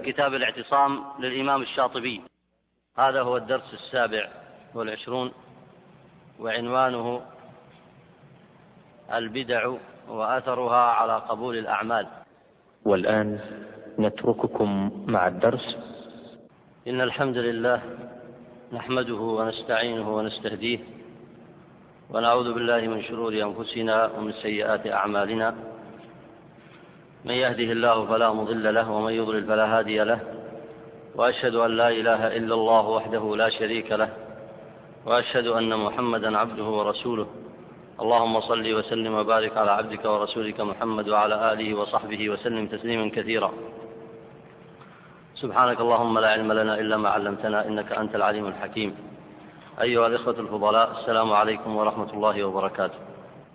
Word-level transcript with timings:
كتاب 0.00 0.34
الاعتصام 0.34 1.04
للإمام 1.18 1.62
الشاطبي. 1.62 2.22
هذا 2.98 3.22
هو 3.22 3.36
الدرس 3.36 3.74
السابع 3.74 4.28
والعشرون 4.74 5.32
وعنوانه 6.40 7.20
البدع 9.12 9.72
وأثرها 10.08 10.82
على 10.98 11.16
قبول 11.16 11.58
الأعمال. 11.58 12.06
والآن 12.84 13.40
نترككم 13.98 14.90
مع 15.06 15.26
الدرس. 15.26 15.76
إن 16.88 17.00
الحمد 17.00 17.36
لله 17.36 17.82
نحمده 18.72 19.14
ونستعينه 19.14 20.16
ونستهديه 20.16 20.78
ونعوذ 22.10 22.54
بالله 22.54 22.80
من 22.80 23.02
شرور 23.02 23.32
أنفسنا 23.32 24.06
ومن 24.06 24.32
سيئات 24.32 24.86
أعمالنا. 24.86 25.69
من 27.24 27.34
يهده 27.34 27.72
الله 27.72 28.06
فلا 28.06 28.32
مضل 28.32 28.74
له 28.74 28.90
ومن 28.90 29.12
يضلل 29.12 29.44
فلا 29.44 29.78
هادي 29.78 29.98
له 30.04 30.20
وأشهد 31.14 31.54
أن 31.54 31.70
لا 31.70 31.88
إله 31.88 32.36
إلا 32.36 32.54
الله 32.54 32.88
وحده 32.88 33.36
لا 33.36 33.48
شريك 33.50 33.92
له 33.92 34.08
وأشهد 35.06 35.46
أن 35.46 35.78
محمدا 35.78 36.38
عبده 36.38 36.64
ورسوله. 36.64 37.26
اللهم 38.00 38.40
صل 38.40 38.74
وسلم 38.74 39.14
وبارك 39.14 39.56
على 39.56 39.70
عبدك 39.70 40.04
ورسولك 40.04 40.60
محمد 40.60 41.08
وعلى 41.08 41.52
آله 41.52 41.74
وصحبه 41.74 42.30
وسلم 42.30 42.66
تسليما 42.66 43.10
كثيرا. 43.16 43.50
سبحانك 45.34 45.80
اللهم 45.80 46.18
لا 46.18 46.28
علم 46.28 46.52
لنا 46.52 46.74
إلا 46.80 46.96
ما 46.96 47.08
علمتنا 47.08 47.66
إنك 47.66 47.92
أنت 47.92 48.14
العليم 48.14 48.46
الحكيم. 48.46 48.96
أيها 49.80 50.06
الإخوة 50.06 50.40
الفضلاء 50.40 50.90
السلام 51.00 51.32
عليكم 51.32 51.76
ورحمة 51.76 52.10
الله 52.12 52.44
وبركاته. 52.44 52.98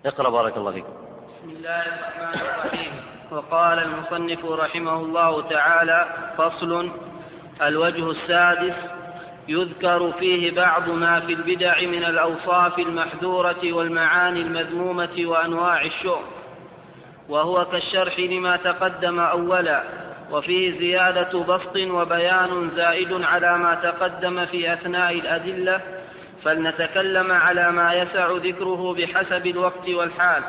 اقرأ 0.06 0.30
بارك 0.30 0.56
الله 0.56 0.72
فيكم. 0.72 0.94
بسم 1.38 1.50
الله 1.50 1.82
الرحمن 1.82 2.40
الرحيم. 2.40 3.15
وقال 3.30 3.78
المصنف 3.78 4.44
رحمه 4.44 4.96
الله 4.96 5.42
تعالى 5.42 6.06
فصل 6.38 6.90
الوجه 7.62 8.10
السادس 8.10 8.74
يذكر 9.48 10.12
فيه 10.18 10.54
بعض 10.54 10.88
ما 10.88 11.20
في 11.20 11.32
البدع 11.32 11.80
من 11.80 12.04
الأوصاف 12.04 12.78
المحذورة 12.78 13.72
والمعاني 13.72 14.40
المذمومة 14.40 15.16
وأنواع 15.18 15.84
الشؤم 15.84 16.22
وهو 17.28 17.64
كالشرح 17.64 18.18
لما 18.18 18.56
تقدم 18.56 19.20
أولا 19.20 19.82
وفيه 20.30 20.78
زيادة 20.78 21.38
بسط 21.38 21.76
وبيان 21.76 22.70
زائد 22.76 23.22
على 23.22 23.58
ما 23.58 23.74
تقدم 23.74 24.46
في 24.46 24.72
أثناء 24.72 25.12
الأدلة 25.12 25.80
فلنتكلم 26.44 27.32
على 27.32 27.72
ما 27.72 27.94
يسع 27.94 28.30
ذكره 28.30 28.94
بحسب 28.94 29.46
الوقت 29.46 29.88
والحال. 29.88 30.42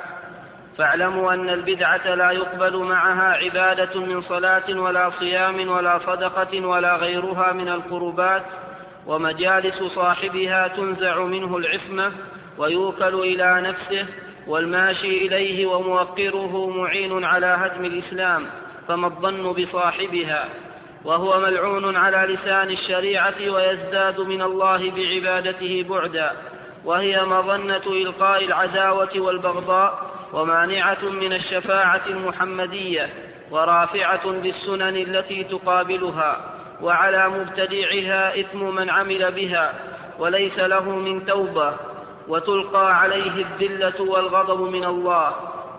فاعلموا 0.78 1.34
أن 1.34 1.50
البدعة 1.50 2.16
لا 2.16 2.32
يقبل 2.32 2.78
معها 2.78 3.38
عبادة 3.44 4.00
من 4.00 4.22
صلاة 4.22 4.80
ولا 4.80 5.12
صيام 5.20 5.70
ولا 5.70 6.00
صدقة 6.00 6.68
ولا 6.68 6.96
غيرها 6.96 7.54
من 7.54 7.70
القربات 7.70 8.44
ومجالس 9.08 9.84
صاحبها 9.96 10.68
تنزع 10.68 11.20
منه 11.24 11.58
العصمة 11.58 12.12
ويوكل 12.58 13.16
إلى 13.16 13.62
نفسه 13.62 14.06
والماشي 14.48 15.28
إليه 15.28 15.66
وموقره 15.66 16.70
معين 16.70 17.24
على 17.24 17.46
هدم 17.46 17.86
الإسلام 17.86 18.46
فما 18.88 19.08
الظن 19.08 19.54
بصاحبها؟ 19.54 20.46
وهو 21.06 21.40
ملعون 21.40 21.96
على 21.96 22.34
لسان 22.34 22.70
الشريعة 22.70 23.50
ويزداد 23.50 24.20
من 24.20 24.42
الله 24.42 24.92
بعبادته 24.92 25.86
بعدا 25.90 26.32
وهي 26.86 27.26
مظنة 27.26 27.88
إلقاء 27.88 28.46
العداوة 28.46 29.10
والبغضاء 29.16 30.17
ومانعة 30.34 31.04
من 31.04 31.34
الشفاعة 31.34 32.02
المحمدية 32.08 33.10
ورافعة 33.52 34.28
للسنن 34.28 34.96
التي 34.96 35.44
تقابلها 35.44 36.42
وعلى 36.82 37.30
مبتدعها 37.30 38.40
إثم 38.40 38.76
من 38.76 38.90
عمل 38.90 39.32
بها 39.32 39.74
وليس 40.20 40.60
له 40.60 40.90
من 40.90 41.26
توبة 41.26 41.74
وتلقى 42.28 43.00
عليه 43.00 43.46
الذلة 43.46 44.02
والغضب 44.02 44.62
من 44.62 44.86
الله 44.86 45.36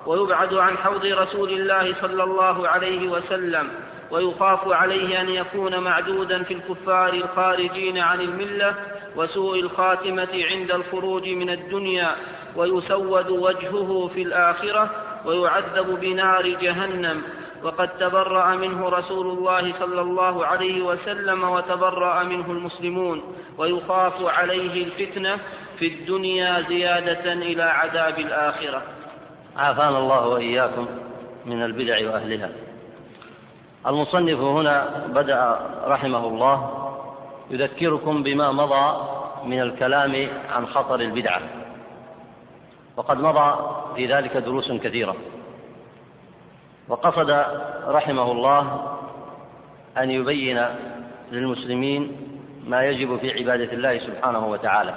ويبعد 0.06 0.54
عن 0.54 0.78
حوض 0.78 1.04
رسول 1.04 1.50
الله 1.50 1.94
صلى 2.00 2.22
الله 2.22 2.69
عليه 2.69 3.09
وسلم 3.09 3.69
ويخاف 4.10 4.69
عليه 4.69 5.20
أن 5.20 5.28
يكون 5.28 5.78
معدودا 5.78 6.42
في 6.42 6.54
الكفار 6.54 7.12
الخارجين 7.12 7.98
عن 7.98 8.20
الملة 8.20 8.74
وسوء 9.16 9.60
الخاتمة 9.60 10.28
عند 10.50 10.70
الخروج 10.70 11.28
من 11.28 11.50
الدنيا 11.50 12.16
ويسود 12.56 13.30
وجهه 13.30 14.10
في 14.14 14.22
الآخرة 14.22 14.91
ويعذب 15.24 16.00
بنار 16.00 16.48
جهنم. 16.48 17.22
وقد 17.62 17.88
تبرأ 17.88 18.54
منه 18.54 18.88
رسول 18.88 19.26
الله 19.26 19.72
صلى 19.78 20.00
الله 20.00 20.47
عليه 20.47 20.82
وسلم 20.82 21.44
وتبرأ 21.44 22.22
منه 22.22 22.50
المسلمون 22.50 23.22
ويخاف 23.58 24.14
عليه 24.22 24.84
الفتنة 24.84 25.38
في 25.78 25.86
الدنيا 25.86 26.64
زيادة 26.68 27.32
إلى 27.32 27.62
عذاب 27.62 28.18
الآخرة. 28.18 28.82
عافانا 29.56 29.98
الله 29.98 30.26
وإياكم 30.26 30.86
من 31.47 31.64
البدع 31.64 32.10
وأهلها. 32.10 32.50
المصنف 33.87 34.41
هنا 34.41 35.05
بدأ 35.09 35.59
رحمه 35.84 36.27
الله 36.27 36.71
يذكركم 37.50 38.22
بما 38.22 38.53
مضى 38.53 39.00
من 39.44 39.61
الكلام 39.61 40.28
عن 40.50 40.66
خطر 40.66 41.00
البدعة 41.00 41.41
وقد 42.97 43.21
مضى 43.21 43.55
في 43.97 44.06
ذلك 44.06 44.37
دروس 44.37 44.72
كثيرة. 44.72 45.16
وقصد 46.89 47.44
رحمه 47.87 48.33
الله 48.33 48.94
أن 49.99 50.10
يبين 50.10 50.66
للمسلمين 51.33 52.16
ما 52.66 52.84
يجب 52.84 53.16
في 53.16 53.33
عبادة 53.33 53.72
الله 53.72 53.99
سبحانه 53.99 54.47
وتعالى. 54.47 54.95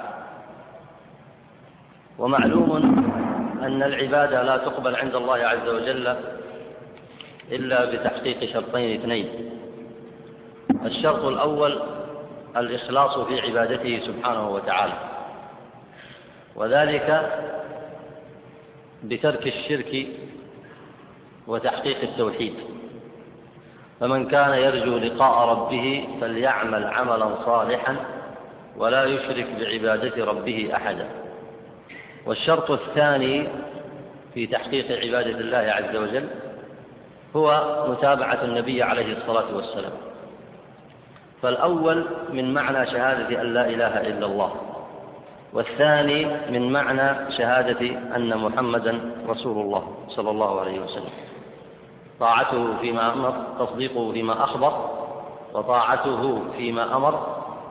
ومعلوم 2.18 2.72
أن 3.62 3.82
العبادة 3.82 4.42
لا 4.42 4.56
تقبل 4.56 4.96
عند 4.96 5.14
الله 5.14 5.36
عز 5.36 5.68
وجل 5.68 6.16
إلا 7.50 7.84
بتحقيق 7.84 8.52
شرطين 8.52 9.00
اثنين. 9.00 9.28
الشرط 10.84 11.24
الأول 11.24 11.82
الإخلاص 12.56 13.18
في 13.18 13.40
عبادته 13.40 14.00
سبحانه 14.06 14.48
وتعالى. 14.48 14.92
وذلك 16.56 17.38
بترك 19.02 19.46
الشرك 19.46 20.06
وتحقيق 21.46 22.00
التوحيد. 22.02 22.54
فمن 24.00 24.28
كان 24.28 24.54
يرجو 24.54 24.98
لقاء 24.98 25.48
ربه 25.48 26.08
فليعمل 26.20 26.84
عملا 26.84 27.44
صالحا 27.44 27.96
ولا 28.76 29.04
يشرك 29.04 29.46
بعبادة 29.60 30.24
ربه 30.24 30.70
أحدا. 30.74 31.06
والشرط 32.26 32.70
الثاني 32.70 33.48
في 34.34 34.46
تحقيق 34.46 34.92
عبادة 34.92 35.40
الله 35.40 35.58
عز 35.58 35.96
وجل 35.96 36.28
هو 37.36 37.64
متابعة 37.88 38.44
النبي 38.44 38.82
عليه 38.82 39.16
الصلاة 39.16 39.56
والسلام. 39.56 39.92
فالأول 41.42 42.04
من 42.30 42.54
معنى 42.54 42.86
شهادة 42.86 43.40
أن 43.40 43.54
لا 43.54 43.66
إله 43.66 44.00
إلا 44.00 44.26
الله 44.26 44.52
والثاني 45.52 46.24
من 46.50 46.72
معنى 46.72 47.32
شهادة 47.38 47.80
أن 48.16 48.38
محمدا 48.38 49.00
رسول 49.28 49.58
الله 49.64 49.94
صلى 50.08 50.30
الله 50.30 50.60
عليه 50.60 50.80
وسلم. 50.80 51.10
طاعته 52.20 52.76
فيما 52.80 53.12
أمر 53.12 53.34
تصديقه 53.58 54.12
فيما 54.12 54.44
أخبر 54.44 54.90
وطاعته 55.54 56.42
فيما 56.56 56.96
أمر 56.96 57.26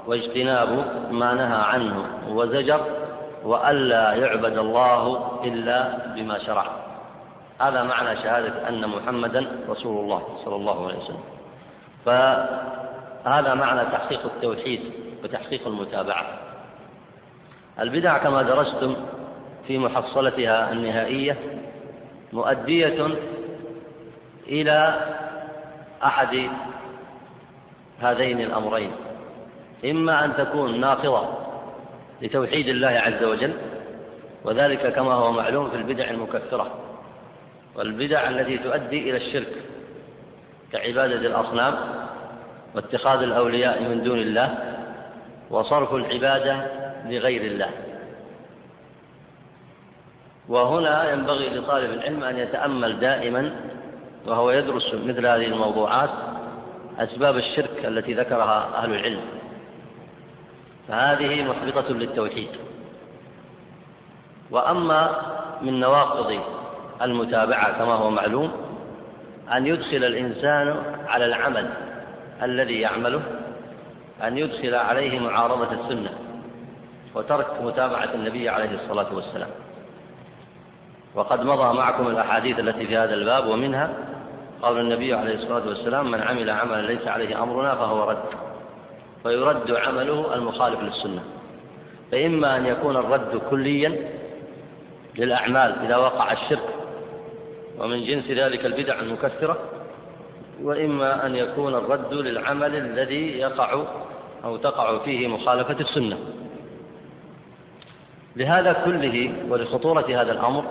واجتناب 0.08 0.86
ما 1.12 1.34
نهى 1.34 1.62
عنه 1.64 2.06
وزجر 2.30 2.82
وألا 3.44 4.14
يعبد 4.14 4.58
الله 4.58 5.32
إلا 5.44 5.98
بما 6.16 6.40
شرع. 6.40 6.81
هذا 7.62 7.84
معنى 7.84 8.16
شهادة 8.22 8.70
أن 8.70 8.90
محمدا 8.90 9.48
رسول 9.70 10.04
الله 10.04 10.40
صلى 10.46 10.56
الله 10.56 10.88
عليه 10.88 10.98
وسلم. 10.98 11.24
فهذا 12.06 13.54
معنى 13.54 13.86
تحقيق 13.92 14.26
التوحيد 14.26 14.82
وتحقيق 15.24 15.68
المتابعة. 15.68 16.26
البدع 17.80 18.18
كما 18.18 18.42
درستم 18.42 18.96
في 19.68 19.78
محصلتها 19.78 20.72
النهائية 20.72 21.38
مؤدية 22.34 23.08
إلى 24.48 25.00
أحد 26.04 26.50
هذين 28.02 28.42
الأمرين. 28.42 28.92
إما 29.86 30.26
أن 30.26 30.36
تكون 30.38 30.80
ناقضة 30.80 31.28
لتوحيد 32.22 32.68
الله 32.68 32.88
عز 32.88 33.24
وجل 33.24 33.54
وذلك 34.44 34.94
كما 34.94 35.14
هو 35.14 35.32
معلوم 35.32 35.70
في 35.70 35.76
البدع 35.76 36.10
المكفرة. 36.10 36.72
والبدع 37.76 38.30
التي 38.30 38.58
تؤدي 38.58 39.10
إلى 39.10 39.18
الشرك 39.18 39.54
كعبادة 40.72 41.16
الأصنام 41.16 41.76
واتخاذ 42.76 43.22
الأولياء 43.22 43.82
من 43.84 44.04
دون 44.04 44.20
الله 44.20 44.78
وصرف 45.50 45.94
العبادة 45.94 46.66
لغير 47.06 47.42
الله. 47.42 47.70
وهنا 50.50 51.12
ينبغي 51.12 51.50
لطالب 51.50 51.92
العلم 51.94 52.24
أن 52.24 52.38
يتأمل 52.38 53.00
دائما 53.00 53.52
وهو 54.26 54.52
يدرس 54.52 54.94
مثل 54.94 55.26
هذه 55.26 55.46
الموضوعات 55.46 56.10
أسباب 57.00 57.38
الشرك 57.38 57.86
التي 57.86 58.14
ذكرها 58.14 58.78
أهل 58.78 58.94
العلم. 58.94 59.22
فهذه 60.88 61.44
محبطة 61.44 61.94
للتوحيد. 61.94 62.50
وأما 64.52 65.22
من 65.62 65.80
نواقض 65.80 66.61
المتابعة 67.04 67.78
كما 67.78 67.94
هو 67.94 68.10
معلوم 68.10 68.52
أن 69.54 69.68
يدخل 69.68 70.04
الإنسان 70.04 70.76
على 71.08 71.26
العمل 71.26 71.70
الذي 72.44 72.80
يعمله 72.82 73.22
أن 74.24 74.38
يدخل 74.38 74.76
عليه 74.76 75.20
معارضة 75.20 75.72
السنة 75.72 76.10
وترك 77.16 77.48
متابعة 77.62 78.10
النبي 78.14 78.50
عليه 78.50 78.70
الصلاة 78.84 79.16
والسلام. 79.16 79.50
وقد 81.16 81.44
مضى 81.44 81.78
معكم 81.78 82.08
الأحاديث 82.08 82.60
التي 82.60 82.88
في 82.88 82.98
هذا 82.98 83.14
الباب 83.14 83.48
ومنها 83.48 83.90
قال 84.62 84.80
النبي 84.80 85.14
عليه 85.14 85.36
الصلاة 85.36 85.68
والسلام 85.68 86.12
من 86.12 86.22
عمل 86.22 86.50
عملا 86.50 86.82
ليس 86.82 87.08
عليه 87.08 87.44
أمرنا 87.44 87.76
فهو 87.76 88.10
رد. 88.10 88.24
فيرد 89.24 89.72
عمله 89.72 90.34
المخالف 90.34 90.80
للسنة. 90.82 91.24
فإما 92.12 92.58
أن 92.58 92.66
يكون 92.66 92.98
الرد 92.98 93.42
كليا 93.50 93.96
للأعمال 95.16 95.76
إذا 95.86 95.98
وقع 95.98 96.32
الشرك 96.32 96.70
ومن 97.80 98.06
جنس 98.06 98.26
ذلك 98.26 98.66
البدع 98.66 99.00
المكثرة 99.00 99.60
وإما 100.64 101.26
أن 101.26 101.36
يكون 101.36 101.76
الرد 101.76 102.14
للعمل 102.14 102.76
الذي 102.76 103.40
يقع 103.40 103.84
أو 104.44 104.58
تقع 104.58 104.98
فيه 104.98 105.28
مخالفة 105.28 105.80
السنة. 105.80 106.18
لهذا 108.36 108.74
كله 108.86 109.34
ولخطورة 109.50 110.22
هذا 110.22 110.32
الأمر 110.32 110.66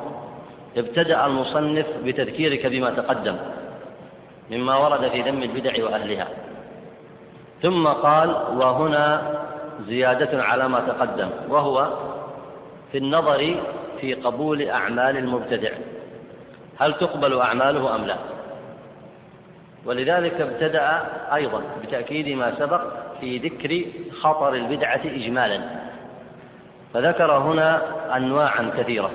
ابتدأ 0.76 1.26
المصنف 1.26 1.86
بتذكيرك 2.04 2.66
بما 2.66 2.90
تقدم 2.90 3.36
مما 4.50 4.76
ورد 4.76 5.08
في 5.08 5.22
ذم 5.22 5.42
البدع 5.42 5.84
وأهلها. 5.84 6.28
ثم 7.62 7.86
قال 7.86 8.30
وهنا 8.30 9.40
زيادة 9.88 10.42
على 10.42 10.68
ما 10.68 10.80
تقدم 10.80 11.28
وهو 11.48 11.92
في 12.92 12.98
النظر 12.98 13.56
في 14.00 14.14
قبول 14.14 14.62
أعمال 14.62 15.16
المبتدع. 15.16 15.70
هل 16.80 16.94
تقبل 16.94 17.40
أعماله 17.40 17.94
أم 17.94 18.04
لا؟ 18.04 18.16
ولذلك 19.86 20.40
ابتدأ 20.40 21.02
أيضا 21.34 21.62
بتأكيد 21.82 22.28
ما 22.28 22.54
سبق 22.58 22.80
في 23.20 23.38
ذكر 23.38 23.84
خطر 24.20 24.54
البدعة 24.54 25.00
إجمالا. 25.04 25.60
فذكر 26.94 27.32
هنا 27.32 27.82
أنواعا 28.16 28.70
كثيرة. 28.78 29.10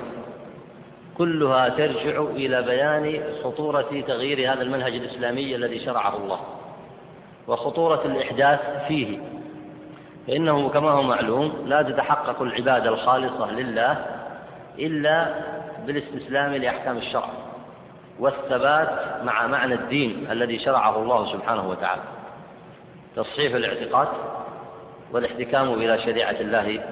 كلها 1.18 1.70
ترجع 1.70 2.22
إلى 2.22 2.62
بيان 2.62 3.24
خطورة 3.44 4.04
تغيير 4.08 4.54
هذا 4.54 4.62
المنهج 4.62 4.96
الإسلامي 4.96 5.56
الذي 5.56 5.86
شرعه 5.86 6.18
الله 6.18 6.40
وخطورة 7.48 8.02
الإحداث 8.06 8.60
فيه. 8.88 9.20
فإنه 10.28 10.70
كما 10.70 10.92
هو 10.92 11.04
معلوم 11.04 11.64
لا 11.66 11.82
تتحقق 11.82 12.42
العبادة 12.42 12.90
الخالصة 12.90 13.52
لله 13.52 14.06
إلا 14.80 15.34
بالاستسلام 15.86 16.56
لأحكام 16.56 16.98
الشرع. 16.98 17.45
والثبات 18.20 18.90
مع 19.24 19.48
معنى 19.48 19.74
الدين 19.74 20.28
الذي 20.32 20.60
شرعه 20.60 20.96
الله 21.02 21.34
سبحانه 21.34 21.70
وتعالى. 21.70 22.02
تصحيح 23.16 23.54
الاعتقاد 23.56 24.08
والاحتكام 25.12 25.74
إلى 25.74 26.02
شريعة 26.04 26.36
الله 26.42 26.84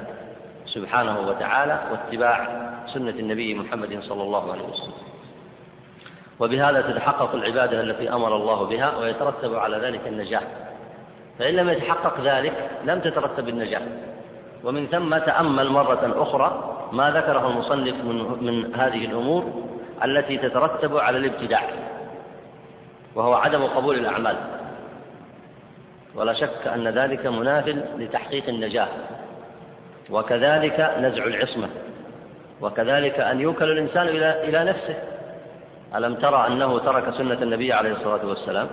سبحانه 0.65 1.19
وتعالى 1.19 1.79
واتباع 1.91 2.47
سنة 2.93 3.09
النبي 3.09 3.53
محمد 3.53 3.99
صلى 4.01 4.23
الله 4.23 4.51
عليه 4.51 4.63
وسلم. 4.63 4.93
وبهذا 6.39 6.81
تتحقق 6.81 7.35
العبادة 7.35 7.81
التي 7.81 8.09
أمر 8.13 8.35
الله 8.35 8.63
بها 8.63 8.97
ويترتب 8.97 9.55
على 9.55 9.77
ذلك 9.77 10.07
النجاح. 10.07 10.43
فإن 11.39 11.53
لم 11.53 11.69
يتحقق 11.69 12.19
ذلك 12.21 12.69
لم 12.83 12.99
تترتب 12.99 13.49
النجاح. 13.49 13.81
ومن 14.63 14.87
ثم 14.87 15.17
تأمل 15.17 15.69
مرة 15.69 16.13
أخرى 16.15 16.79
ما 16.91 17.11
ذكره 17.11 17.47
المصنف 17.47 17.95
من, 18.05 18.45
من 18.45 18.75
هذه 18.75 19.05
الأمور 19.05 19.63
التي 20.03 20.37
تترتب 20.37 20.97
على 20.97 21.17
الابتداع 21.17 21.69
وهو 23.15 23.33
عدم 23.33 23.65
قبول 23.65 23.97
الأعمال. 23.97 24.35
ولا 26.15 26.33
شك 26.33 26.67
أن 26.67 26.87
ذلك 26.87 27.25
مناف 27.25 27.67
لتحقيق 27.97 28.49
النجاة 28.49 28.87
وكذلك 30.09 30.79
نزع 30.99 31.23
العصمة 31.23 31.69
وكذلك 32.61 33.19
أن 33.19 33.39
يوكل 33.39 33.71
الإنسان 33.71 34.07
إلى 34.07 34.49
إلى 34.49 34.63
نفسه. 34.63 34.95
ألم 35.95 36.15
ترى 36.15 36.47
أنه 36.47 36.79
ترك 36.79 37.13
سنة 37.17 37.41
النبي 37.41 37.73
عليه 37.73 37.91
الصلاة 37.91 38.25
والسلام؟ 38.25 38.69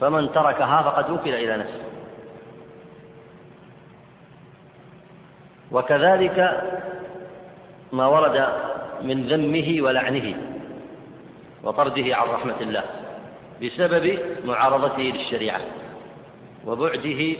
فمن 0.00 0.32
تركها 0.32 0.82
فقد 0.82 1.10
وكل 1.10 1.34
إلى 1.34 1.56
نفسه. 1.56 1.84
وكذلك 5.72 6.62
ما 7.92 8.06
ورد 8.06 8.46
من 9.02 9.26
ذمه 9.26 9.82
ولعنه 9.82 10.36
وطرده 11.64 12.16
عن 12.16 12.28
رحمة 12.28 12.60
الله 12.60 12.84
بسبب 13.62 14.18
معارضته 14.44 15.02
للشريعة 15.02 15.60
وبعده 16.66 17.36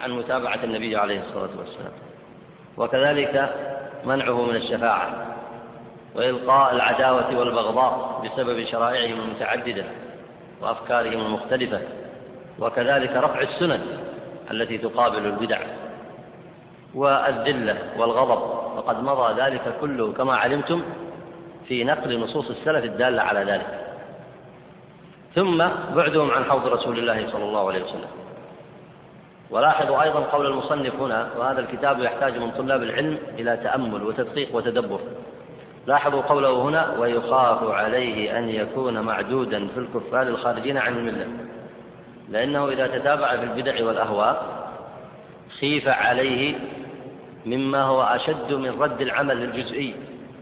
عن 0.00 0.10
متابعة 0.10 0.64
النبي 0.64 0.96
عليه 0.96 1.20
الصلاة 1.20 1.50
والسلام. 1.58 1.92
وكذلك 2.76 3.54
منعه 4.04 4.42
من 4.46 4.56
الشفاعة 4.56 5.26
وإلقاء 6.14 6.74
العداوة 6.74 7.38
والبغضاء 7.38 8.22
بسبب 8.24 8.64
شرائعهم 8.64 9.20
المتعددة 9.20 9.84
وأفكارهم 10.60 11.26
المختلفة 11.26 11.80
وكذلك 12.58 13.10
رفع 13.10 13.40
السنن 13.40 13.80
التي 14.50 14.78
تقابل 14.78 15.26
البدع. 15.26 15.60
والذلة 16.94 17.78
والغضب. 17.98 18.42
وقد 18.76 19.02
مضى 19.02 19.42
ذلك 19.42 19.62
كله 19.80 20.12
كما 20.12 20.36
علمتم 20.36 20.82
في 21.68 21.84
نقل 21.84 22.20
نصوص 22.20 22.50
السلف 22.50 22.84
الدالة 22.84 23.22
على 23.22 23.52
ذلك. 23.52 23.94
ثم 25.34 25.58
بعدهم 25.94 26.30
عن 26.30 26.44
حوض 26.44 26.66
رسول 26.66 26.98
الله 26.98 27.30
صلى 27.32 27.44
الله 27.44 27.68
عليه 27.68 27.84
وسلم. 27.84 28.08
ولاحظوا 29.50 30.02
أيضا 30.02 30.20
قول 30.20 30.46
المصنف 30.46 30.94
هنا 31.00 31.28
وهذا 31.38 31.60
الكتاب 31.60 32.00
يحتاج 32.00 32.38
من 32.38 32.50
طلاب 32.50 32.82
العلم 32.82 33.18
إلى 33.38 33.56
تأمل 33.56 34.02
وتدقيق 34.02 34.56
وتدبر. 34.56 35.00
لاحظوا 35.86 36.22
قوله 36.22 36.62
هنا 36.62 36.94
ويخاف 36.98 37.70
عليه 37.70 38.38
أن 38.38 38.48
يكون 38.48 39.00
معدودا 39.00 39.68
في 39.68 39.80
الكفار 39.80 40.22
الخارجين 40.22 40.78
عن 40.78 40.96
الملة. 40.96 41.26
لأنه 42.28 42.68
إذا 42.68 42.86
تتابع 42.86 43.36
في 43.36 43.42
البدع 43.42 43.86
والأهواء 43.86 44.46
خيف 45.60 45.88
عليه 45.88 46.54
مما 47.46 47.82
هو 47.82 48.02
أشد 48.02 48.52
من 48.52 48.82
رد 48.82 49.00
العمل 49.00 49.42
الجزئي 49.42 49.94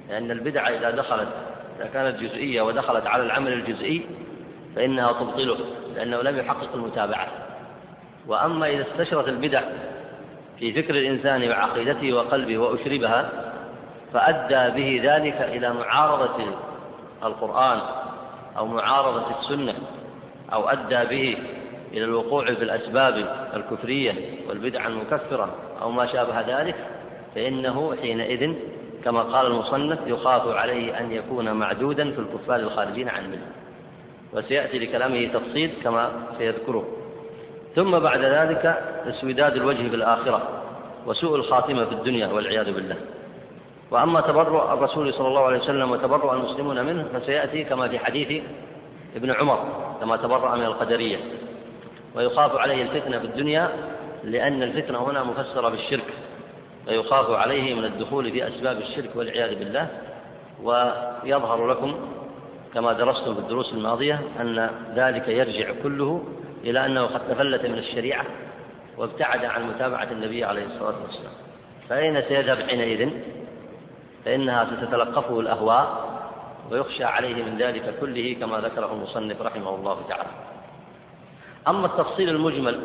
لأن 0.09 0.31
البدعة 0.31 0.69
إذا 0.69 0.91
دخلت 0.91 1.29
إذا 1.77 1.87
كانت 1.87 2.21
جزئية 2.21 2.63
ودخلت 2.63 3.07
على 3.07 3.23
العمل 3.23 3.53
الجزئي 3.53 4.07
فإنها 4.77 5.13
تبطله 5.13 5.59
لأنه 5.95 6.23
لم 6.23 6.39
يحقق 6.39 6.75
المتابعة. 6.75 7.29
وأما 8.27 8.69
إذا 8.69 8.83
استشرت 8.83 9.29
البدع 9.29 9.63
في 10.59 10.73
فكر 10.83 10.95
الإنسان 10.95 11.49
وعقيدته 11.49 12.13
وقلبه 12.13 12.59
وأشربها 12.59 13.31
فأدى 14.13 14.83
به 14.83 15.01
ذلك 15.05 15.41
إلى 15.41 15.73
معارضة 15.73 16.45
القرآن 17.25 17.81
أو 18.59 18.67
معارضة 18.67 19.41
السنة 19.41 19.75
أو 20.53 20.69
أدى 20.69 21.05
به 21.05 21.39
إلى 21.93 22.05
الوقوع 22.05 22.45
في 22.45 22.65
الأسباب 22.65 23.17
الكفرية 23.55 24.15
والبدع 24.49 24.87
المكفرة. 24.87 25.55
أو 25.83 25.91
ما 25.91 26.07
شابه 26.07 26.61
ذلك 26.61 26.75
فإنه 27.35 27.97
حينئذ 28.03 28.55
كما 29.05 29.23
قال 29.23 29.47
المصنف 29.47 29.99
يخاف 30.07 30.49
عليه 30.49 30.99
أن 31.01 31.13
يكون 31.13 31.53
معدودا 31.53 32.11
في 32.11 32.19
الكفار 32.19 32.57
الخارجين 32.57 33.09
عن 33.09 33.25
المله 33.25 33.47
وسيأتي 34.33 34.79
لكلامه 34.79 35.29
تفصيل 35.29 35.71
كما 35.85 36.11
سيذكره. 36.39 36.85
ثم 37.75 37.99
بعد 37.99 38.21
ذلك 38.21 38.67
اسوداد 39.07 39.57
الوجه 39.57 39.89
في 39.89 39.95
الآخرة 39.95 40.63
وسوء 41.07 41.37
الخاتمة 41.37 41.85
في 41.85 41.93
الدنيا 41.93 42.29
والعياذ 42.29 42.73
بالله. 42.73 42.97
وأما 43.91 44.21
تبرؤ 44.21 44.73
الرسول 44.73 45.15
صلى 45.15 45.29
الله 45.29 45.45
عليه 45.45 45.59
وسلم 45.59 45.91
وتبرؤ 45.91 46.33
المسلمون 46.33 46.85
منه 46.85 47.05
فسيأتي 47.15 47.65
كما 47.65 47.89
في 47.89 47.99
حديث 47.99 48.43
ابن 49.17 49.31
عمر 49.31 49.69
كما 50.01 50.17
تبرأ 50.17 50.57
من 50.57 50.65
القدرية. 50.65 51.19
ويخاف 52.15 52.57
عليه 52.57 52.83
الفتنة 52.83 53.19
في 53.19 53.25
الدنيا 53.25 53.71
لأن 54.27 54.63
الفتنة 54.63 54.99
هنا 55.11 55.25
مفسرة 55.25 55.69
بالشرك 55.69 56.15
فيخاف 56.87 57.31
عليه 57.31 57.75
من 57.75 57.85
الدخول 57.85 58.33
في 58.33 58.49
أسباب 58.49 58.81
الشرك 58.81 59.11
والعياذ 59.15 59.59
بالله. 59.59 59.89
ويظهر 60.63 61.71
لكم 61.71 61.97
كما 62.75 62.93
درستم 62.93 63.35
في 63.35 63.41
الدروس 63.41 63.73
الماضية 63.73 64.21
أن 64.41 64.71
ذلك 64.95 65.29
يرجع 65.29 65.73
كله 65.83 66.25
إلى 66.65 66.87
أنه 66.87 67.07
قد 67.07 67.29
تفلت 67.29 67.67
من 67.67 67.79
الشريعة 67.79 68.25
وابتعد 68.99 69.45
عن 69.45 69.69
متابعة 69.69 70.09
النبي 70.13 70.45
عليه 70.45 70.67
الصلاة 70.67 70.95
والسلام. 71.03 71.33
فأين 71.89 72.23
سيذهب 72.23 72.63
حينئذ؟ 72.63 73.11
فإنها 74.25 74.65
ستتلقفه 74.65 75.41
الأهواء 75.41 76.07
ويخشى 76.71 77.05
عليه 77.05 77.35
من 77.35 77.59
ذلك 77.59 77.95
كله 78.01 78.37
كما 78.41 78.59
ذكره 78.59 78.93
المصنف 78.93 79.43
رحمه 79.43 79.75
الله 79.75 79.99
تعالى. 80.09 80.31
أما 81.69 81.87
التفصيل 81.87 82.29
المجمل 82.29 82.81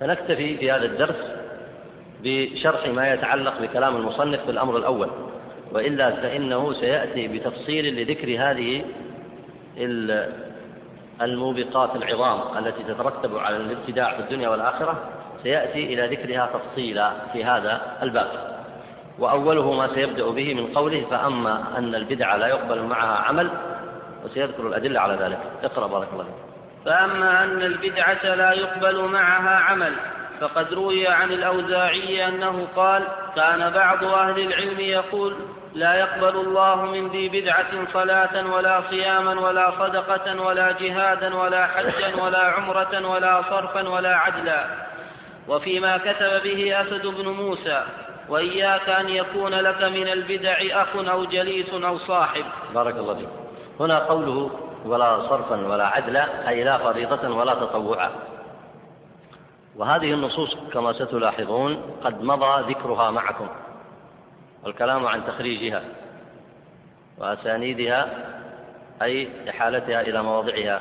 فنكتفي 0.00 0.56
في 0.56 0.72
هذا 0.72 0.84
الدرس 0.84 1.16
بشرح 2.22 2.86
ما 2.86 3.12
يتعلق 3.12 3.62
بكلام 3.62 3.96
المصنف 3.96 4.40
في 4.44 4.50
الأمر 4.50 4.76
الأول 4.76 5.10
وإلا 5.72 6.10
فإنه 6.10 6.72
سيأتي 6.72 7.28
بتفصيل 7.28 8.02
لذكر 8.02 8.36
هذه 8.38 8.84
الموبقات 11.22 11.96
العظام 11.96 12.58
التي 12.58 12.82
تترتب 12.82 13.38
على 13.38 13.56
الابتداع 13.56 14.16
في 14.16 14.20
الدنيا 14.20 14.48
والآخرة 14.48 15.02
سيأتي 15.42 15.84
إلى 15.94 16.06
ذكرها 16.06 16.50
تفصيلا 16.52 17.12
في 17.32 17.44
هذا 17.44 17.80
الباب. 18.02 18.58
وأوله 19.18 19.72
ما 19.72 19.94
سيبدأ 19.94 20.30
به 20.30 20.54
من 20.54 20.66
قوله 20.66 21.04
فأما 21.10 21.78
أن 21.78 21.94
البدعة 21.94 22.36
لا 22.36 22.46
يقبل 22.46 22.82
معها 22.82 23.16
عمل 23.16 23.50
وسيذكر 24.24 24.66
الأدلة 24.66 25.00
على 25.00 25.14
ذلك. 25.14 25.38
اقرأ 25.64 25.86
بارك 25.86 26.08
الله 26.12 26.24
فيك. 26.24 26.47
فأما 26.88 27.44
أن 27.44 27.62
البدعة 27.62 28.34
لا 28.34 28.52
يقبل 28.52 29.02
معها 29.02 29.56
عمل 29.58 29.92
فقد 30.40 30.74
روي 30.74 31.08
عن 31.08 31.32
الأوزاعي 31.32 32.28
أنه 32.28 32.68
قال 32.76 33.02
كان 33.36 33.70
بعض 33.70 34.04
أهل 34.04 34.40
العلم 34.40 34.80
يقول 34.80 35.36
لا 35.74 35.94
يقبل 35.94 36.36
الله 36.36 36.84
من 36.84 37.08
ذي 37.08 37.28
بدعة 37.28 37.92
صلاة 37.92 38.54
ولا 38.54 38.82
صياما 38.90 39.40
ولا 39.40 39.70
صدقة 39.70 40.42
ولا 40.42 40.72
جهادا 40.80 41.36
ولا 41.36 41.66
حجا 41.66 42.22
ولا 42.22 42.38
عمرة 42.38 43.08
ولا 43.08 43.42
صرفا 43.50 43.88
ولا 43.88 44.16
عدلا. 44.16 44.64
وفيما 45.48 45.98
كتب 45.98 46.42
به 46.44 46.80
أسد 46.80 47.06
بن 47.06 47.28
موسى 47.28 47.84
وإياك 48.28 48.88
أن 48.88 49.08
يكون 49.08 49.54
لك 49.54 49.82
من 49.82 50.08
البدع 50.08 50.56
أخ 50.82 50.96
أو 50.96 51.24
جليس 51.24 51.74
أو 51.74 51.98
صاحب. 51.98 52.44
بارك 52.74 52.96
الله 52.96 53.14
فيك. 53.14 53.28
هنا 53.80 53.98
قوله 53.98 54.67
ولا 54.88 55.28
صرفا 55.28 55.66
ولا 55.66 55.86
عدلا 55.86 56.48
أي 56.48 56.64
لا 56.64 56.78
فريضة 56.78 57.28
ولا 57.28 57.54
تطوعا. 57.54 58.10
وهذه 59.76 60.12
النصوص 60.12 60.56
كما 60.72 60.92
ستلاحظون 60.92 61.82
قد 62.04 62.22
مضى 62.22 62.72
ذكرها 62.72 63.10
معكم. 63.10 63.48
والكلام 64.64 65.06
عن 65.06 65.26
تخريجها 65.26 65.82
وأسانيدها 67.18 68.08
أي 69.02 69.28
إحالتها 69.50 70.00
إلى 70.00 70.22
مواضعها 70.22 70.80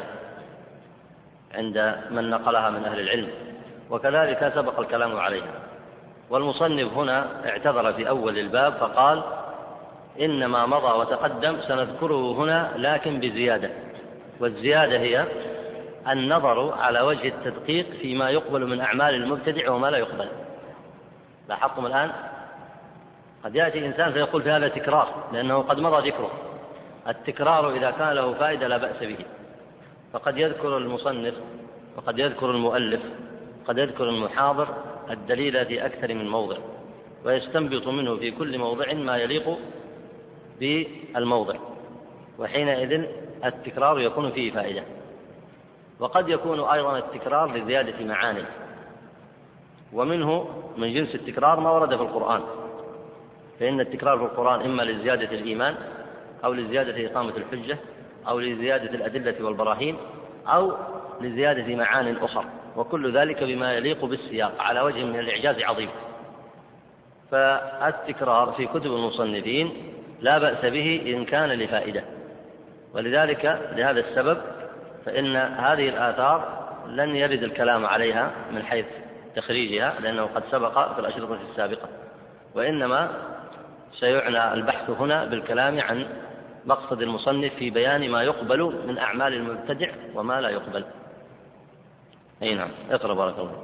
عند 1.55 1.95
من 2.11 2.29
نقلها 2.29 2.69
من 2.69 2.85
أهل 2.85 2.99
العلم. 2.99 3.29
وكذلك 3.89 4.51
سبق 4.55 4.79
الكلام 4.79 5.19
عليها. 5.19 5.53
والمصنف 6.29 6.93
هنا 6.93 7.27
اعتذر 7.45 7.93
في 7.93 8.09
أول 8.09 8.39
الباب 8.39 8.73
فقال 8.73 9.23
إنما 10.19 10.65
مضى 10.65 10.97
وتقدم 10.99 11.57
سنذكره 11.67 12.31
هنا 12.31 12.71
لكن 12.75 13.19
بزيادة. 13.19 13.86
والزيادة 14.39 14.99
هي 14.99 15.25
النظر 16.07 16.73
على 16.73 17.01
وجه 17.01 17.27
التدقيق 17.27 17.89
فيما 18.01 18.29
يقبل 18.29 18.67
من 18.67 18.81
أعمال 18.81 19.15
المبتدع 19.15 19.71
وما 19.71 19.91
لا 19.91 19.97
يقبل. 19.97 20.27
لاحظتم 21.49 21.85
الآن؟ 21.85 22.11
قد 23.43 23.55
يأتي 23.55 23.85
إنسان 23.85 24.13
فيقول 24.13 24.41
في 24.41 24.49
هذا 24.49 24.67
تكرار 24.67 25.29
لأنه 25.33 25.57
قد 25.57 25.79
مضى 25.79 26.09
ذكره. 26.09 26.31
التكرار 27.07 27.75
إذا 27.75 27.91
كان 27.91 28.09
له 28.09 28.33
فائدة 28.33 28.67
لا 28.67 28.77
بأس 28.77 29.03
به. 29.03 29.25
فقد 30.13 30.37
يذكر 30.37 30.77
المصنف 30.77 31.33
وقد 31.97 32.19
يذكر 32.19 32.51
المؤلف 32.51 33.01
قد 33.67 33.77
يذكر 33.77 34.09
المحاضر 34.09 34.67
الدليل 35.09 35.65
في 35.65 35.85
أكثر 35.85 36.13
من 36.13 36.29
موضع 36.29 36.57
ويستنبط 37.25 37.87
منه 37.87 38.17
في 38.17 38.31
كل 38.31 38.57
موضع 38.57 38.93
ما 38.93 39.17
يليق 39.17 39.57
بالموضع. 40.59 41.55
وحينئذ 42.39 43.05
التكرار 43.45 43.99
يكون 43.99 44.31
فيه 44.31 44.51
فائدة. 44.51 44.83
وقد 45.99 46.29
يكون 46.29 46.59
أيضا 46.59 46.97
التكرار 46.97 47.57
لزيادة 47.57 48.05
معاني. 48.05 48.43
ومنه 49.93 50.49
من 50.77 50.93
جنس 50.93 51.15
التكرار 51.15 51.59
ما 51.59 51.71
ورد 51.71 51.95
في 51.95 52.01
القرآن. 52.01 52.41
فإن 53.59 53.79
التكرار 53.79 54.17
في 54.17 54.23
القرآن 54.23 54.61
إما 54.61 54.83
لزيادة 54.83 55.31
الإيمان 55.31 55.75
أو 56.43 56.53
لزيادة 56.53 57.11
إقامة 57.11 57.33
الحجة 57.37 57.77
أو 58.27 58.39
لزيادة 58.39 58.95
الأدلة 58.95 59.45
والبراهين 59.45 59.97
أو 60.47 60.73
لزيادة 61.21 61.75
معان 61.75 62.17
أخرى 62.17 62.45
وكل 62.77 63.17
ذلك 63.17 63.43
بما 63.43 63.73
يليق 63.73 64.05
بالسياق 64.05 64.61
على 64.61 64.81
وجه 64.81 65.03
من 65.03 65.19
الإعجاز 65.19 65.59
عظيم. 65.59 65.89
فالتكرار 67.31 68.51
في 68.51 68.67
كتب 68.67 68.85
المصنفين 68.85 69.73
لا 70.19 70.37
بأس 70.37 70.65
به 70.65 71.01
إن 71.05 71.25
كان 71.25 71.49
لفائدة. 71.49 72.03
ولذلك 72.93 73.45
لهذا 73.75 73.99
السبب 73.99 74.37
فإن 75.05 75.35
هذه 75.35 75.89
الآثار 75.89 76.67
لن 76.87 77.15
يرد 77.15 77.43
الكلام 77.43 77.85
عليها 77.85 78.31
من 78.51 78.63
حيث 78.63 78.85
تخريجها 79.35 79.99
لأنه 79.99 80.23
قد 80.35 80.43
سبق 80.51 80.93
في 80.93 80.99
الأشرطة 80.99 81.39
السابقة. 81.51 81.89
وإنما 82.55 83.11
سيعنى 83.99 84.53
البحث 84.53 84.89
هنا 84.89 85.25
بالكلام 85.25 85.79
عن 85.79 86.07
مقصد 86.65 87.01
المصنف 87.01 87.53
في 87.53 87.69
بيان 87.69 88.09
ما 88.09 88.23
يقبل 88.23 88.61
من 88.87 88.97
أعمال 88.97 89.33
المبتدع 89.33 89.89
وما 90.15 90.41
لا 90.41 90.49
يقبل. 90.49 90.85
أي 92.43 92.55
نعم 92.55 92.69
اقرأ 92.91 93.13
بارك 93.13 93.39
الله 93.39 93.63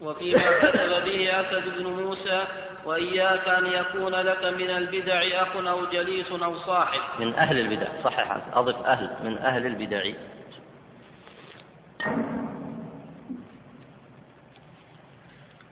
وفيما 0.00 0.58
كتب 0.58 1.04
به 1.04 1.40
أسد 1.40 1.78
بن 1.78 1.86
موسى 1.86 2.44
وإياك 2.84 3.48
أن 3.48 3.66
يكون 3.66 4.14
لك 4.14 4.44
من 4.44 4.70
البدع 4.70 5.42
أخ 5.42 5.56
أو 5.56 5.84
جليس 5.86 6.32
أو 6.32 6.58
صاحب. 6.58 7.00
من 7.18 7.34
أهل 7.34 7.58
البدع 7.58 7.86
صحح 8.04 8.36
أضف 8.54 8.86
أهل 8.86 9.10
من 9.24 9.38
أهل 9.38 9.66
البدع. 9.66 10.12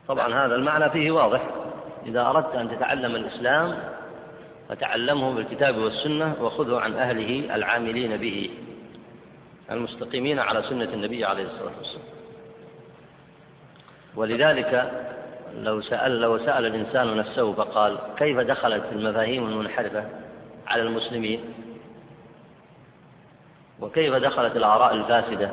طبعا 0.09 0.47
هذا 0.47 0.55
المعنى 0.55 0.91
فيه 0.91 1.11
واضح. 1.11 1.41
إذا 2.07 2.21
أردت 2.21 2.55
أن 2.55 2.71
تتعلم 2.71 3.17
الإسلام 3.17 3.79
فتعلمه 4.69 5.35
بالكتاب 5.35 5.79
والسنة 5.79 6.37
وخذه 6.41 6.81
عن 6.81 6.95
أهله 6.95 7.55
العاملين 7.55 8.17
به 8.17 8.51
المستقيمين 9.71 10.39
على 10.39 10.63
سنة 10.63 10.85
النبي 10.85 11.25
عليه 11.25 11.45
الصلاة 11.45 11.73
والسلام. 11.79 12.05
ولذلك 14.17 14.93
لو 15.55 15.81
سأل 15.81 16.21
لو 16.21 16.39
سأل 16.39 16.67
الإنسان 16.67 17.17
نفسه 17.17 17.53
فقال 17.53 17.99
كيف 18.17 18.39
دخلت 18.39 18.85
المفاهيم 18.93 19.47
المنحرفة 19.47 20.05
على 20.67 20.83
المسلمين؟ 20.83 21.41
وكيف 23.81 24.15
دخلت 24.15 24.57
الآراء 24.57 24.95
الفاسدة؟ 24.95 25.51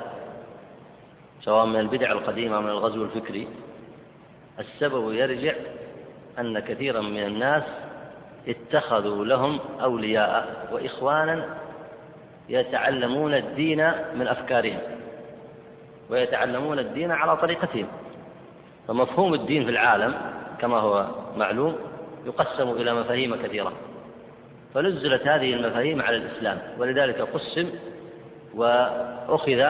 سواء 1.42 1.66
من 1.66 1.80
البدع 1.80 2.12
القديمة 2.12 2.60
من 2.60 2.70
الغزو 2.70 3.04
الفكري. 3.04 3.48
السبب 4.60 5.14
يرجع 5.14 5.54
أن 6.40 6.60
كثيرا 6.60 7.02
من 7.02 7.24
الناس 7.24 7.64
اتخذوا 8.48 9.26
لهم 9.26 9.60
أولياء 9.82 10.68
وإخوانا 10.72 11.46
يتعلمون 12.50 13.34
الدين 13.34 13.92
من 14.16 14.28
أفكارهم 14.28 14.80
ويتعلمون 16.10 16.80
الدين 16.80 17.12
على 17.12 17.38
طريقتهم. 17.38 17.88
فمفهوم 18.88 19.34
الدين 19.34 19.64
في 19.64 19.70
العالم 19.70 20.16
كما 20.60 20.78
هو 20.78 21.08
معلوم 21.38 21.76
يقسم 22.26 22.70
إلى 22.70 22.94
مفاهيم 22.94 23.36
كثيرة. 23.36 23.74
فنزلت 24.74 25.28
هذه 25.28 25.54
المفاهيم 25.54 26.02
على 26.02 26.18
الإسلام 26.18 26.58
ولذلك 26.78 27.22
قسم 27.22 27.70
وأخذ 28.56 29.66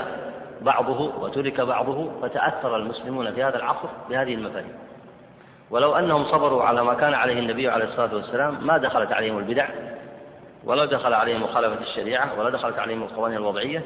بعضه 0.61 1.21
وترك 1.21 1.61
بعضه 1.61 2.09
فتأثر 2.21 2.75
المسلمون 2.75 3.31
في 3.31 3.43
هذا 3.43 3.55
العصر 3.55 3.87
بهذه 4.09 4.33
المفاهيم. 4.33 4.73
ولو 5.69 5.95
أنهم 5.95 6.31
صبروا 6.31 6.63
على 6.63 6.83
ما 6.83 6.93
كان 6.93 7.13
عليه 7.13 7.39
النبي 7.39 7.69
عليه 7.69 7.85
الصلاة 7.85 8.15
والسلام 8.15 8.67
ما 8.67 8.77
دخلت 8.77 9.11
عليهم 9.11 9.37
البدع 9.37 9.67
ولا 10.63 10.85
دخل 10.85 11.13
عليهم 11.13 11.43
مخالفة 11.43 11.81
الشريعة 11.81 12.39
ولا 12.39 12.49
دخلت 12.49 12.79
عليهم 12.79 13.03
القوانين 13.03 13.37
الوضعية 13.37 13.83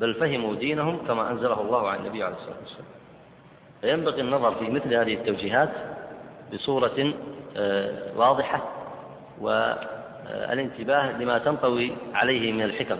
بل 0.00 0.14
فهموا 0.14 0.54
دينهم 0.54 0.98
كما 1.08 1.30
أنزله 1.30 1.60
الله 1.60 1.88
عن 1.88 1.98
النبي 1.98 2.22
عليه 2.22 2.34
الصلاة 2.34 2.56
والسلام. 2.60 2.86
فينبغي 3.80 4.20
النظر 4.20 4.54
في 4.54 4.70
مثل 4.70 4.94
هذه 4.94 5.14
التوجيهات 5.14 5.70
بصورة 6.52 7.14
آه، 7.56 8.12
واضحة 8.16 8.62
والانتباه 9.40 11.18
لما 11.18 11.38
تنطوي 11.38 11.92
عليه 12.14 12.52
من 12.52 12.62
الحكم. 12.62 12.98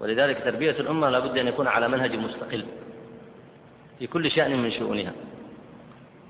ولذلك 0.00 0.44
تربية 0.44 0.70
الأمة 0.70 1.10
لا 1.10 1.18
بد 1.18 1.38
أن 1.38 1.48
يكون 1.48 1.66
على 1.66 1.88
منهج 1.88 2.16
مستقل 2.16 2.64
في 3.98 4.06
كل 4.06 4.30
شأن 4.30 4.62
من 4.62 4.72
شؤونها. 4.72 5.12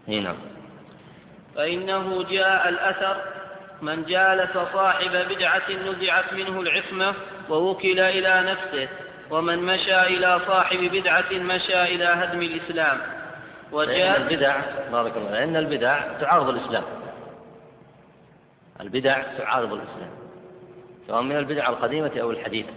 نعم. 0.07 0.37
فإنه 1.55 2.23
جاء 2.23 2.69
الأثر 2.69 3.17
من 3.83 4.05
جالس 4.05 4.53
صاحب 4.73 5.11
بدعة 5.11 5.71
نزعت 5.71 6.33
منه 6.33 6.61
العصمة 6.61 7.15
ووكل 7.51 8.01
إلى 8.01 8.53
نفسه. 8.53 8.89
ومن 9.33 9.59
مشى 9.59 10.01
إلى 10.03 10.41
صاحب 10.47 10.79
بدعة 10.79 11.33
مشى 11.33 11.83
إلى 11.83 12.05
هدم 12.05 12.43
الإسلام. 12.43 12.99
وجاء 13.73 14.17
البدع 14.17 14.57
بارك 14.93 15.17
الله 15.17 15.31
لأن 15.31 15.57
البدع 15.57 16.19
تعارض 16.21 16.49
الإسلام. 16.49 16.83
البدع 18.81 19.23
تعارض 19.39 19.73
الإسلام 19.73 20.11
سواء 21.07 21.23
من 21.23 21.37
البدع 21.37 21.69
القديمة 21.69 22.13
أو 22.21 22.31
الحديثة 22.31 22.73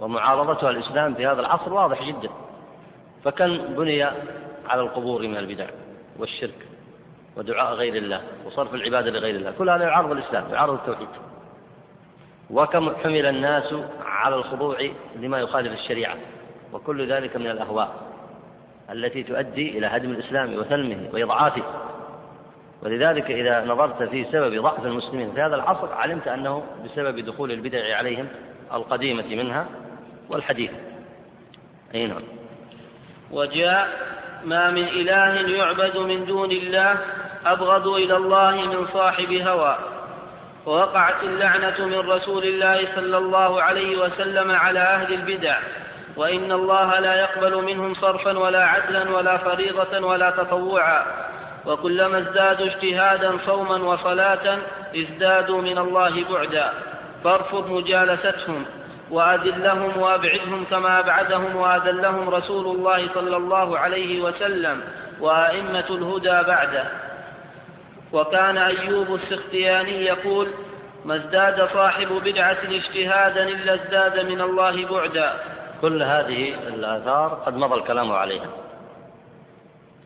ومعارضتها 0.00 0.70
الإسلام 0.70 1.14
في 1.14 1.26
هذا 1.26 1.40
العصر 1.40 1.72
واضح 1.72 2.02
جدا. 2.02 2.30
فكم 3.24 3.58
بني 3.58 4.02
على 4.68 4.80
القبور 4.80 5.22
من 5.22 5.36
البدع 5.36 5.66
والشرك 6.18 6.66
ودعاء 7.36 7.74
غير 7.74 7.96
الله 7.96 8.22
وصرف 8.44 8.74
العبادة 8.74 9.10
لغير 9.10 9.34
الله؟ 9.36 9.52
كل 9.58 9.70
هذا 9.70 9.84
يعارض 9.84 10.12
الإسلام 10.12 10.44
يعارض 10.52 10.74
التوحيد. 10.74 11.08
وكم 12.50 12.96
حمل 12.96 13.26
الناس 13.26 13.74
على 14.04 14.36
الخضوع 14.36 14.76
لما 15.16 15.38
يخالف 15.38 15.72
الشريعة. 15.72 16.16
وكل 16.72 17.12
ذلك 17.12 17.36
من 17.36 17.50
الأهواء 17.50 17.94
التي 18.90 19.22
تؤدي 19.22 19.78
إلى 19.78 19.86
هدم 19.86 20.10
الإسلام 20.10 20.54
وثلمه 20.54 21.08
وإضعافه. 21.12 21.62
ولذلك 22.82 23.30
إذا 23.30 23.64
نظرت 23.64 24.02
في 24.02 24.24
سبب 24.24 24.62
ضعف 24.62 24.86
المسلمين 24.86 25.32
في 25.32 25.40
هذا 25.40 25.56
العصر 25.56 25.94
علمت 25.94 26.28
أنه 26.28 26.64
بسبب 26.84 27.18
دخول 27.24 27.52
البدع 27.52 27.96
عليهم 27.96 28.28
القديمة 28.72 29.26
منها 29.26 29.66
والحديثة 30.30 30.76
أي 31.94 32.06
نعم. 32.06 32.22
وجاء 33.30 33.88
ما 34.44 34.70
من 34.70 34.84
إله 34.84 35.56
يعبد 35.56 35.96
من 35.96 36.24
دون 36.24 36.50
الله 36.50 36.98
أبغض 37.46 37.88
إلى 37.88 38.16
الله 38.16 38.50
من 38.50 38.86
صاحب 38.86 39.32
هوى. 39.32 39.78
ووقعت 40.66 41.22
اللعنة 41.22 41.86
من 41.86 42.10
رسول 42.10 42.44
الله 42.44 42.88
صلى 42.96 43.18
الله 43.18 43.62
عليه 43.62 43.96
وسلم 43.96 44.50
على 44.50 44.80
أهل 44.80 45.14
البدع 45.14 45.58
وإن 46.16 46.52
الله 46.52 46.98
لا 46.98 47.14
يقبل 47.14 47.62
منهم 47.62 47.94
صرفا 47.94 48.38
ولا 48.38 48.64
عدلا 48.64 49.10
ولا 49.10 49.36
فريضة 49.36 50.06
ولا 50.06 50.30
تطوعا 50.30 51.04
وكلما 51.66 52.18
ازدادوا 52.18 52.66
اجتهادا 52.66 53.38
صوما 53.46 53.76
وصلاة 53.76 54.58
ازدادوا 54.96 55.62
من 55.62 55.78
الله 55.78 56.24
بعدا. 56.30 56.72
فارفض 57.24 57.70
مجالستهم 57.70 58.64
وأذلهم 59.10 59.98
وأبعدهم 59.98 60.64
كما 60.70 60.98
أبعدهم 60.98 61.56
وأذلهم 61.56 62.28
رسول 62.28 62.76
الله 62.76 63.08
صلى 63.14 63.36
الله 63.36 63.78
عليه 63.78 64.20
وسلم 64.20 64.80
وأئمة 65.20 65.84
الهدى 65.90 66.48
بعده. 66.48 66.84
وكان 68.12 68.56
أيوب 68.56 69.14
السختياني 69.14 70.04
يقول 70.04 70.48
ما 71.04 71.16
ازداد 71.16 71.68
صاحب 71.74 72.06
بدعة 72.06 72.58
اجتهادا 72.68 73.48
إلا 73.48 73.74
ازداد 73.74 74.26
من 74.26 74.40
الله 74.40 74.86
بعدا. 74.86 75.32
كل 75.80 76.02
هذه 76.02 76.54
الآثار 76.68 77.28
قد 77.46 77.56
مضى 77.56 77.74
الكلام 77.74 78.12
عليها 78.12 78.48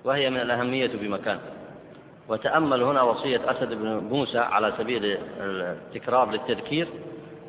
وهي 0.05 0.31
من 0.31 0.41
الأهمية 0.41 0.91
بمكان. 0.95 1.39
وتأمل 2.29 2.83
هنا 2.83 3.03
وصية 3.03 3.41
أسد 3.51 3.75
بن 3.75 3.89
موسى 4.11 4.39
على 4.39 4.73
سبيل 4.79 5.19
التكرار 5.41 6.31
للتذكير. 6.31 6.89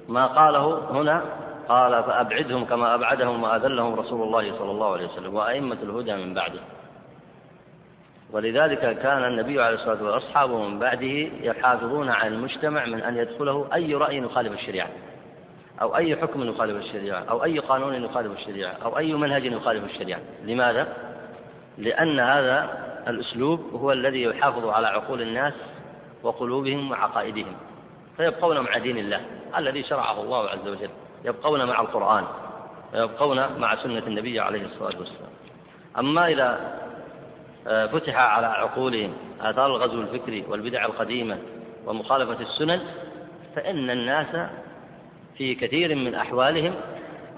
ما 0.09 0.25
قاله 0.25 0.87
هنا 0.91 1.21
قال 1.69 2.03
فأبعدهم 2.03 2.65
كما 2.65 2.95
أبعدهم 2.95 3.43
وأذلهم 3.43 3.95
رسول 3.95 4.21
الله 4.21 4.57
صلى 4.57 4.71
الله 4.71 4.93
عليه 4.93 5.07
وسلم 5.07 5.35
وأئمة 5.35 5.77
الهدى 5.83 6.15
من 6.15 6.33
بعده. 6.33 6.59
ولذلك 8.33 8.79
كان 8.79 9.23
النبي 9.23 9.61
عليه 9.61 9.75
الصلاة 9.75 9.91
والسلام 9.91 10.13
وأصحابه 10.13 10.67
من 10.67 10.79
بعده 10.79 11.29
يحافظون 11.41 12.09
على 12.09 12.27
المجتمع 12.27 12.85
من 12.85 13.01
أن 13.01 13.17
يدخله 13.17 13.67
أي 13.73 13.95
رأي 13.95 14.17
يخالف 14.17 14.53
الشريعة 14.53 14.89
أو 15.81 15.95
أي 15.95 16.15
حكم 16.15 16.49
يخالف 16.49 16.85
الشريعة 16.85 17.23
أو 17.29 17.43
أي 17.43 17.59
قانون 17.59 18.03
يخالف 18.03 18.39
الشريعة 18.39 18.75
أو 18.85 18.97
أي 18.97 19.13
منهج 19.13 19.45
يخالف 19.45 19.83
الشريعة 19.83 20.19
لماذا؟ 20.43 20.87
لأن 21.77 22.19
هذا 22.19 22.69
الأسلوب 23.07 23.59
هو 23.73 23.91
الذي 23.91 24.21
يحافظ 24.21 24.67
على 24.67 24.87
عقول 24.87 25.21
الناس 25.21 25.53
وقلوبهم 26.23 26.91
وعقائدهم 26.91 27.55
فيبقون 28.17 28.59
مع 28.59 28.77
دين 28.77 28.97
الله 28.97 29.21
الذي 29.57 29.83
شرعه 29.83 30.21
الله 30.21 30.49
عز 30.49 30.67
وجل 30.67 30.89
يبقون 31.25 31.65
مع 31.65 31.81
القرآن 31.81 32.23
ويبقون 32.93 33.59
مع 33.59 33.75
سنة 33.75 34.03
النبي 34.07 34.39
عليه 34.39 34.65
الصلاة 34.65 34.99
والسلام 34.99 35.29
أما 35.99 36.27
إذا 36.27 36.82
فتح 37.65 38.15
على 38.15 38.47
عقولهم 38.47 39.13
آثار 39.41 39.65
الغزو 39.65 40.01
الفكري 40.01 40.45
والبدع 40.49 40.85
القديمة 40.85 41.37
ومخالفة 41.85 42.41
السنن 42.41 42.81
فإن 43.55 43.89
الناس 43.89 44.49
في 45.37 45.55
كثير 45.55 45.95
من 45.95 46.15
أحوالهم 46.15 46.73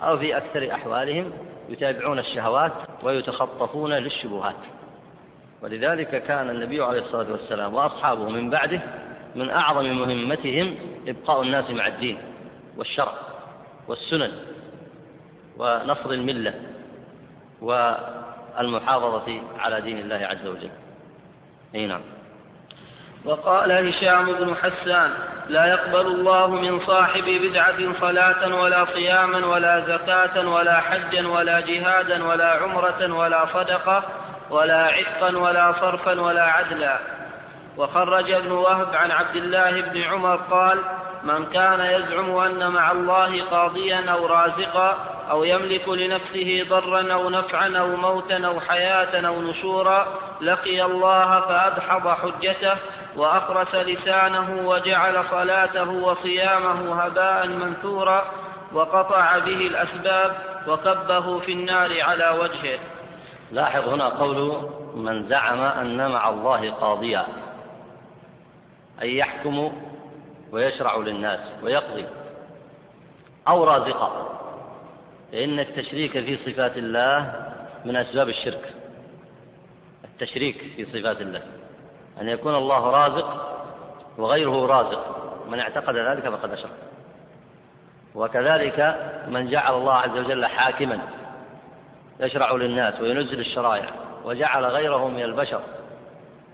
أو 0.03 0.17
في 0.17 0.37
أكثر 0.37 0.71
أحوالهم 0.71 1.31
يتابعون 1.69 2.19
الشهوات 2.19 2.71
ويتخطفون 3.03 3.93
للشبهات. 3.93 4.55
ولذلك 5.61 6.23
كان 6.23 6.49
النبي 6.49 6.83
عليه 6.83 7.01
الصلاة 7.01 7.31
والسلام 7.31 7.73
وأصحابه 7.73 8.29
من 8.29 8.49
بعده 8.49 8.81
من 9.35 9.49
أعظم 9.49 9.85
مهمتهم 9.85 10.75
إبقاء 11.07 11.41
الناس 11.41 11.69
مع 11.69 11.87
الدين 11.87 12.17
والشرع 12.77 13.13
والسنن 13.87 14.31
ونصر 15.57 16.11
الملة 16.11 16.53
والمحافظة 18.57 19.41
على 19.59 19.81
دين 19.81 19.97
الله 19.99 20.27
عز 20.27 20.47
وجل. 20.47 20.69
أي 21.75 21.85
نعم. 21.85 22.01
وقال 23.25 23.71
هشام 23.71 24.33
بن 24.33 24.55
حسان 24.55 25.11
لا 25.49 25.65
يقبل 25.65 26.01
الله 26.07 26.47
من 26.47 26.79
صاحب 26.85 27.23
بدعة 27.23 27.99
صلاة 28.01 28.55
ولا 28.55 28.85
صياما 28.85 29.45
ولا 29.47 29.79
زكاة 29.79 30.49
ولا 30.49 30.79
حجا 30.79 31.27
ولا 31.27 31.59
جهادا 31.59 32.23
ولا 32.23 32.49
عمرة 32.51 33.13
ولا 33.13 33.45
صدقة 33.53 34.03
ولا 34.49 34.87
عتقا 34.87 35.37
ولا 35.37 35.73
صرفا 35.81 36.21
ولا 36.21 36.43
عدلا. 36.43 36.99
وخرج 37.77 38.31
ابن 38.31 38.51
وهب 38.51 38.95
عن 38.95 39.11
عبد 39.11 39.35
الله 39.35 39.81
بن 39.81 40.01
عمر 40.01 40.35
قال 40.35 40.79
من 41.23 41.45
كان 41.45 41.79
يزعم 41.79 42.35
أن 42.35 42.71
مع 42.71 42.91
الله 42.91 43.43
قاضيا 43.43 44.11
أو 44.11 44.25
رازقا 44.25 45.14
أو 45.31 45.43
يملك 45.43 45.89
لنفسه 45.89 46.65
ضرا 46.69 47.13
أو 47.13 47.29
نفعا 47.29 47.77
أو 47.77 47.95
موتا 47.95 48.45
أو 48.45 48.59
حياة 48.59 49.27
أو 49.27 49.41
نشورا 49.41 50.07
لقي 50.41 50.85
الله 50.85 51.39
فأدحض 51.39 52.07
حجته 52.07 52.77
وأخرس 53.15 53.75
لسانه 53.75 54.67
وجعل 54.67 55.23
صلاته 55.31 55.89
وصيامه 55.89 57.03
هباء 57.03 57.47
منثورا 57.47 58.25
وقطع 58.73 59.37
به 59.37 59.67
الأسباب 59.67 60.35
وكبه 60.67 61.39
في 61.39 61.51
النار 61.51 62.01
على 62.01 62.29
وجهه. 62.29 62.79
لاحظ 63.51 63.89
هنا 63.89 64.09
قول 64.09 64.69
من 64.95 65.27
زعم 65.27 65.59
أن 65.61 66.11
مع 66.11 66.29
الله 66.29 66.71
قاضيا 66.71 67.25
أي 69.01 69.17
يحكم 69.17 69.71
ويشرع 70.51 70.97
للناس 70.97 71.39
ويقضي 71.63 72.05
أو 73.47 73.63
رازقا 73.63 74.35
فإن 75.31 75.59
التشريك 75.59 76.11
في 76.11 76.37
صفات 76.45 76.77
الله 76.77 77.33
من 77.85 77.95
أسباب 77.95 78.29
الشرك. 78.29 78.73
التشريك 80.03 80.57
في 80.75 80.85
صفات 80.85 81.21
الله. 81.21 81.41
أن 82.21 82.29
يكون 82.29 82.55
الله 82.55 82.89
رازق 82.89 83.57
وغيره 84.17 84.65
رازق. 84.65 85.15
من 85.49 85.59
اعتقد 85.59 85.95
ذلك 85.95 86.29
فقد 86.29 86.51
أشرك. 86.51 86.71
وكذلك 88.15 88.79
من 89.27 89.49
جعل 89.49 89.73
الله 89.73 89.93
عز 89.93 90.17
وجل 90.17 90.45
حاكما. 90.45 90.99
يشرع 92.19 92.51
للناس 92.51 93.01
وينزل 93.01 93.39
الشرائع 93.39 93.89
وجعل 94.25 94.65
غيره 94.65 95.07
من 95.07 95.23
البشر 95.23 95.61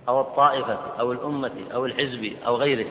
أو 0.07 0.21
الطائفة 0.21 0.77
أو 0.99 1.11
الأمة 1.11 1.51
أو 1.73 1.85
الحزب 1.85 2.33
أو 2.45 2.55
غيره. 2.55 2.87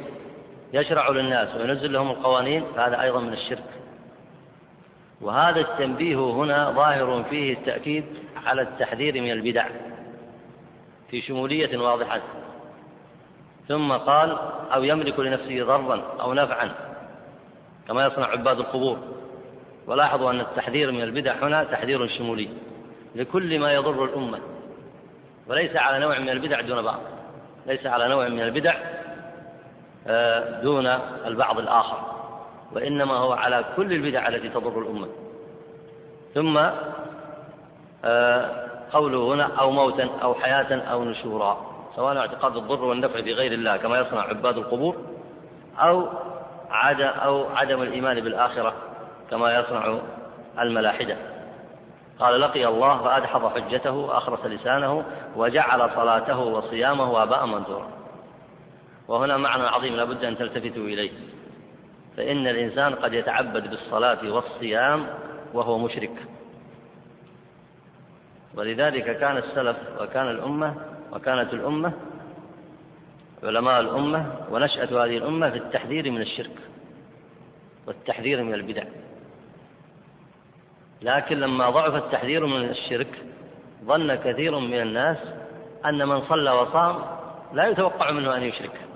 يشرع 0.73 1.11
للناس 1.11 1.57
وينزل 1.57 1.93
لهم 1.93 2.11
القوانين. 2.11 2.65
فهذا 2.77 3.03
أيضا 3.03 3.21
من 3.21 3.33
الشرك. 3.33 3.65
وهذا 5.21 5.61
التنبيه 5.61 6.17
هنا 6.17 6.71
ظاهر 6.71 7.25
فيه 7.31 7.53
التأكيد 7.53 8.05
على 8.47 8.63
التحذير 8.63 9.21
من 9.21 9.31
البدع 9.31 9.67
في 11.11 11.23
شمولية 11.23 11.79
واضحة. 11.79 12.21
ثم 13.69 13.93
قال 13.93 14.39
أو 14.75 14.85
يملك 14.85 15.21
لنفسه 15.21 15.65
ضرا 15.65 16.17
أو 16.21 16.35
نفعا 16.35 16.71
كما 17.89 18.07
يصنع 18.07 18.27
عباد 18.27 18.59
القبور. 18.59 18.99
ولاحظوا 19.87 20.31
أن 20.31 20.41
التحذير 20.41 20.93
من 20.93 21.03
البدع 21.03 21.35
هنا 21.43 21.65
تحذير 21.65 22.09
شمولي 22.09 22.49
لكل 23.15 23.59
ما 23.59 23.73
يضر 23.73 24.05
الأمة. 24.05 24.39
وليس 25.47 25.77
على 25.77 25.99
نوع 25.99 26.19
من 26.19 26.31
البدع 26.31 26.61
دون 26.61 26.83
بعض 26.83 27.01
ليس 27.67 27.87
على 27.87 28.09
نوع 28.09 28.29
من 28.29 28.41
البدع 28.41 28.75
آه، 30.07 30.61
دون 30.63 30.87
البعض 31.27 31.59
الآخر. 31.59 32.20
وإنما 32.73 33.15
هو 33.15 33.33
على 33.33 33.65
كل 33.77 33.93
البدع 33.93 34.29
التي 34.29 34.49
تضر 34.49 34.79
الأمة. 34.79 35.09
ثم 36.35 36.61
آه، 38.05 38.71
قوله 38.93 39.35
هنا 39.35 39.45
أو 39.61 39.71
موتا 39.71 40.09
أو 40.23 40.35
حياة 40.35 40.75
أو 40.75 41.05
نشورا 41.05 41.71
سواء 41.97 42.17
اعتقاد 42.17 42.57
الضر 42.57 42.85
والنفع 42.85 43.21
بغير 43.21 43.53
الله 43.53 43.77
كما 43.77 43.99
يصنع 43.99 44.21
عباد 44.21 44.59
القبور 44.59 44.97
أو 45.79 46.09
عدم 46.71 47.07
أو 47.07 47.47
عدم 47.47 47.83
الإيمان 47.83 48.21
بالآخرة 48.21 48.75
كما 49.31 49.59
يصنع 49.59 49.99
الملاحدة. 50.61 51.17
قال 52.21 52.41
لقي 52.41 52.67
الله 52.67 53.03
فأدحض 53.03 53.55
حجته 53.55 53.93
وأخرس 53.93 54.47
لسانه 54.47 55.05
وجعل 55.37 55.91
صلاته 55.95 56.39
وصيامه 56.39 57.23
آباء 57.23 57.47
منثورا. 57.47 57.89
وهنا 59.09 59.37
معنى 59.37 59.63
عظيم 59.63 59.97
لا 59.97 60.05
بد 60.05 60.25
أن 60.25 60.39
تلتفتوا 60.39 60.85
إليه. 60.85 61.11
فإن 62.17 62.47
الإنسان 62.47 62.95
قد 62.95 63.13
يتعبد 63.13 63.71
بالصلاة 63.71 64.33
والصيام 64.33 65.07
وهو 65.53 65.79
مشرك. 65.79 66.27
ولذلك 68.55 69.19
كان 69.19 69.37
السلف 69.37 69.77
وكان 70.01 70.31
الأمة 70.31 70.75
وكانت 71.13 71.55
الأمة 71.55 71.93
علماء 73.43 73.81
الأمة 73.81 74.33
ونشأة 74.51 75.05
هذه 75.05 75.17
الأمة 75.17 75.51
في 75.51 75.57
التحذير 75.57 76.11
من 76.11 76.23
الشرك 76.23 76.57
والتحذير 77.87 78.43
من 78.43 78.55
البدع. 78.55 78.85
لكن 81.03 81.41
لما 81.41 81.71
ضعف 81.71 81.95
التحذير 81.95 82.47
من 82.47 82.65
الشرك 82.65 83.25
ظن 83.85 84.15
كثير 84.15 84.59
من 84.59 84.81
الناس 84.81 85.19
أن 85.85 86.09
من 86.09 86.23
صلى 86.29 86.51
وصام 86.51 87.03
لا 87.53 87.69
يتوقع 87.69 88.11
منه 88.11 88.37
أن 88.37 88.43
يشرك. 88.43 88.90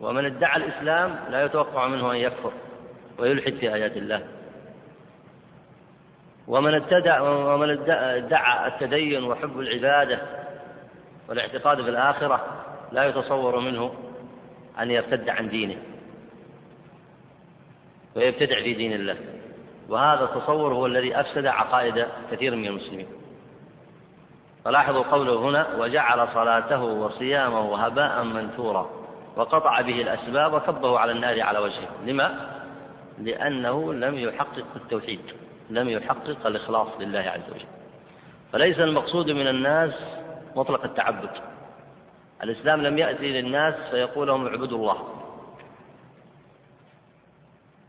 ومن 0.00 0.24
ادعى 0.24 0.56
الإسلام 0.56 1.16
لا 1.30 1.44
يتوقع 1.44 1.86
منه 1.88 2.12
أن 2.12 2.16
يكفر 2.16 2.52
ويلحد 3.18 3.52
في 3.52 3.74
آيات 3.74 3.96
الله. 3.96 4.26
ومن 6.48 6.74
ابتدع 6.74 7.20
ومن 7.20 7.88
ادعى 7.90 8.66
التدين 8.66 9.24
وحب 9.24 9.60
العبادة 9.60 10.18
والاعتقاد 11.28 11.82
في 11.82 11.88
الآخرة 11.88 12.64
لا 12.92 13.04
يتصور 13.04 13.60
منه 13.60 13.94
أن 14.80 14.90
يرتد 14.90 15.28
عن 15.28 15.48
دينه 15.48 15.76
ويبتدع 18.16 18.62
في 18.62 18.74
دين 18.74 18.92
الله. 18.92 19.16
وهذا 19.88 20.24
التصور 20.24 20.74
هو 20.74 20.86
الذي 20.86 21.20
أفسد 21.20 21.46
عقائد 21.46 22.06
كثير 22.32 22.56
من 22.56 22.66
المسلمين. 22.66 23.06
فلاحظوا 24.64 25.02
قوله 25.02 25.38
هنا 25.38 25.76
وجعل 25.76 26.28
صلاته 26.34 26.82
وصيامه 26.82 27.86
هباء 27.86 28.24
منثورا. 28.24 29.03
وقطع 29.36 29.80
به 29.80 30.00
الأسباب 30.02 30.52
وكبه 30.52 30.98
على 30.98 31.12
النار 31.12 31.42
على 31.42 31.58
وجهه. 31.58 31.88
لما؟ 32.06 32.50
لأنه 33.18 33.92
لم 33.92 34.18
يحقق 34.18 34.66
التوحيد 34.76 35.20
لم 35.70 35.88
يحقق 35.88 36.46
الإخلاص 36.46 36.88
لله 37.00 37.20
عز 37.20 37.50
وجل. 37.50 37.66
فليس 38.52 38.78
المقصود 38.78 39.30
من 39.30 39.48
الناس 39.48 39.92
مطلق 40.56 40.84
التعبد. 40.84 41.30
الإسلام 42.42 42.82
لم 42.82 42.98
يأتي 42.98 43.40
للناس 43.40 43.74
فيقول 43.90 44.26
لهم 44.28 44.46
اعبدوا 44.46 44.78
الله. 44.78 45.08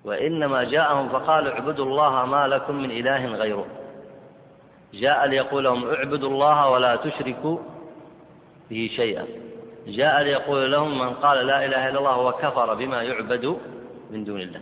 وإنما 0.05 0.63
جاءهم 0.63 1.09
فقال 1.09 1.47
اعبدوا 1.47 1.85
الله 1.85 2.25
ما 2.25 2.47
لكم 2.47 2.75
من 2.75 2.91
إله 2.91 3.25
غيره. 3.25 3.65
جاء 4.93 5.25
ليقول 5.25 5.63
لهم 5.63 5.89
اعبدوا 5.89 6.29
الله 6.29 6.69
ولا 6.69 6.95
تشركوا 6.95 7.57
به 8.69 8.91
شيئا. 8.95 9.25
جاء 9.87 10.21
ليقول 10.21 10.71
لهم 10.71 10.99
من 10.99 11.13
قال 11.13 11.47
لا 11.47 11.65
إله 11.65 11.89
إلا 11.89 11.99
الله 11.99 12.17
وكفر 12.17 12.73
بما 12.73 13.03
يعبد 13.03 13.57
من 14.11 14.23
دون 14.23 14.41
الله. 14.41 14.61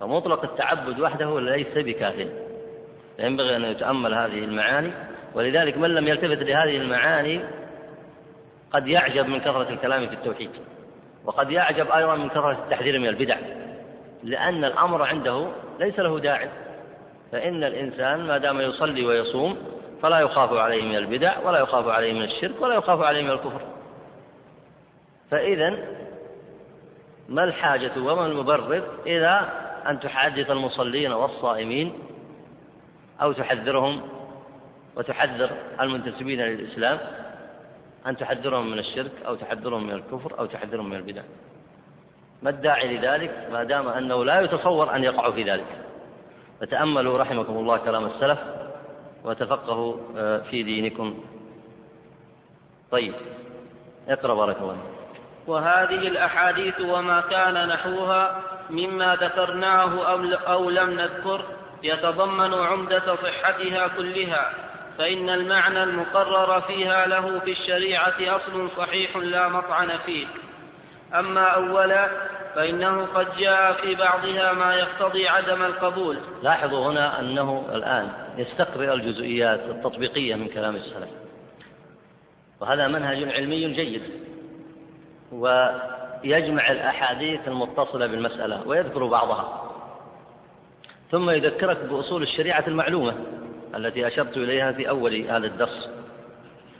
فمطلق 0.00 0.44
التعبد 0.44 1.00
وحده 1.00 1.40
ليس 1.40 1.78
بكاف. 1.78 2.26
فينبغي 3.16 3.56
أن 3.56 3.64
يتأمل 3.64 4.14
هذه 4.14 4.44
المعاني 4.44 4.92
ولذلك 5.34 5.78
من 5.78 5.94
لم 5.94 6.08
يلتفت 6.08 6.42
لهذه 6.42 6.76
المعاني 6.76 7.40
قد 8.72 8.86
يعجب 8.86 9.28
من 9.28 9.40
كثرة 9.40 9.68
الكلام 9.68 10.06
في 10.06 10.14
التوحيد 10.14 10.50
وقد 11.24 11.50
يعجب 11.50 11.90
أيضا 11.90 12.14
من 12.14 12.28
كثرة 12.28 12.52
التحذير 12.52 12.98
من 12.98 13.08
البدع 13.08 13.36
لأن 14.24 14.64
الأمر 14.64 15.02
عنده 15.02 15.46
ليس 15.80 15.98
له 15.98 16.18
داعي. 16.18 16.48
فإن 17.32 17.64
الإنسان 17.64 18.26
ما 18.26 18.38
دام 18.38 18.60
يصلي 18.60 19.06
ويصوم 19.06 19.56
فلا 20.02 20.20
يخاف 20.20 20.52
عليه 20.52 20.82
من 20.82 20.96
البدع 20.96 21.38
ولا 21.38 21.58
يخاف 21.58 21.88
عليه 21.88 22.12
من 22.12 22.22
الشرك 22.22 22.60
ولا 22.60 22.74
يخاف 22.74 23.00
عليه 23.00 23.22
من 23.22 23.30
الكفر. 23.30 23.60
فإذا 25.30 25.76
ما 27.28 27.44
الحاجة 27.44 27.92
وما 27.96 28.26
المبرر 28.26 28.82
إلى 29.06 29.50
أن 29.86 30.00
تحدث 30.00 30.50
المصلين 30.50 31.12
والصائمين 31.12 31.92
أو 33.22 33.32
تحذرهم 33.32 34.02
وتحذر 34.96 35.50
المنتسبين 35.80 36.40
للإسلام 36.40 36.98
أن 38.06 38.16
تحذرهم 38.16 38.70
من 38.70 38.78
الشرك 38.78 39.10
أو 39.26 39.34
تحذرهم 39.34 39.86
من 39.86 39.92
الكفر 39.92 40.38
أو 40.38 40.46
تحذرهم 40.46 40.90
من 40.90 40.96
البدع. 40.96 41.22
ما 42.42 42.50
الداعي 42.50 42.96
لذلك؟ 42.96 43.48
ما 43.52 43.64
دام 43.64 43.88
أنه 43.88 44.24
لا 44.24 44.40
يتصور 44.40 44.96
أن 44.96 45.04
يقعوا 45.04 45.32
في 45.32 45.42
ذلك. 45.42 45.66
فتأملوا 46.60 47.18
رحمكم 47.18 47.52
الله 47.52 47.76
كلام 47.76 48.06
السلف 48.06 48.38
وتفقهوا 49.24 49.96
آه، 50.16 50.38
في 50.38 50.62
دينكم. 50.62 51.24
طيب 52.90 53.14
اقرأ 54.08 54.34
بارك 54.34 54.56
الله 54.60 54.76
وهذه 55.50 56.08
الأحاديث 56.08 56.80
وما 56.80 57.20
كان 57.20 57.68
نحوها 57.68 58.42
مما 58.70 59.16
ذكرناه 59.16 60.06
أو 60.52 60.70
لم 60.70 60.90
نذكر 60.90 61.44
يتضمن 61.82 62.54
عمدة 62.54 63.16
صحتها 63.16 63.88
كلها 63.96 64.52
فإن 64.98 65.30
المعنى 65.30 65.82
المقرر 65.82 66.60
فيها 66.60 67.06
له 67.06 67.38
في 67.38 67.52
الشريعة 67.52 68.14
أصل 68.20 68.70
صحيح 68.76 69.16
لا 69.16 69.48
مطعن 69.48 69.88
فيه. 70.06 70.26
أما 71.14 71.42
أولا 71.42 72.08
فإنه 72.54 73.06
قد 73.14 73.26
جاء 73.38 73.72
في 73.72 73.94
بعضها 73.94 74.52
ما 74.52 74.74
يقتضي 74.74 75.28
عدم 75.28 75.62
القبول. 75.62 76.18
لاحظوا 76.42 76.90
هنا 76.90 77.20
أنه 77.20 77.68
الآن 77.72 78.08
يستقرئ 78.36 78.92
الجزئيات 78.92 79.60
التطبيقية 79.60 80.34
من 80.34 80.48
كلام 80.48 80.76
السلف. 80.76 81.10
وهذا 82.60 82.88
منهج 82.88 83.32
علمي 83.32 83.68
جيد. 83.68 84.29
ويجمع 85.32 86.70
الأحاديث 86.70 87.48
المتصلة 87.48 88.06
بالمسألة 88.06 88.68
ويذكر 88.68 89.06
بعضها. 89.06 89.62
ثم 91.10 91.30
يذكرك 91.30 91.76
بأصول 91.76 92.22
الشريعة 92.22 92.64
المعلومة 92.68 93.14
التي 93.74 94.06
أشرت 94.06 94.36
إليها 94.36 94.72
في 94.72 94.88
أول 94.88 95.16
هذا 95.16 95.46
الدرس 95.46 95.90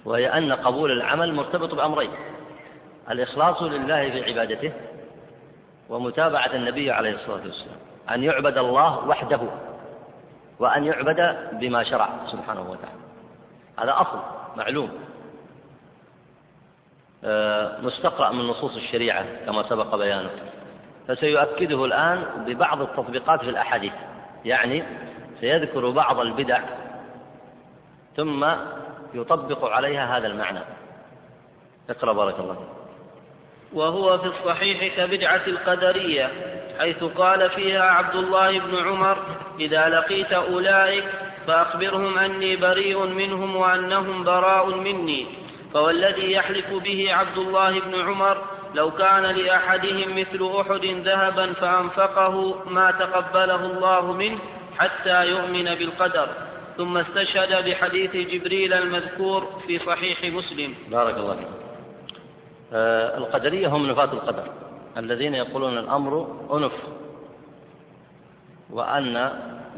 وهي 0.05 0.39
أن 0.39 0.53
قبول 0.53 0.93
العمل 0.93 1.35
مرتبط 1.35 1.75
بأمرين 1.75 2.11
الإخلاص 3.11 3.63
لله 3.63 4.11
في 4.11 4.25
عبادته 4.25 4.73
ومتابعة 5.89 6.55
النبي 6.55 6.91
عليه 6.91 7.15
الصلاة 7.15 7.43
والسلام 7.45 7.79
أن 8.11 8.25
يعبد 8.25 8.59
الله 8.59 9.09
وحده 9.09 9.41
وأن 10.59 10.85
يعبد 10.85 11.37
بما 11.53 11.85
شرع 11.85 12.09
سبحانه 12.33 12.61
وتعالى. 12.61 13.01
هذا 13.79 14.01
أصل 14.01 14.21
معلوم. 14.57 14.91
مستقرأ 17.83 18.31
من 18.31 18.47
نصوص 18.47 18.77
الشريعة 18.77 19.25
كما 19.47 19.69
سبق 19.69 19.95
بيانه. 19.95 20.31
فسيؤكده 21.09 21.85
الآن 21.85 22.45
ببعض 22.47 22.83
التطبيقات 22.83 23.41
في 23.41 23.51
الأحاديث. 23.51 23.93
يعني 24.45 24.83
سيذكر 25.41 25.91
بعض 25.91 26.21
البدع 26.21 26.61
ثم 28.17 28.47
يطبق 29.15 29.65
عليها 29.65 30.19
هذا 30.19 30.27
المعنى. 30.27 30.61
اقرأ 31.91 32.13
بارك 32.13 32.39
الله 32.39 32.57
وهو 33.73 34.19
في 34.19 34.27
الصحيح 34.27 34.97
كبدعة 34.97 35.43
القدرية 35.47 36.31
حيث 36.79 37.05
قال 37.05 37.51
فيها 37.51 37.83
عبد 37.83 38.15
الله 38.15 38.59
بن 38.59 38.77
عمر 38.77 39.19
إذا 39.61 39.89
لقيت 39.89 40.33
أولئك 40.33 41.05
فأخبرهم 41.47 42.19
أني 42.19 42.57
بريء 42.57 43.07
منهم 43.07 43.57
وأنهم 43.57 44.25
براء 44.25 44.71
مني. 44.71 45.27
فوالذي 45.73 46.33
يحلف 46.33 46.73
به 46.73 47.15
عبد 47.15 47.39
الله 47.39 47.81
بن 47.81 48.01
عمر 48.01 48.45
لو 48.75 48.91
كان 48.91 49.23
لأحدهم 49.23 50.19
مثل 50.19 50.51
أحد 50.61 50.85
ذهبا 50.85 51.53
فأنفقه 51.53 52.65
ما 52.67 52.91
تقبله 52.91 53.67
الله 53.67 54.13
منه 54.13 54.39
حتى 54.79 55.27
يؤمن 55.27 55.65
بالقدر. 55.65 56.29
ثم 56.77 56.99
استشهد 56.99 57.65
بحديث 57.65 58.17
جبريل 58.17 58.73
المذكور 58.73 59.61
في 59.67 59.79
صحيح 59.79 60.25
مسلم. 60.25 60.75
بارك 60.91 61.17
الله 61.17 61.35
فيك. 61.37 61.47
آه 62.73 63.19
القدرية 63.19 63.69
هم 63.69 63.87
نفاة 63.87 64.13
القدر. 64.13 64.47
الذين 64.97 65.35
يقولون 65.35 65.79
الأمر 65.79 66.37
أنف 66.53 66.73
وأن 68.71 69.33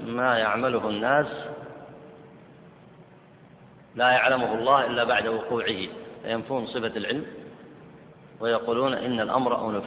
ما 0.07 0.39
يعمله 0.39 0.89
الناس 0.89 1.27
لا 3.95 4.11
يعلمه 4.11 4.55
الله 4.55 4.87
إلا 4.87 5.05
بعد 5.05 5.27
وقوعه. 5.27 5.89
فينفون 6.23 6.67
صفة 6.67 6.93
العلم 6.97 7.27
ويقولون 8.41 8.95
إن 8.95 9.21
الأمر 9.21 9.71
أنف. 9.71 9.85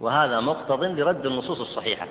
وهذا 0.00 0.40
مقتض 0.40 0.84
لرد 0.84 1.26
النصوص 1.26 1.60
الصحيحة 1.60 2.06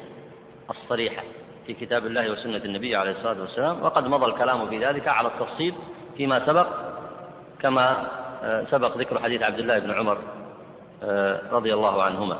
الصريحة 0.69 1.24
في 1.67 1.74
كتاب 1.74 2.06
الله 2.06 2.32
وسنة 2.32 2.58
النبي 2.65 2.95
عليه 2.95 3.12
الصلاة 3.12 3.41
والسلام. 3.41 3.84
وقد 3.84 4.08
مضى 4.08 4.26
الكلام 4.26 4.69
في 4.69 4.86
ذلك 4.86 5.08
على 5.08 5.28
التفصيل 5.28 5.74
فيما 6.17 6.45
سبق 6.45 6.67
كما 7.62 8.08
آه، 8.43 8.65
سبق 8.72 8.98
ذكر 8.98 9.19
حديث 9.19 9.41
عبد 9.41 9.60
الله 9.60 9.80
بن 9.80 9.91
عمر 9.91 10.17
آه، 11.04 11.41
رضي 11.52 11.74
الله 11.74 12.04
عنهما. 12.04 12.38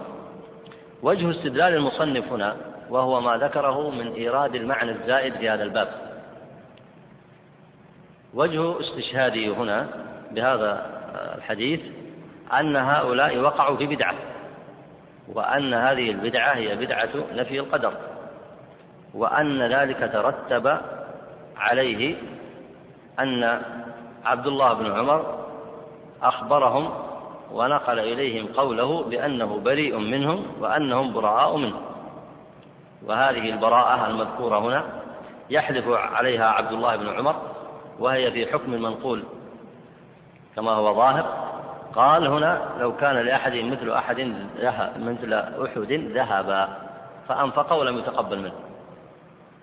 وجه 1.02 1.32
استدلال 1.32 1.74
المصنف 1.74 2.32
هنا 2.32 2.56
وهو 2.90 3.22
ما 3.22 3.38
ذكره 3.38 3.90
من 3.90 4.14
إيراد 4.14 4.56
المعنى 4.56 4.92
الزائد 4.92 5.34
في 5.36 5.50
هذا 5.50 5.64
الباب. 5.64 6.09
وجه 8.34 8.80
استشهاده 8.80 9.54
هنا 9.54 9.88
بهذا 10.32 11.00
الحديث 11.38 11.82
أن 12.54 12.76
هؤلاء 12.76 13.38
وقعوا 13.38 13.78
في 13.78 13.86
بدعة 13.86 14.16
وأن 15.34 15.74
هذه 15.74 16.12
البدعة 16.12 16.54
هي 16.56 16.76
بدعة 16.76 17.10
نفي 17.36 17.60
القدر 17.60 17.94
وأن 19.14 19.62
ذلك 19.62 20.10
ترتب 20.14 20.78
عليه 21.58 22.16
أن 23.20 23.62
عبد 24.26 24.48
الله 24.48 24.74
بن 24.74 24.92
عمر 24.92 25.46
أخبرهم 26.24 26.92
ونقل 27.52 28.00
إليهم 28.00 28.48
قوله 28.48 29.04
بأنه 29.04 29.60
بريء 29.60 29.98
منهم 29.98 30.46
وأنهم 30.60 31.14
براء 31.14 31.58
منه. 31.58 31.82
وهذه 33.06 33.50
البراءة 33.50 34.08
المذكورة 34.08 34.60
هنا 34.60 34.84
يحلف 35.50 35.88
عليها 35.88 36.46
عبد 36.50 36.72
الله 36.72 36.96
بن 36.96 37.10
عمر 37.10 37.36
وهي 38.00 38.32
في 38.32 38.54
حكم 38.54 38.74
المنقول 38.74 39.24
كما 40.56 40.72
هو 40.72 40.96
ظاهر 40.96 41.50
قال 41.96 42.28
هنا 42.28 42.70
لو 42.80 42.96
كان 42.96 43.16
لأحد 43.16 43.56
مثل 43.56 43.92
أحد 43.92 44.34
مثل 45.00 45.34
أحد 45.34 45.92
ذهبا 45.92 46.70
فأنفق 47.28 47.74
ولم 47.74 47.98
يتقبل 47.98 48.40
منه. 48.40 48.54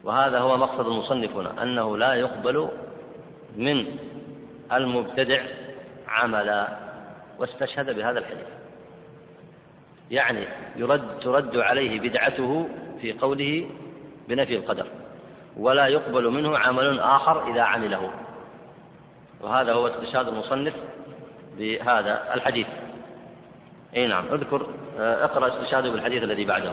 وهذا 0.04 0.38
هو 0.38 0.56
مقصد 0.56 0.86
المصنف 0.86 1.36
هنا 1.36 1.62
أنه 1.62 1.98
لا 1.98 2.14
يقبل 2.14 2.68
من 3.56 3.98
المبتدع 4.72 5.40
عملا 6.08 6.68
واستشهد 7.38 7.96
بهذا 7.96 8.18
الحديث. 8.18 8.46
يعني 10.10 10.44
يرد 10.76 11.18
ترد 11.20 11.56
عليه 11.56 12.00
بدعته 12.00 12.68
في 13.00 13.12
قوله 13.12 13.70
بنفي 14.28 14.56
القدر 14.56 14.86
ولا 15.56 15.86
يقبل 15.86 16.30
منه 16.30 16.58
عمل 16.58 17.00
آخر 17.00 17.50
إذا 17.50 17.62
عمله. 17.62 18.10
وهذا 19.40 19.72
هو 19.72 19.86
استشهاد 19.86 20.28
المصنف 20.28 20.74
بهذا 21.58 22.34
الحديث. 22.34 22.66
إي 23.96 24.06
نعم 24.06 24.24
اذكر 24.32 24.66
آه، 24.98 25.24
اقرأ 25.24 25.48
استشهاده 25.48 25.90
بالحديث 25.90 26.22
الذي 26.22 26.44
بعده. 26.44 26.72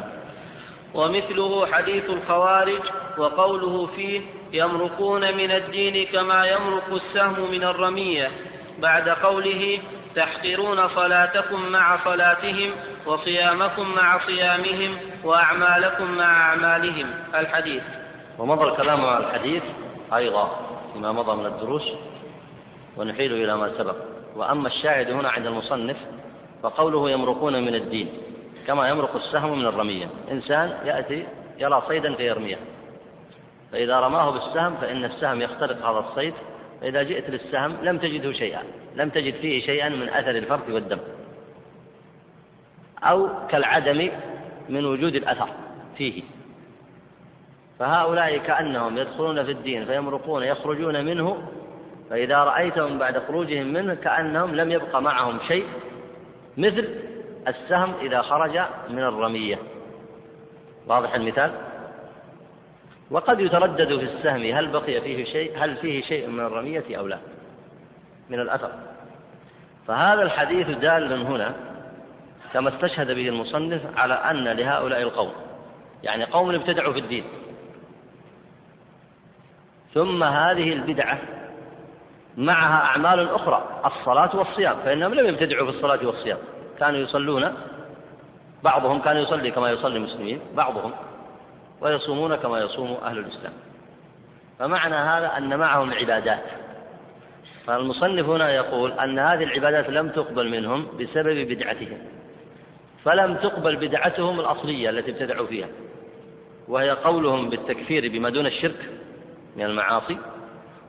ومثله 0.93 1.65
حديث 1.65 2.09
الخوارج 2.09 2.81
وقوله 3.17 3.89
فيه 3.95 4.21
يمرقون 4.53 5.37
من 5.37 5.51
الدين 5.51 6.05
كما 6.05 6.45
يمرق 6.45 6.93
السهم 6.93 7.51
من 7.51 7.63
الرمية. 7.63 8.31
بعد 8.79 9.09
قوله 9.09 9.79
تحقرون 10.15 10.89
صلاتكم 10.89 11.65
مع 11.65 12.03
صلاتهم 12.05 12.71
وصيامكم 13.05 13.95
مع 13.95 14.25
صيامهم 14.25 14.97
وأعمالكم 15.23 16.11
مع 16.11 16.49
أعمالهم. 16.49 17.07
الحديث. 17.35 17.83
ومضى 18.39 18.65
الكلام 18.65 19.05
على 19.05 19.25
الحديث 19.25 19.63
أيضا 20.13 20.59
فيما 20.93 21.11
مضى 21.11 21.35
من 21.35 21.45
الدروس. 21.45 22.12
ونحيل 22.97 23.33
إلى 23.33 23.57
ما 23.57 23.71
سبق. 23.77 23.95
وأما 24.35 24.67
الشاهد 24.67 25.11
هنا 25.11 25.29
عند 25.29 25.45
المصنف 25.45 25.97
فقوله 26.63 27.11
يمرقون 27.11 27.65
من 27.65 27.75
الدين 27.75 28.09
كما 28.67 28.89
يمرق 28.89 29.15
السهم 29.15 29.59
من 29.59 29.65
الرمية. 29.65 30.07
إنسان 30.31 30.77
يأتي 30.85 31.25
يرى 31.57 31.83
صيدا 31.87 32.15
فيرميه. 32.15 32.57
فإذا 33.71 33.99
رماه 33.99 34.29
بالسهم 34.29 34.75
فإن 34.75 35.03
السهم 35.03 35.41
يخترق 35.41 35.85
هذا 35.85 35.99
الصيد. 36.09 36.33
فإذا 36.81 37.03
جئت 37.03 37.29
للسهم 37.29 37.77
لم 37.81 37.97
تجده 37.97 38.31
شيئا 38.31 38.63
لم 38.95 39.09
تجد 39.09 39.33
فيه 39.33 39.65
شيئا 39.65 39.89
من 39.89 40.09
أثر 40.09 40.31
الفرق 40.31 40.63
والدم. 40.69 40.99
أو 43.03 43.29
كالعدم 43.47 44.09
من 44.69 44.85
وجود 44.85 45.15
الأثر 45.15 45.49
فيه. 45.97 46.23
فهؤلاء 47.79 48.37
كأنهم 48.37 48.97
يدخلون 48.97 49.43
في 49.43 49.51
الدين 49.51 49.85
فيمرقون 49.85 50.43
يخرجون 50.43 51.05
منه 51.05 51.43
فإذا 52.13 52.37
رأيتهم 52.37 52.97
بعد 52.97 53.17
خروجهم 53.27 53.73
منه 53.73 53.93
كأنهم 53.93 54.55
لم 54.55 54.71
يبق 54.71 54.95
معهم 54.95 55.39
شيء 55.47 55.65
مثل 56.57 56.95
السهم 57.47 57.93
إذا 58.01 58.21
خرج 58.21 58.59
من 58.89 58.99
الرمية. 59.03 59.59
واضح 60.87 61.13
المثال؟ 61.13 61.51
وقد 63.11 63.39
يتردد 63.39 63.97
في 63.97 64.05
السهم 64.05 64.57
هل 64.57 64.67
بقي 64.67 65.01
فيه 65.01 65.25
شيء 65.25 65.63
هل 65.63 65.75
فيه 65.77 66.01
شيء 66.01 66.27
من 66.27 66.39
الرمية 66.39 66.83
أو 66.91 67.07
لا 67.07 67.17
من 68.29 68.39
الأثر. 68.39 68.71
فهذا 69.87 70.21
الحديث 70.21 70.67
دال 70.67 71.25
هنا 71.25 71.55
كما 72.53 72.69
استشهد 72.75 73.07
به 73.07 73.27
المصنف 73.29 73.81
على 73.97 74.13
أن 74.13 74.43
لهؤلاء 74.43 75.01
القوم 75.01 75.31
يعني 76.03 76.25
قوم 76.25 76.55
ابتدعوا 76.55 76.93
في 76.93 76.99
الدين. 76.99 77.23
ثم 79.93 80.23
هذه 80.23 80.73
البدعة 80.73 81.19
معها 82.37 82.83
أعمال 82.85 83.29
أخرى 83.29 83.81
الصلاة 83.85 84.35
والصيام 84.35 84.75
فإنهم 84.85 85.13
لم 85.13 85.27
يبتدعوا 85.27 85.71
في 85.71 85.77
الصلاة 85.77 85.99
والصيام. 86.07 86.37
كانوا 86.79 86.99
يصلون 86.99 87.53
بعضهم 88.63 89.01
كان 89.01 89.17
يصلي 89.17 89.51
كما 89.51 89.71
يصلي 89.71 89.97
المسلمين 89.97 90.39
بعضهم 90.55 90.91
ويصومون 91.81 92.35
كما 92.35 92.59
يصوم 92.59 92.97
أهل 93.03 93.17
الإسلام. 93.17 93.53
فمعنى 94.59 94.95
هذا 94.95 95.37
أن 95.37 95.59
معهم 95.59 95.93
عبادات. 95.93 96.43
فالمصنف 97.65 98.29
هنا 98.29 98.51
يقول 98.51 98.91
أن 98.91 99.19
هذه 99.19 99.43
العبادات 99.43 99.89
لم 99.89 100.09
تقبل 100.09 100.49
منهم 100.49 100.87
بسبب 100.99 101.47
بدعتهم. 101.47 101.97
فلم 103.05 103.35
تقبل 103.35 103.75
بدعتهم 103.75 104.39
الأصلية 104.39 104.89
التي 104.89 105.11
ابتدعوا 105.11 105.47
فيها. 105.47 105.67
وهي 106.67 106.91
قولهم 106.91 107.49
بالتكفير 107.49 108.09
بما 108.09 108.29
دون 108.29 108.45
الشرك 108.45 108.89
من 109.55 109.65
المعاصي 109.65 110.17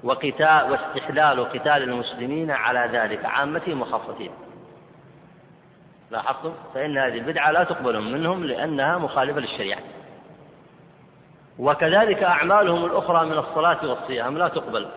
وقتال 0.04 0.70
واستحلال 0.70 1.44
قتال 1.44 1.82
المسلمين 1.82 2.50
على 2.50 2.88
ذلك 2.92 3.24
عامتهم 3.24 3.82
وخاصتهم 3.82 4.30
لاحظتم؟ 6.10 6.52
فإن 6.74 6.98
هذه 6.98 7.18
البدعة 7.18 7.50
لا 7.50 7.64
تقبل 7.64 8.00
منهم 8.00 8.44
لأنها 8.44 8.98
مخالفة 8.98 9.40
للشريعة. 9.40 9.80
وكذلك 11.58 12.22
أعمالهم 12.22 12.84
الأخرى 12.84 13.26
من 13.26 13.38
الصلاة 13.38 13.86
والصيام 13.86 14.38
لا 14.38 14.48
تقبل. 14.48 14.88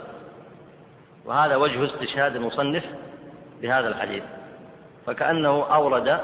وهذا 1.26 1.56
وجه 1.56 1.86
استشهاد 1.86 2.36
المصنف 2.36 2.84
بهذا 3.62 3.88
الحديث. 3.88 4.24
فكأنه 5.06 5.66
أورد 5.76 6.20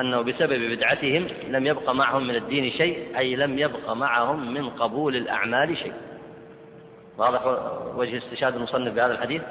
أنه 0.00 0.20
بسبب 0.20 0.70
بدعتهم 0.76 1.26
لم 1.48 1.66
يبق 1.66 1.90
معهم 1.90 2.26
من 2.26 2.34
الدين 2.34 2.72
شيء 2.72 3.18
أي 3.18 3.36
لم 3.36 3.58
يبق 3.58 3.90
معهم 3.90 4.54
من 4.54 4.70
قبول 4.70 5.16
الأعمال 5.16 5.76
شيء. 5.76 5.92
واضح 7.18 7.46
وجه 7.96 8.18
استشهاد 8.18 8.54
المصنف 8.56 8.94
بهذا 8.94 9.12
الحديث؟ 9.12 9.42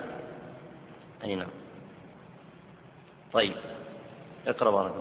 أي 1.23 1.35
نعم. 1.35 1.47
طيب 3.33 3.53
اقرأ 4.47 4.71
بارك 4.71 4.93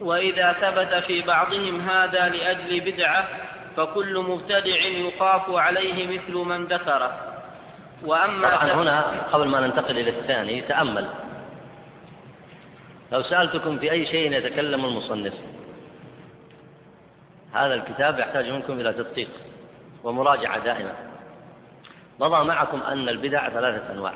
وإذا 0.00 0.52
ثبت 0.52 1.04
في 1.04 1.20
بعضهم 1.22 1.88
هذا 1.88 2.28
لأجل 2.28 2.80
بدعة 2.80 3.28
فكل 3.76 4.18
مبتدع 4.18 4.76
يخاف 4.84 5.50
عليه 5.50 6.18
مثل 6.18 6.34
من 6.34 6.64
ذكره 6.64 7.34
وأما 8.04 8.48
طبعا 8.48 8.72
هنا 8.72 9.22
قبل 9.32 9.48
ما 9.48 9.60
ننتقل 9.60 9.98
إلى 9.98 10.10
الثاني 10.10 10.60
تأمل. 10.60 11.08
لو 13.12 13.22
سألتكم 13.22 13.78
في 13.78 13.92
أي 13.92 14.06
شيء 14.06 14.32
يتكلم 14.32 14.84
المصنف 14.84 15.34
هذا 17.52 17.74
الكتاب 17.74 18.18
يحتاج 18.18 18.50
منكم 18.50 18.80
إلى 18.80 18.92
تدقيق 18.92 19.28
ومراجعة 20.04 20.58
دائمة. 20.58 21.13
مضى 22.20 22.44
معكم 22.44 22.80
أن 22.82 23.08
البدع 23.08 23.48
ثلاثة 23.48 23.92
أنواع. 23.92 24.14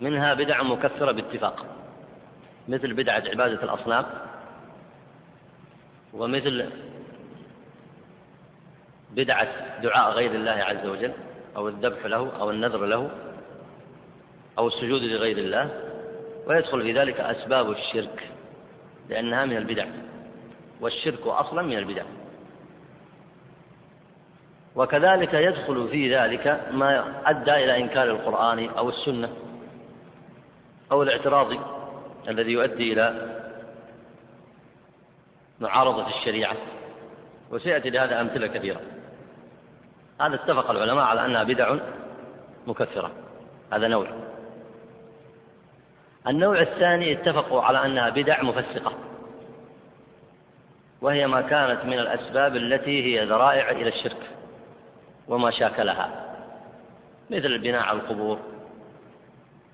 منها 0.00 0.34
بدع 0.34 0.62
مكثرة 0.62 1.12
باتفاق 1.12 1.66
مثل 2.68 2.92
بدعة 2.92 3.22
عبادة 3.26 3.62
الأصنام 3.62 4.04
ومثل 6.12 6.70
بدعة 9.10 9.48
دعاء 9.82 10.12
غير 10.12 10.30
الله 10.30 10.50
عز 10.50 10.86
وجل 10.86 11.12
أو 11.56 11.68
الذبح 11.68 12.06
له 12.06 12.32
أو 12.40 12.50
النذر 12.50 12.86
له 12.86 13.10
أو 14.58 14.68
السجود 14.68 15.02
لغير 15.02 15.38
الله 15.38 15.82
ويدخل 16.46 16.82
في 16.82 16.92
ذلك 16.92 17.20
أسباب 17.20 17.70
الشرك 17.70 18.28
لأنها 19.08 19.44
من 19.44 19.56
البدع 19.56 19.86
والشرك 20.80 21.26
أصلا 21.26 21.62
من 21.62 21.78
البدع. 21.78 22.02
وكذلك 24.76 25.34
يدخل 25.34 25.88
في 25.88 26.16
ذلك 26.16 26.60
ما 26.70 27.22
أدى 27.26 27.54
إلى 27.54 27.76
إنكار 27.76 28.10
القرآن 28.10 28.68
أو 28.68 28.88
السنة 28.88 29.28
أو 30.92 31.02
الاعتراض 31.02 31.52
الذي 32.28 32.52
يؤدي 32.52 32.92
إلى 32.92 33.36
معارضة 35.60 36.06
الشريعة. 36.06 36.56
وسيأتي 37.50 37.90
لهذا 37.90 38.20
أمثلة 38.20 38.46
كثيرة. 38.46 38.80
هذا 40.20 40.34
اتفق 40.34 40.70
العلماء 40.70 41.04
على 41.04 41.24
أنها 41.24 41.42
بدع 41.42 41.76
مكثرة 42.66 43.10
هذا 43.72 43.88
نوع. 43.88 44.06
النوع 46.26 46.60
الثاني 46.60 47.12
اتفقوا 47.12 47.62
على 47.62 47.84
أنها 47.84 48.10
بدع 48.10 48.42
مفسقة. 48.42 48.92
وهي 51.00 51.26
ما 51.26 51.40
كانت 51.40 51.84
من 51.84 51.98
الأسباب 51.98 52.56
التي 52.56 53.02
هي 53.02 53.24
ذرائع 53.24 53.70
إلى 53.70 53.88
الشرك. 53.88 54.35
وما 55.28 55.50
شاكلها 55.50 56.34
مثل 57.30 57.46
البناء 57.46 57.82
على 57.82 57.98
القبور 57.98 58.38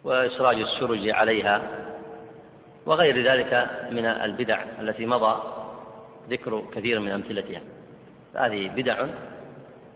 وإسراج 0.05 0.61
السرج 0.61 1.09
عليها 1.09 1.63
وغير 2.87 3.33
ذلك 3.33 3.71
من 3.91 4.07
البدع 4.07 4.63
التي 4.81 5.07
مضى 5.07 5.43
ذكر 6.31 6.63
كثير 6.75 7.01
من 7.01 7.11
أمثلتها. 7.11 7.61
هذه 8.35 8.69
بدع 8.69 9.07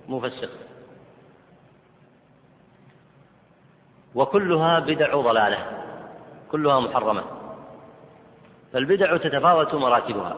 مفسق. 0.09 0.51
وكلها 4.15 4.81
بدع 4.81 5.15
ضلالة 5.15 5.59
كلها 6.51 6.81
محرمة. 6.81 7.25
فالبدع 8.73 9.17
تتفاوت 9.17 9.75
مراتبها 9.75 10.37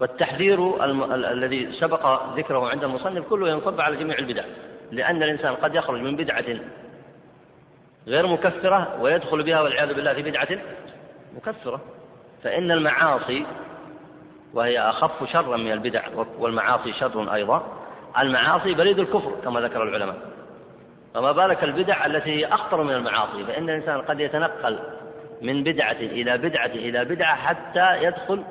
والتحذير 0.00 0.84
الم... 0.84 1.02
ال... 1.02 1.24
الذي 1.24 1.72
سبق 1.80 2.22
ذكره 2.36 2.68
عند 2.68 2.84
المصنف 2.84 3.28
كله 3.28 3.48
ينصب 3.48 3.80
على 3.80 3.96
جميع 3.96 4.18
البدع 4.18 4.42
لأن 4.92 5.22
الإنسان 5.22 5.54
قد 5.54 5.74
يخرج 5.74 6.00
من 6.00 6.16
بدعة 6.16 6.44
غير 8.06 8.26
مكفرة 8.26 9.00
ويدخل 9.00 9.42
بها 9.42 9.60
والعياذ 9.60 9.94
بالله 9.94 10.14
في 10.14 10.22
بدعة 10.22 10.48
مكفرة. 11.36 11.80
فإن 12.42 12.70
المعاصي 12.70 13.46
وهي 14.54 14.80
أخف 14.80 15.30
شرا 15.32 15.56
من 15.56 15.72
البدع 15.72 16.02
والمعاصي 16.38 16.92
شر 16.92 17.34
أيضا 17.34 17.66
المعاصي 18.18 18.74
بريد 18.74 18.98
الكفر 18.98 19.32
كما 19.44 19.60
ذكر 19.60 19.82
العلماء. 19.82 20.16
فما 21.14 21.32
بالك 21.32 21.64
البدع 21.64 22.06
التي 22.06 22.30
هي 22.30 22.46
أخطر 22.46 22.82
من 22.82 22.94
المعاصي؟ 22.94 23.44
فإن 23.44 23.70
الإنسان 23.70 24.00
قد 24.00 24.20
يتنقل 24.20 24.78
من 25.42 25.64
بدعة 25.64 25.92
إلى 25.92 26.38
بدعة 26.38 26.66
إلى 26.66 27.04
بدعة 27.04 27.36
حتى 27.36 28.02
يدخل 28.04 28.42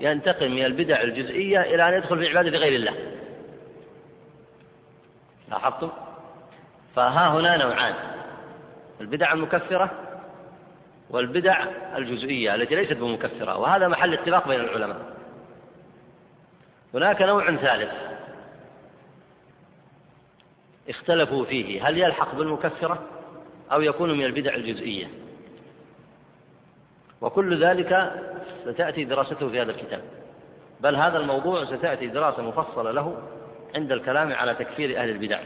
ينتقل 0.00 0.48
من 0.48 0.64
البدع 0.64 1.02
الجزئية 1.02 1.60
إلى 1.60 1.88
أن 1.88 1.94
يدخل 1.94 2.18
في 2.18 2.28
عبادة 2.28 2.58
غير 2.58 2.74
الله. 2.76 2.94
لاحظتم؟ 5.48 5.90
فها 6.96 7.28
هنا 7.28 7.56
نوعان. 7.56 7.94
البدع 9.00 9.32
المكفرة 9.32 9.90
والبدع 11.10 11.64
الجزئية 11.96 12.54
التي 12.54 12.74
ليست 12.74 12.92
بمكفرة 12.92 13.58
وهذا 13.58 13.88
محل 13.88 14.14
اتفاق 14.14 14.48
بين 14.48 14.60
العلماء. 14.60 15.16
هناك 16.94 17.22
نوع 17.22 17.56
ثالث 17.56 17.92
اختلفوا 20.88 21.44
فيه. 21.44 21.88
هل 21.88 21.98
يلحق 21.98 22.34
بالمكفرة 22.34 23.02
أو 23.72 23.80
يكون 23.80 24.18
من 24.18 24.24
البدع 24.24 24.54
الجزئية؟ 24.54 25.08
وكل 27.20 27.64
ذلك 27.64 28.12
ستأتي 28.72 29.04
دراسته 29.04 29.48
في 29.48 29.62
هذا 29.62 29.70
الكتاب. 29.70 30.00
بل 30.80 30.96
هذا 30.96 31.18
الموضوع 31.18 31.64
ستأتي 31.64 32.06
دراسة 32.06 32.42
مفصلة 32.42 32.90
له 32.90 33.16
عند 33.74 33.92
الكلام 33.92 34.32
على 34.32 34.54
تكفير 34.54 35.02
أهل 35.02 35.10
البدع. 35.10 35.40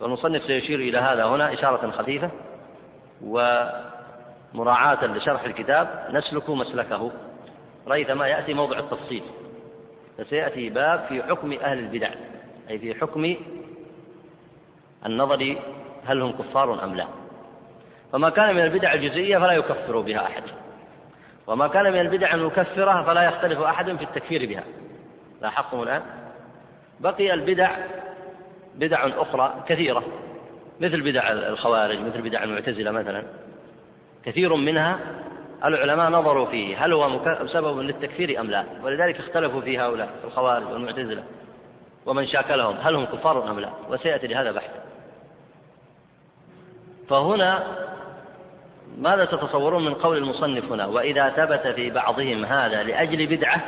والمصنف 0.00 0.42
سيشير 0.42 0.78
إلى 0.78 0.98
هذا 0.98 1.24
هنا 1.24 1.52
إشارة 1.52 1.90
خفيفة 1.90 2.30
ومراعاة 3.24 5.04
لشرح 5.04 5.44
الكتاب. 5.44 6.08
نسلك 6.10 6.50
مسلكه. 6.50 7.10
ريثما 7.88 8.26
يأتي 8.26 8.54
موضع 8.54 8.78
التفصيل. 8.78 9.22
فسيأتي 10.18 10.70
باب 10.70 11.04
في 11.08 11.22
حكم 11.22 11.52
أهل 11.52 11.78
البدع. 11.78 12.10
أي 12.70 12.78
في 12.78 12.94
حكم 12.94 13.36
النظر 15.06 15.56
هل 16.04 16.22
هم 16.22 16.32
كفار 16.32 16.84
أم 16.84 16.94
لا. 16.94 17.06
فما 18.12 18.30
كان 18.30 18.54
من 18.54 18.62
البدع 18.62 18.92
الجزئية 18.92 19.38
فلا 19.38 19.52
يكفر 19.52 20.00
بها 20.00 20.26
أحد. 20.26 20.42
وما 21.46 21.68
كان 21.68 21.92
من 21.92 22.00
البدع 22.00 22.34
المكفرة 22.34 23.02
فلا 23.02 23.22
يختلف 23.22 23.60
أحد 23.60 23.96
في 23.96 24.04
التكفير 24.04 24.46
بها. 24.46 24.64
لاحظتم 25.42 25.82
الآن؟ 25.82 26.02
بقي 27.00 27.34
البدع 27.34 27.76
بدع 28.74 29.06
أخرى 29.16 29.64
كثيرة 29.68 30.04
مثل 30.80 31.00
بدع 31.00 31.32
الخوارج 31.32 31.98
مثل 32.00 32.22
بدع 32.22 32.44
المعتزلة 32.44 32.90
مثلا. 32.90 33.22
كثير 34.24 34.54
منها 34.54 34.98
العلماء 35.64 36.10
نظروا 36.10 36.46
فيه 36.46 36.84
هل 36.84 36.92
هو 36.92 37.20
سبب 37.46 37.78
للتكفير 37.78 38.40
أم 38.40 38.50
لا؟ 38.50 38.64
ولذلك 38.82 39.18
اختلفوا 39.18 39.60
في 39.60 39.78
هؤلاء 39.78 40.08
الخوارج 40.24 40.66
والمعتزلة 40.66 41.22
ومن 42.06 42.26
شاكلهم 42.26 42.76
هل 42.82 42.94
هم 42.94 43.04
كفار 43.04 43.50
أم 43.50 43.60
لا؟ 43.60 43.68
وسيأتي 43.88 44.26
لهذا 44.26 44.52
بحث. 44.52 44.70
فهنا 47.08 47.64
ماذا 48.98 49.24
تتصورون 49.24 49.84
من 49.84 49.94
قول 49.94 50.16
المصنف 50.16 50.72
هنا؟ 50.72 50.86
وإذا 50.86 51.30
ثبت 51.30 51.74
في 51.74 51.90
بعضهم 51.90 52.44
هذا 52.44 52.82
لأجل 52.82 53.26
بدعة 53.26 53.62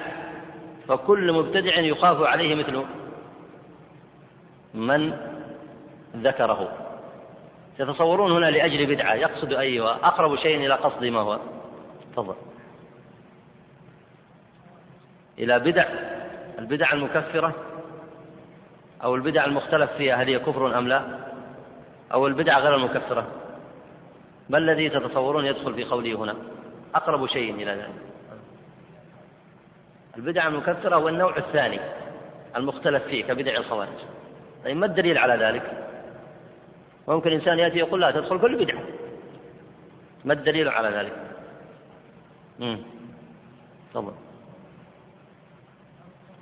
فكل 0.89 1.33
مبتدع 1.33 1.79
يخاف 1.79 2.23
عليه 2.23 2.55
مثل 2.55 2.85
من 4.75 5.17
ذكره. 6.17 6.73
تتصورون 7.79 8.33
هنا 8.33 8.51
لأجل 8.51 8.87
بدعة 8.95 9.15
يقصد 9.15 9.53
أيها 9.53 9.99
أقرب 10.03 10.37
شيء 10.37 10.57
إلى 10.57 10.75
قصد 10.75 11.05
ما 11.05 11.21
هو؟ 11.21 11.39
تفضل. 12.13 12.35
إلى 15.39 15.59
بدع 15.59 15.85
البدع 16.59 16.93
المكفرة 16.93 17.55
أو 19.05 19.15
البدع 19.15 19.45
المختلف 19.45 19.91
فيها 19.93 20.17
هل 20.17 20.29
هي 20.29 20.39
كفر 20.39 20.79
أم 20.79 20.89
لا؟ 20.89 21.03
أو 22.13 22.27
البدع 22.27 22.59
غير 22.59 22.75
المكفرة؟ 22.75 23.27
ما 24.49 24.59
الذي 24.59 24.89
تتصورون 24.89 25.47
يدخل 25.47 25.75
في 25.75 25.85
قوله 25.85 26.15
هنا؟ 26.15 26.37
أقرب 26.95 27.27
شيء 27.27 27.55
إلى 27.55 27.73
ذلك. 27.73 27.95
البدع 30.17 30.49
المكفرة 30.49 30.97
هو 30.97 31.09
النوع 31.09 31.37
الثاني 31.37 31.81
المختلف 32.57 33.05
فيه 33.05 33.25
كبدع 33.25 33.57
الخوارج. 33.57 33.99
طيب 34.65 34.77
ما 34.77 34.87
الدليل 34.87 35.19
على 35.19 35.45
ذلك؟ 35.45 35.89
ممكن 37.09 37.33
إنسان 37.33 37.59
يأتي 37.59 37.79
يقول 37.79 38.01
لا 38.01 38.11
تدخل 38.11 38.41
كل 38.41 38.65
بدعة. 38.65 38.83
ما 40.25 40.33
الدليل 40.33 40.69
على 40.69 40.89
ذلك؟ 40.89 41.13
امم 42.61 42.79
تفضل. 43.91 44.13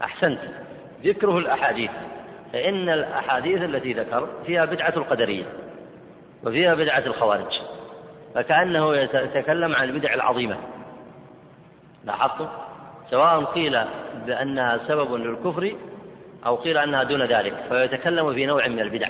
أحسنت. 0.02 0.40
ذكره 1.04 1.38
الأحاديث. 1.38 1.90
فإن 2.52 2.88
الأحاديث 2.88 3.62
التي 3.62 3.92
ذكر 3.92 4.28
فيها 4.46 4.64
بدعة 4.64 4.92
القدرية 4.96 5.44
وفيها 6.44 6.74
بدعة 6.74 7.06
الخوارج. 7.06 7.61
فكأنه 8.34 8.96
يتكلم 8.96 9.74
عن 9.74 9.84
البدع 9.88 10.14
العظيمة. 10.14 10.56
لاحظتم؟ 12.04 12.48
سواء 13.10 13.44
قيل 13.44 13.80
بأنها 14.26 14.78
سبب 14.88 15.14
للكفر 15.14 15.74
أو 16.46 16.56
قيل 16.56 16.78
أنها 16.78 17.02
دون 17.02 17.22
ذلك 17.22 17.54
فيتكلم 17.68 18.34
في 18.34 18.46
نوع 18.46 18.68
من 18.68 18.80
البدع. 18.80 19.08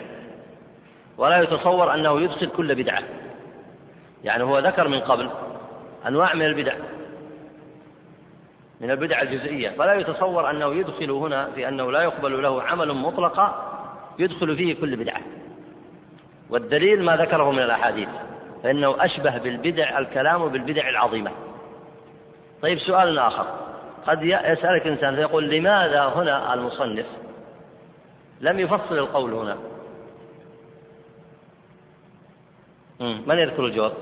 ولا 1.19 1.43
يتصور 1.43 1.95
أنه 1.95 2.21
يدخل 2.21 2.47
كل 2.47 2.75
بدعة. 2.75 3.03
يعني 4.25 4.43
هو 4.43 4.59
ذكر 4.59 4.89
من 4.89 5.01
قبل 5.01 5.31
أنواع 6.07 6.35
من 6.35 6.47
البدع 6.47 6.75
من 8.81 8.91
البدع 8.91 9.23
الجزئية. 9.23 9.71
فلا 9.71 9.95
يتصور 9.95 10.51
أنه 10.51 10.75
يدخل 10.75 11.11
هنا 11.11 11.51
في 11.55 11.69
أنه 11.69 11.93
لا 11.93 12.03
يقبل 12.03 12.43
له 12.43 12.63
عمل 12.63 12.93
مطلقا 12.93 13.73
يدخل 14.19 14.57
فيه 14.57 14.75
كل 14.81 14.97
بدعة. 14.97 15.21
والدليل 16.51 17.05
ما 17.05 17.17
ذكره 17.17 17.51
من 17.51 17.63
الأحاديث. 17.63 18.09
فإنه 18.63 19.05
أشبه 19.05 19.39
بالبدع 19.39 19.99
الكلام 19.99 20.49
بالبدع 20.49 20.89
العظيمة. 20.89 21.31
طيب 22.63 22.79
سؤال 22.79 23.19
آخر. 23.19 23.47
قد 24.07 24.23
يسألك 24.23 24.87
إنسان 24.87 25.17
فيقول 25.17 25.51
لماذا 25.51 26.05
هنا 26.05 26.55
المصنف 26.55 27.07
لم 28.41 28.61
يفصل 28.61 28.99
القول 28.99 29.33
هنا؟ 29.33 29.59
من 33.01 33.39
يذكر 33.39 33.67
الجواب؟ 33.67 33.93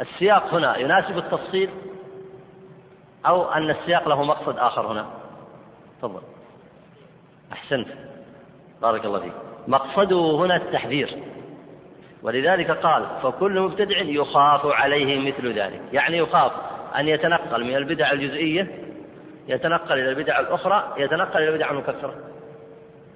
السياق 0.00 0.54
هنا 0.54 0.76
يناسب 0.76 1.18
التفصيل 1.18 1.70
أو 3.26 3.52
أن 3.52 3.70
السياق 3.70 4.08
له 4.08 4.22
مقصد 4.24 4.58
آخر 4.58 4.86
هنا؟ 4.92 5.06
تفضل. 5.98 6.22
أحسنت. 7.52 7.88
بارك 8.82 9.04
الله 9.04 9.20
فيك. 9.20 9.32
مقصده 9.68 10.36
هنا 10.36 10.56
التحذير. 10.56 11.16
ولذلك 12.22 12.70
قال 12.70 13.06
فكل 13.22 13.60
مبتدع 13.60 13.98
يخاف 13.98 14.66
عليه 14.66 15.18
مثل 15.18 15.52
ذلك. 15.52 15.80
يعني 15.92 16.18
يخاف 16.18 16.52
أن 16.98 17.08
يتنقل 17.08 17.64
من 17.64 17.76
البدع 17.76 18.12
الجزئية 18.12 18.66
يتنقل 19.48 19.92
إلى 19.92 20.08
البدع 20.08 20.40
الأخرى 20.40 20.94
يتنقل 20.98 21.42
إلى 21.42 21.48
البدع 21.48 21.70
المكفرة. 21.70 22.14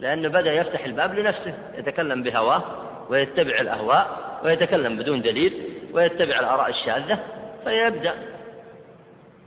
لأنه 0.01 0.29
بدأ 0.29 0.53
يفتح 0.53 0.85
الباب 0.85 1.15
لنفسه 1.15 1.55
يتكلم 1.75 2.23
بهواه 2.23 2.63
ويتبع 3.09 3.61
الأهواء 3.61 4.07
ويتكلم 4.45 4.97
بدون 4.97 5.23
دليل 5.23 5.63
ويتبع 5.93 6.39
الآراء 6.41 6.71
الشاذة 6.71 7.19
فيبدأ 7.65 8.15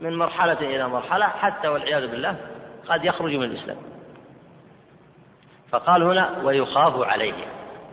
من 0.01 0.17
مرحلة 0.17 0.59
إلى 0.61 0.87
مرحلة 0.87 1.25
حتى 1.25 1.67
والعياذ 1.67 2.07
بالله 2.07 2.35
قد 2.89 3.05
يخرج 3.05 3.35
من 3.35 3.43
الإسلام. 3.43 3.77
فقال 5.71 6.03
هنا 6.03 6.41
ويخاف 6.43 7.01
عليه. 7.01 7.33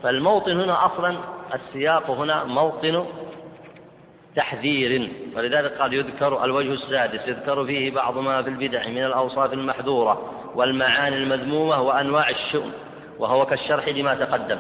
فالموطن 0.03 0.61
هنا 0.61 0.87
أصلا 0.87 1.17
السياق 1.55 2.11
هنا 2.11 2.45
موطن 2.45 3.05
تحذير. 4.37 5.11
ولذلك 5.37 5.73
قال 5.73 5.95
يذكر 5.95 6.45
الوجه 6.45 6.73
السادس 6.73 7.29
يذكر 7.29 7.65
فيه 7.65 7.91
بعض 7.91 8.19
ما 8.19 8.43
في 8.43 8.49
البدع 8.49 8.89
من 8.89 9.05
الأوصاف 9.05 9.53
المحذورة 9.53 10.33
والمعاني 10.55 11.17
المذمومة 11.17 11.83
وأنواع 11.83 12.31
الشؤم 12.31 12.73
وهو 13.19 13.47
كالشرح 13.47 13.89
لما 13.89 14.15
تقدم. 14.15 14.59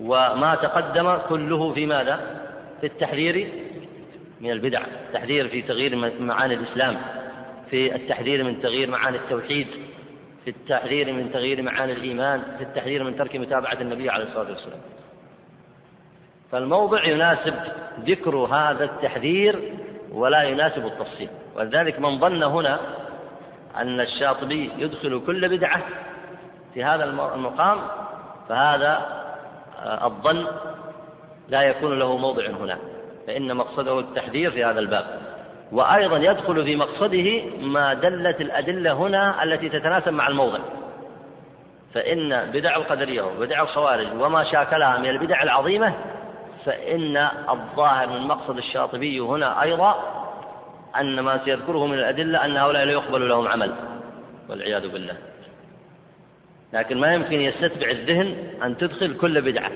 وما 0.00 0.54
تقدم 0.54 1.16
كله 1.28 1.72
في 1.72 1.86
ماذا؟ 1.86 2.20
في 2.80 2.86
التحذير 2.86 3.48
من 4.40 4.50
البدع 4.50 4.82
التحذير 5.06 5.48
في 5.48 5.62
تغيير 5.62 6.12
معاني 6.20 6.54
الإسلام 6.54 6.96
في 7.70 7.94
التحذير 7.94 8.44
من 8.44 8.62
تغيير 8.62 8.90
معاني 8.90 9.16
التوحيد. 9.16 9.66
في 10.44 10.50
التحذير 10.50 11.12
من 11.12 11.32
تغيير 11.32 11.62
معاني 11.62 11.92
الإيمان 11.92 12.42
في 12.58 12.64
التحذير 12.64 13.04
من 13.04 13.16
ترك 13.16 13.36
متابعة 13.36 13.80
النبي 13.80 14.10
عليه 14.10 14.24
الصلاة 14.24 14.50
والسلام. 14.50 14.80
فالموضع 16.52 17.04
يناسب 17.04 17.54
ذكر 18.00 18.36
هذا 18.36 18.84
التحذير 18.84 19.74
ولا 20.12 20.42
يناسب 20.42 20.86
التفصيل. 20.86 21.28
ولذلك 21.56 22.00
من 22.00 22.18
ظن 22.18 22.42
هنا 22.42 22.80
أن 23.76 24.00
الشاطبي 24.00 24.70
يدخل 24.78 25.22
كل 25.26 25.48
بدعة 25.48 25.82
في 26.74 26.84
هذا 26.84 27.04
المقام 27.04 27.78
فهذا 28.48 29.20
آه، 29.78 30.06
الظن 30.06 30.46
لا 31.48 31.62
يكون 31.62 31.98
له 31.98 32.16
موضع 32.16 32.46
هنا. 32.46 32.78
فإن 33.26 33.56
مقصده 33.56 34.00
التحذير 34.00 34.50
في 34.50 34.64
هذا 34.64 34.80
الباب. 34.80 35.29
وأيضا 35.72 36.18
يدخل 36.18 36.64
في 36.64 36.76
مقصده 36.76 37.42
ما 37.60 37.94
دلت 37.94 38.40
الأدلة 38.40 38.92
هنا 38.92 39.42
التي 39.42 39.68
تتناسب 39.68 40.12
مع 40.12 40.28
الموضع. 40.28 40.58
فإن 41.94 42.50
بدع 42.50 42.76
القدرية 42.76 43.22
وبدع 43.22 43.62
الخوارج 43.62 44.06
وما 44.20 44.44
شاكلها 44.44 44.98
من 44.98 45.10
البدع 45.10 45.42
العظيمة 45.42 45.94
فإن 46.64 47.16
الظاهر 47.50 48.08
من 48.08 48.20
مقصد 48.20 48.56
الشاطبي 48.56 49.20
هنا 49.20 49.62
أيضا 49.62 50.20
أن 51.00 51.20
ما 51.20 51.44
سيذكره 51.44 51.86
من 51.86 51.98
الأدلة 51.98 52.44
أن 52.44 52.56
هؤلاء 52.56 52.84
لا 52.84 52.92
يقبل 52.92 53.28
لهم 53.28 53.48
عمل 53.48 53.74
والعياذ 54.48 54.88
بالله. 54.88 55.14
لكن 56.72 57.00
ما 57.00 57.14
يمكن 57.14 57.40
يستتبع 57.40 57.90
الذهن 57.90 58.36
أن 58.62 58.76
تدخل 58.76 59.16
كل 59.16 59.40
بدعة. 59.40 59.70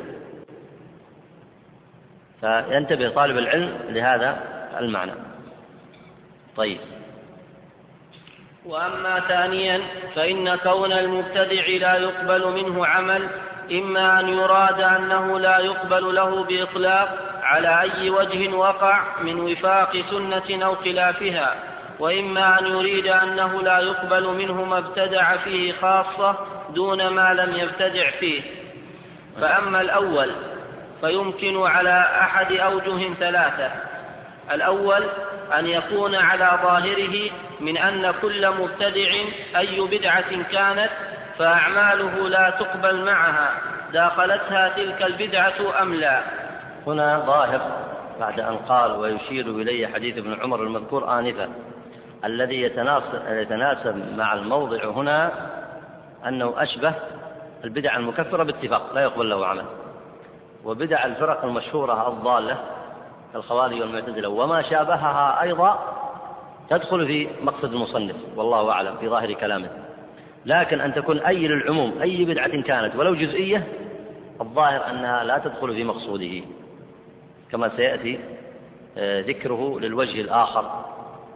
فينتبه 2.40 3.08
طالب 3.08 3.38
العلم 3.38 3.78
لهذا 3.88 4.40
المعنى. 4.80 5.12
طيب. 6.56 6.78
وأما 8.64 9.20
ثانيا 9.20 9.80
فإن 10.14 10.56
كون 10.56 10.92
المبتدع 10.92 11.66
لا 11.66 11.96
يقبل 11.96 12.52
منه 12.52 12.86
عمل 12.86 13.28
إما 13.72 14.20
أن 14.20 14.28
يراد 14.28 14.80
أنه 14.80 15.38
لا 15.38 15.58
يقبل 15.58 16.14
له 16.14 16.44
بإطلاق 16.44 17.18
على 17.42 17.80
أي 17.80 18.10
وجه 18.10 18.56
وقع 18.56 19.02
من 19.22 19.40
وفاق 19.40 20.04
سنة 20.10 20.64
أو 20.64 20.74
خلافها 20.74 21.54
وإما 21.98 22.58
أن 22.58 22.66
يريد 22.66 23.06
أنه 23.06 23.62
لا 23.62 23.78
يقبل 23.78 24.26
منه 24.26 24.64
ما 24.64 24.78
ابتدع 24.78 25.36
فيه 25.36 25.72
خاصة 25.72 26.36
دون 26.70 27.08
ما 27.08 27.34
لم 27.34 27.56
يبتدع 27.56 28.10
فيه. 28.10 28.42
فأما 29.40 29.80
الأول 29.80 30.30
فيمكن 31.00 31.62
على 31.62 32.00
أحد 32.20 32.52
أوجه 32.52 33.14
ثلاثة. 33.14 33.70
الأول 34.52 35.04
أن 35.58 35.66
يكون 35.66 36.14
على 36.14 36.58
ظاهره 36.62 37.30
من 37.60 37.76
أن 37.78 38.14
كل 38.22 38.50
مبتدع 38.50 39.10
أي 39.56 39.80
بدعة 39.80 40.42
كانت 40.52 40.90
فأعماله 41.38 42.28
لا 42.28 42.50
تقبل 42.50 43.04
معها. 43.04 43.50
داخلتها 43.92 44.68
تلك 44.68 45.02
البدعة 45.02 45.82
أم 45.82 45.94
لا؟ 45.94 46.22
هنا 46.86 47.18
ظاهر 47.26 47.60
بعد 48.20 48.40
أن 48.40 48.56
قال 48.56 48.92
ويشير 48.92 49.46
إليه 49.46 49.86
حديث 49.86 50.18
ابن 50.18 50.40
عمر 50.42 50.62
المذكور 50.62 51.18
آنفا. 51.18 51.48
الذي 52.24 52.62
يتناسب 53.28 54.16
مع 54.16 54.34
الموضع 54.34 54.84
هنا 54.84 55.30
أنه 56.26 56.54
أشبه 56.56 56.94
البدع 57.64 57.96
المكفرة 57.96 58.42
باتفاق 58.42 58.94
لا 58.94 59.00
يقبل 59.00 59.30
له 59.30 59.46
عمل. 59.46 59.64
وبدع 60.64 61.04
الفرق 61.04 61.44
المشهورة 61.44 62.08
الضالة 62.08 62.58
كالخوارج 63.34 63.80
والمعتزلة. 63.80 64.28
وما 64.28 64.62
شابهها 64.62 65.42
أيضا 65.42 65.78
تدخل 66.70 67.06
في 67.06 67.28
مقصد 67.42 67.72
المصنف 67.72 68.16
والله 68.36 68.70
أعلم 68.70 68.96
في 68.96 69.08
ظاهر 69.08 69.32
كلامه. 69.32 69.68
لكن 70.46 70.80
أن 70.80 70.94
تكون 70.94 71.18
أي 71.18 71.48
للعموم 71.48 72.02
أي 72.02 72.24
بدعة 72.24 72.62
كانت 72.62 72.96
ولو 72.96 73.14
جزئية 73.14 73.66
الظاهر 74.40 74.90
أنها 74.90 75.24
لا 75.24 75.38
تدخل 75.38 75.74
في 75.74 75.84
مقصوده. 75.84 76.42
كما 77.52 77.76
سيأتي 77.76 78.20
آه، 78.98 79.20
ذكره 79.20 79.80
للوجه 79.80 80.20
الآخر 80.20 80.84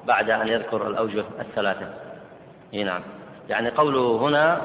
بعد 0.07 0.31
أن 0.31 0.49
يذكر 0.49 0.87
الأوجه 0.87 1.25
الثلاثة. 1.41 1.95
نعم. 2.73 3.03
يعني 3.49 3.71
قوله 3.71 4.17
هنا 4.17 4.61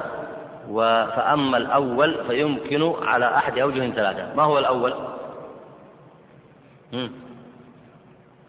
فأما 1.16 1.58
الأول 1.58 2.26
فيمكن 2.28 2.94
على 3.04 3.36
أحد 3.36 3.58
أوجه 3.58 3.90
ثلاثة. 3.90 4.36
ما 4.36 4.44
هو 4.44 4.60
الأول؟ 4.60 4.94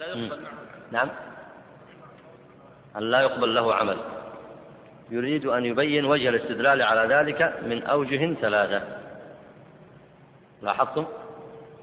لا 0.01 0.07
يقبل 0.07 0.41
نعم. 0.93 1.09
أن 2.97 3.03
لا 3.03 3.21
يقبل 3.21 3.55
له 3.55 3.75
عمل. 3.75 3.97
يريد 5.11 5.47
أن 5.47 5.65
يبين 5.65 6.05
وجه 6.05 6.29
الاستدلال 6.29 6.83
على 6.83 7.15
ذلك 7.15 7.55
من 7.63 7.83
أوجه 7.83 8.35
ثلاثة. 8.35 8.83
لاحظتم؟ 10.63 11.07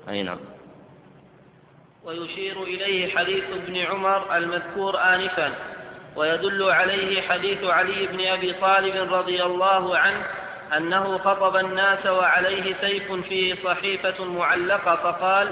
أي 0.09 0.23
نعم. 0.23 0.39
ويشير 2.03 2.63
إليه 2.63 3.15
حديث 3.15 3.43
ابن 3.43 3.77
عمر 3.77 4.37
المذكور 4.37 4.99
آنفا 4.99 5.53
ويدل 6.15 6.63
عليه 6.71 7.21
حديث 7.21 7.63
علي 7.63 8.07
بن 8.07 8.27
أبي 8.27 8.53
طالب 8.53 9.13
رضي 9.13 9.43
الله 9.43 9.97
عنه 9.97 10.25
أنه 10.77 11.17
خطب 11.17 11.55
الناس 11.55 12.05
وعليه 12.05 12.75
سيف 12.81 13.11
فيه 13.11 13.55
صحيفة 13.63 14.25
معلقة 14.25 14.95
فقال 14.95 15.49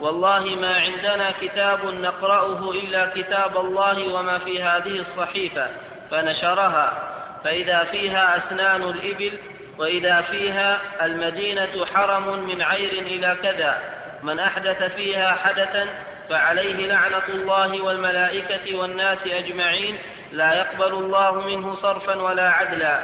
والله 0.00 0.40
ما 0.40 0.74
عندنا 0.74 1.32
كتاب 1.40 1.86
نقرأه 1.86 2.70
إلا 2.70 3.10
كتاب 3.14 3.56
الله 3.56 4.14
وما 4.14 4.38
في 4.38 4.62
هذه 4.62 5.04
الصحيفة 5.08 5.68
فنشرها. 6.10 7.12
فإذا 7.44 7.84
فيها 7.84 8.38
أسنان 8.38 8.82
الإبل 8.82 9.32
وإذا 9.78 10.20
فيها 10.20 10.78
المدينة 11.02 11.86
حرم 11.94 12.46
من 12.48 12.62
عير 12.62 12.92
إلى 12.92 13.36
كذا 13.42 13.78
من 14.22 14.38
أحدث 14.40 14.82
فيها 14.82 15.32
حدثا 15.32 15.86
فعليه 16.28 16.86
لعنة 16.86 17.28
الله 17.28 17.82
والملائكة 17.82 18.78
والناس 18.78 19.18
أجمعين 19.26 19.98
لا 20.32 20.54
يقبل 20.54 20.92
الله 20.94 21.40
منه 21.40 21.76
صرفا 21.82 22.22
ولا 22.22 22.50
عدلا. 22.50 23.00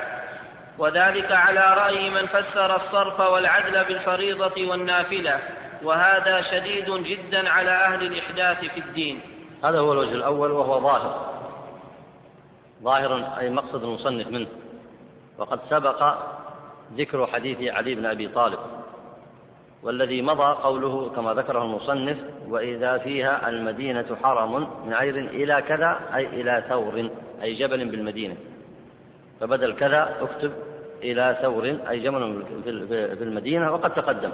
وذلك 0.78 1.32
على 1.32 1.74
رأي 1.74 2.10
من 2.10 2.26
فسر 2.26 2.76
الصرف 2.76 3.20
والعدل 3.20 3.84
بالفريضة 3.84 4.68
والنافلة. 4.68 5.38
وهذا 5.82 6.42
شديد 6.42 6.90
جدا 6.90 7.48
على 7.48 7.70
أهل 7.70 8.02
الإحداث 8.06 8.58
في 8.58 8.80
الدين. 8.80 9.20
هذا 9.64 9.78
هو 9.78 9.92
الوجه 9.92 10.12
الأول 10.12 10.50
وهو 10.50 10.80
ظاهر. 10.80 11.32
ظاهر 12.82 13.38
أي 13.38 13.50
مقصد 13.50 13.84
المصنف 13.84 14.26
منه. 14.28 14.46
وقد 15.38 15.60
سبق 15.70 16.14
ذكر 16.96 17.26
حديث 17.26 17.72
علي 17.72 17.94
بن 17.94 18.06
أبي 18.06 18.28
طالب 18.28 18.58
والذي 19.82 20.22
مضى 20.22 20.62
قوله 20.62 21.10
كما 21.16 21.34
ذكره 21.34 21.62
المصنف 21.62 22.16
وإذا 22.48 22.98
فيها 22.98 23.48
المدينة 23.48 24.16
حرم 24.22 24.68
من 24.86 24.94
عير 24.94 25.18
إلى 25.18 25.62
كذا 25.68 26.00
أي 26.14 26.26
إلى 26.26 26.64
ثور 26.68 27.10
أي 27.42 27.54
جبل 27.54 27.84
بالمدينة. 27.84 28.36
فبدل 29.40 29.74
كذا 29.74 30.16
اكتب 30.20 30.52
إلى 31.02 31.38
ثور 31.42 31.78
أي 31.88 32.00
جبل 32.00 32.44
في 33.18 33.24
المدينة 33.24 33.72
وقد 33.72 33.94
تقدم. 33.94 34.30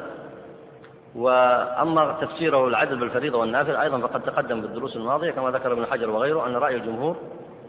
وأما 1.15 2.17
تفسيره 2.21 2.69
العدل 2.69 2.97
بالفريضة 2.97 3.39
والنافل 3.39 3.77
أيضا 3.77 3.99
فقد 3.99 4.23
تقدم 4.23 4.61
في 4.61 4.67
الدروس 4.67 4.97
الماضية 4.97 5.31
كما 5.31 5.51
ذكر 5.51 5.73
ابن 5.73 5.87
حجر 5.87 6.11
وغيره 6.11 6.47
أن 6.47 6.57
رأي 6.57 6.77
الجمهور 6.77 7.17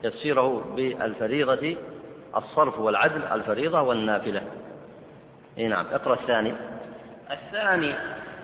تفسيره 0.03 0.73
بالفريضة 0.75 1.75
الصرف 2.37 2.79
والعدل 2.79 3.21
الفريضة 3.31 3.81
والنافلة. 3.81 4.41
إي 5.57 5.67
نعم. 5.67 5.85
اقرأ 5.93 6.13
الثاني. 6.13 6.53
الثاني 7.31 7.93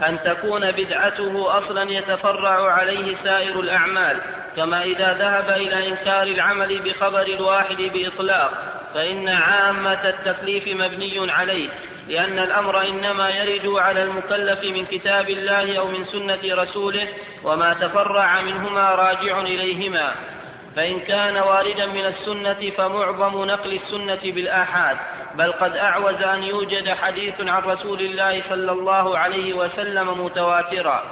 أن 0.07 0.19
تكون 0.23 0.71
بدعته 0.71 1.57
أصلا 1.57 1.91
يتفرع 1.91 2.71
عليه 2.71 3.17
سائر 3.23 3.59
الأعمال 3.59 4.17
كما 4.55 4.83
إذا 4.83 5.13
ذهب 5.13 5.49
إلى 5.49 5.87
إنكار 5.87 6.23
العمل 6.23 6.79
بخبر 6.79 7.21
الواحد 7.21 7.75
بإطلاق 7.75 8.51
فإن 8.93 9.27
عامة 9.27 10.09
التكليف 10.09 10.67
مبني 10.67 11.31
عليه. 11.31 11.69
لأن 12.11 12.39
الأمر 12.39 12.81
إنما 12.81 13.29
يرد 13.29 13.67
على 13.67 14.03
المكلف 14.03 14.63
من 14.63 14.85
كتاب 14.85 15.29
الله 15.29 15.77
أو 15.79 15.87
من 15.87 16.05
سنة 16.05 16.43
رسوله 16.43 17.07
وما 17.43 17.73
تفرع 17.73 18.41
منهما 18.41 18.89
راجع 18.95 19.39
إليهما. 19.41 20.15
فإن 20.75 20.99
كان 20.99 21.37
واردا 21.37 21.85
من 21.85 22.05
السنة 22.05 22.71
فمعظم 22.77 23.45
نقل 23.45 23.79
السنة 23.83 24.19
بالآحاد. 24.23 24.97
بل 25.35 25.51
قد 25.51 25.75
أعوز 25.77 26.21
أن 26.21 26.43
يوجد 26.43 26.89
حديث 26.89 27.41
عن 27.41 27.63
رسول 27.63 27.99
الله 28.01 28.43
صلى 28.49 28.71
الله 28.71 29.17
عليه 29.17 29.53
وسلم 29.53 30.25
متواترا. 30.25 31.03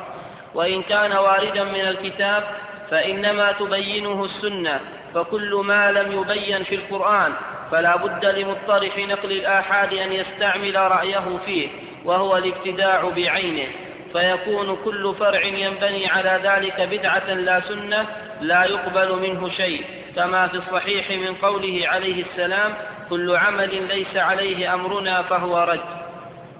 وإن 0.53 0.83
كان 0.83 1.11
واردا 1.11 1.63
من 1.63 1.87
الكتاب 1.87 2.43
فإنما 2.91 3.51
تبينه 3.51 4.25
السنة 4.25 4.79
فكل 5.13 5.61
ما 5.65 5.91
لم 5.91 6.21
يبين 6.21 6.63
في 6.63 6.75
القرآن. 6.75 7.33
فلا 7.71 7.95
بد 7.95 8.25
لمضطرف 8.25 8.99
نقل 8.99 9.31
الآحاد 9.31 9.93
أن 9.93 10.13
يستعمل 10.13 10.75
رأيه 10.75 11.37
فيه 11.45 11.67
وهو 12.05 12.37
الابتداع 12.37 13.09
بعينه. 13.09 13.67
فيكون 14.13 14.77
كل 14.85 15.15
فرع 15.19 15.43
ينبني 15.43 16.07
على 16.07 16.39
ذلك 16.43 16.81
بدعة 16.81 17.33
لا 17.33 17.61
سنة 17.61 18.05
لا 18.41 18.65
يقبل 18.65 19.15
منه 19.15 19.49
شيء. 19.49 19.85
كما 20.15 20.47
في 20.47 20.57
الصحيح 20.57 21.11
من 21.11 21.35
قوله 21.35 21.87
عليه 21.87 22.23
السلام 22.23 22.73
كل 23.09 23.35
عمل 23.35 23.87
ليس 23.87 24.17
عليه 24.17 24.73
أمرنا 24.73 25.21
فهو 25.21 25.59
رد. 25.59 25.99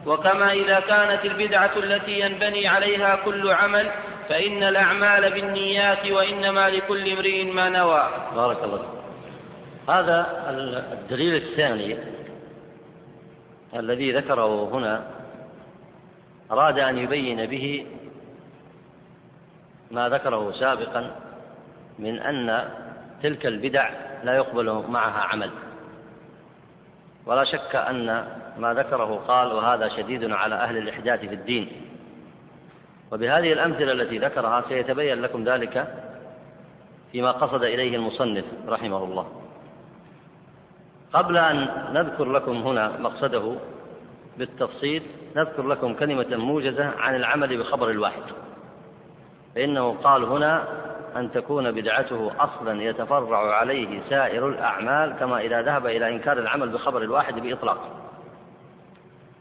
وكما 0.06 0.52
إذا 0.54 0.80
كانت 0.80 1.26
البدعة 1.26 1.72
التي 1.78 2.20
ينبني 2.20 2.68
عليها 2.68 3.16
كل 3.26 3.52
عمل 3.52 3.92
فإن 4.30 4.64
الأعمال 4.64 5.32
بالنيات 5.32 6.12
وإنما 6.12 6.70
لكل 6.70 7.12
امرئ 7.12 7.44
ما 7.44 7.70
نوى. 7.70 8.10
بارك 8.36 8.64
الله 8.64 8.99
هذا 9.90 10.26
الدليل 10.94 11.36
الثاني 11.36 11.98
الذي 13.76 14.12
ذكره 14.12 14.70
هنا 14.70 15.04
أراد 16.52 16.80
أن 16.80 16.98
يبين 16.98 17.46
به 17.46 17.86
ما 19.92 20.10
ذكره 20.10 20.52
سابقا 20.52 21.16
من 22.00 22.20
أن 22.20 22.70
تلك 23.24 23.46
البدع 23.46 23.90
لا 24.24 24.36
يقبل 24.36 24.84
معها 24.90 25.22
عمل. 25.22 25.52
ولا 27.26 27.44
شك 27.44 27.76
أن 27.76 28.06
ما 28.58 28.74
ذكره 28.74 29.24
قال 29.28 29.54
وهذا 29.54 29.90
شديد 29.90 30.32
على 30.32 30.56
أهل 30.56 30.78
الإحداث 30.78 31.20
في 31.20 31.36
الدين 31.36 31.72
وبهذه 33.12 33.54
الأمثلة 33.54 33.92
التي 33.92 34.18
ذكرها 34.18 34.64
سيتبين 34.70 35.22
لكم 35.22 35.44
ذلك 35.44 35.94
فيما 37.12 37.32
قصد 37.32 37.64
إليه 37.64 37.96
المصنف 37.96 38.46
رحمه 38.68 39.04
الله. 39.04 39.49
قبل 41.14 41.38
أن 41.38 41.68
نذكر 41.94 42.26
لكم 42.26 42.52
هنا 42.52 42.92
مقصده 43.00 43.56
بالتفصيل 44.38 45.04
نذكر 45.36 45.68
لكم 45.68 45.94
كلمة 45.94 46.38
موجزة 46.38 46.92
عن 47.00 47.16
العمل 47.16 47.58
بخبر 47.58 47.90
الواحد. 47.90 48.22
فإنه 49.56 49.98
قال 50.04 50.24
هنا 50.24 50.64
أن 51.16 51.32
تكون 51.32 51.72
بدعته 51.72 52.32
أصلا 52.40 52.84
يتفرع 52.84 53.56
عليه 53.56 54.02
سائر 54.10 54.48
الأعمال 54.48 55.16
كما 55.20 55.40
إذا 55.40 55.62
ذهب 55.62 55.86
إلى 55.86 56.10
إنكار 56.10 56.38
العمل 56.38 56.70
بخبر 56.70 57.02
الواحد 57.02 57.40
بإطلاق. 57.40 57.78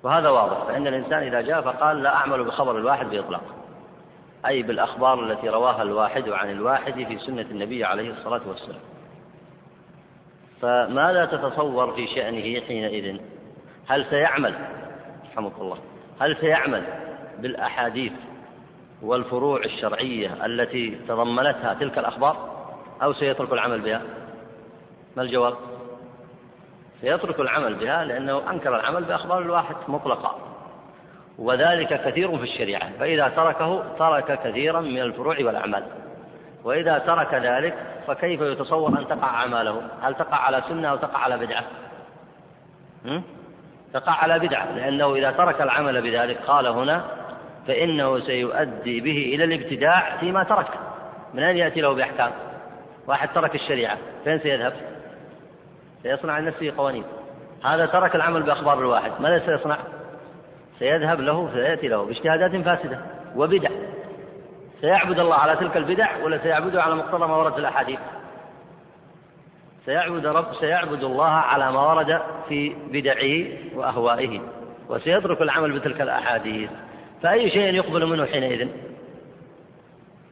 وهذا 0.03 0.29
واضح 0.29 0.65
فإن 0.65 0.87
الإنسان 0.87 1.23
إذا 1.23 1.41
جاء 1.41 1.61
فقال 1.61 2.03
لا 2.03 2.15
أعمل 2.15 2.45
بخبر 2.45 2.79
الواحد 2.79 3.11
بإطلاق. 3.11 3.43
أي 4.47 4.63
بالأخبار 4.63 5.25
التي 5.25 5.49
رواها 5.49 5.83
الواحد 5.83 6.29
عن 6.29 6.51
الواحد 6.51 6.93
في 6.93 7.19
سنة 7.19 7.47
النبي 7.51 7.85
عليه 7.85 8.11
الصلاة 8.11 8.41
والسلام. 8.47 8.81
فماذا 10.63 11.25
تتصور 11.25 11.93
في 11.93 12.07
شأنه 12.07 12.61
حينئذ؟ 12.61 13.21
هل 13.89 14.07
سيعمل؟ 14.11 14.55
رحمك 15.33 15.53
الله. 15.61 15.79
هل 16.21 16.37
سيعمل 16.37 16.83
بالأحاديث 17.39 18.13
والفروع 19.03 19.61
الشرعية 19.65 20.47
التي 20.47 20.99
تضمنتها 21.09 21.75
تلك 21.75 21.99
الأخبار 21.99 22.37
أو 23.03 23.13
سيترك 23.13 23.53
العمل 23.53 23.81
بها؟ 23.81 24.03
ما 25.17 25.23
الجواب؟ 25.23 25.55
سيترك 27.01 27.41
العمل 27.41 27.75
بها 27.75 28.05
لأنه 28.05 28.51
أنكر 28.51 28.77
العمل 28.77 29.05
بأخبار 29.05 29.39
الواحد 29.39 29.77
مطلقا 29.89 30.39
وذلك 31.39 32.05
كثير 32.05 32.39
في 32.39 32.45
الشريعة 32.45 32.91
فإذا 32.99 33.29
تركه 33.29 33.85
ترك 33.99 34.41
كثيرا 34.45 34.81
من 34.81 35.01
الفروع 35.03 35.37
والأعمال. 35.41 35.85
وإذا 36.65 36.99
ترك 36.99 37.35
ذلك 37.35 37.75
فكيف 38.07 38.41
يتصور 38.41 38.99
أن 38.99 39.09
تقع 39.09 39.29
أعماله؟ 39.29 39.83
هل 40.03 40.15
تقع 40.15 40.37
على 40.37 40.63
سنة 40.69 40.89
أو 40.89 40.97
تقع 40.97 41.19
على 41.19 41.39
بدعة؟ 41.39 41.65
تقع 43.93 44.13
على 44.13 44.39
بدعة 44.39 44.73
لأنه 44.73 45.15
إذا 45.15 45.31
ترك 45.31 45.61
العمل 45.61 46.03
بذلك 46.03 46.39
قال 46.47 46.67
هنا 46.67 47.05
فإنه 47.67 48.21
سيؤدي 48.21 49.01
به 49.01 49.35
إلى 49.35 49.45
الابتداع 49.45 50.17
فيما 50.17 50.43
ترك. 50.43 50.69
من 51.35 51.43
أين 51.43 51.57
يأتي 51.57 51.81
له 51.81 51.95
بأحكام؟ 51.95 52.31
واحد 53.07 53.29
ترك 53.35 53.55
الشريعة 53.55 53.99
فين 54.25 54.39
سيذهب؟ 54.39 54.73
سيصنع 56.03 56.39
لنفسه 56.39 56.73
قوانين. 56.77 57.05
هذا 57.65 57.87
ترك 57.87 58.15
العمل 58.17 58.43
بأخبار 58.43 58.79
الواحد 58.79 59.13
ماذا 59.21 59.47
سيصنع؟ 59.47 59.79
سيذهب 60.79 61.21
له 61.21 61.51
سيأتي 61.55 61.89
له 61.89 62.05
باجتهادات 62.05 62.57
فاسدة 62.57 62.99
وبدع. 63.37 63.71
سيعبد 64.81 65.19
الله 65.19 65.35
على 65.35 65.57
تلك 65.57 65.77
البدع 65.77 66.25
ولا 66.25 66.39
سيعبده 66.39 66.83
على 66.83 66.95
مقتضى 66.95 67.27
ما 67.27 67.37
ورد 67.37 67.53
في 67.53 67.59
الأحاديث؟ 67.59 67.99
سيعبد 69.87 70.27
رب 70.27 70.55
سيعبد 70.61 71.05
الله 71.05 71.31
على 71.31 71.73
ما 71.73 71.81
ورد 71.81 72.23
في 72.49 72.77
بدعه 72.89 73.47
وأهوائه 73.79 74.41
وسيترك 74.89 75.43
العمل 75.43 75.73
بتلك 75.73 76.01
الأحاديث. 76.01 76.71
فأي 77.23 77.51
شيء 77.51 77.75
يقبل 77.75 78.07
منه 78.07 78.27
حينئذ؟ 78.27 78.69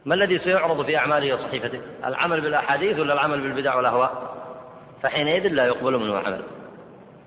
ما 0.05 0.15
الذي 0.15 0.39
سيعرض 0.39 0.85
في 0.85 0.97
أعماله 0.97 1.33
وصحيفته؟ 1.33 1.81
العمل 2.05 2.41
بالأحاديث 2.41 2.99
ولا 2.99 3.13
العمل 3.13 3.41
بالبدع 3.41 3.75
والأهواء؟ 3.75 4.35
فحينئذ 5.01 5.47
لا 5.47 5.65
يقبل 5.65 5.97
منه 5.97 6.17
عمل. 6.17 6.43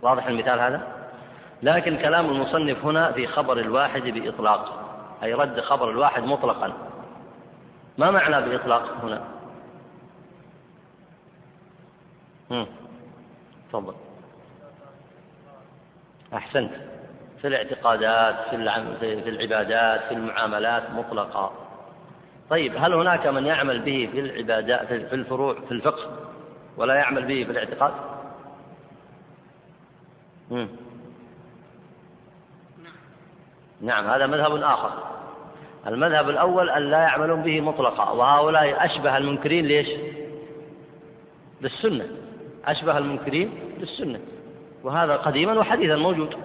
واضح 0.02 0.26
المثال 0.26 0.60
هذا؟ 0.60 0.82
لكن 1.62 1.96
كلام 1.96 2.30
المصنف 2.30 2.84
هنا 2.84 3.12
في 3.12 3.26
خبر 3.26 3.58
الواحد 3.58 4.02
بإطلاق 4.02 4.90
أي 5.22 5.34
رد 5.34 5.60
خبر 5.60 5.90
الواحد 5.90 6.24
مطلقا. 6.24 6.72
ما 8.00 8.10
معنى 8.10 8.48
بإطلاق 8.48 9.04
هنا؟ 9.04 9.24
تفضل. 13.72 13.94
أحسنت. 16.34 16.70
في 17.40 17.46
الاعتقادات 17.48 18.34
في 18.48 18.56
في 19.22 19.28
العبادات 19.28 20.00
في 20.04 20.14
المعاملات 20.14 20.90
مطلقا 20.90 21.52
طيب 22.50 22.76
هل 22.76 22.94
هناك 22.94 23.26
من 23.26 23.46
يعمل 23.46 23.78
به 23.78 24.08
في 24.12 24.20
العبادات 24.20 24.86
في 24.86 25.14
الفروع 25.14 25.54
في 25.54 25.72
الفقه 25.72 26.10
ولا 26.76 26.94
يعمل 26.94 27.24
به 27.24 27.44
في 27.44 27.50
الاعتقاد؟ 27.50 27.92
مم. 30.50 30.68
نعم 33.80 34.06
هذا 34.06 34.26
مذهب 34.26 34.54
آخر. 34.54 35.19
المذهب 35.86 36.30
الأول 36.30 36.70
أن 36.70 36.82
لا 36.90 36.98
يعملون 36.98 37.42
به 37.42 37.60
مطلقا 37.60 38.10
وهؤلاء 38.10 38.86
أشبه 38.86 39.16
المنكرين 39.16 39.66
ليش؟ 39.66 39.88
بالسنة 41.60 42.06
أشبه 42.66 42.98
المنكرين 42.98 43.50
بالسنة 43.78 44.20
وهذا 44.84 45.16
قديما 45.16 45.58
وحديثا 45.58 45.96
موجود. 45.96 46.36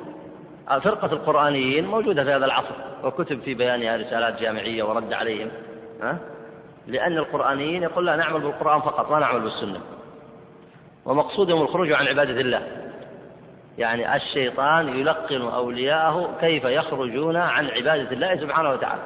فرقة 0.67 1.13
القرآنيين 1.13 1.85
موجودة 1.87 2.23
في 2.23 2.31
هذا 2.31 2.45
العصر 2.45 2.75
وكتب 3.03 3.41
في 3.41 3.53
بيانها 3.53 3.97
رسالات 3.97 4.39
جامعية 4.39 4.83
ورد 4.83 5.13
عليهم 5.13 5.49
ها؟ 6.01 6.17
لأن 6.87 7.17
القرآنيين 7.17 7.83
يقول 7.83 8.05
لا 8.05 8.15
نعمل 8.15 8.39
بالقرآن 8.39 8.81
فقط 8.81 9.11
لا 9.11 9.19
نعمل 9.19 9.39
بالسنة. 9.39 9.81
ومقصودهم 11.05 11.61
الخروج 11.61 11.91
عن 11.91 12.07
عبادة 12.07 12.41
الله. 12.41 12.61
يعني 13.77 14.15
الشيطان 14.15 14.99
يلقن 14.99 15.41
أولياءه 15.41 16.37
كيف 16.41 16.63
يخرجون 16.63 17.35
عن 17.35 17.67
عبادة 17.67 18.11
الله 18.11 18.35
سبحانه 18.35 18.69
وتعالى. 18.69 19.01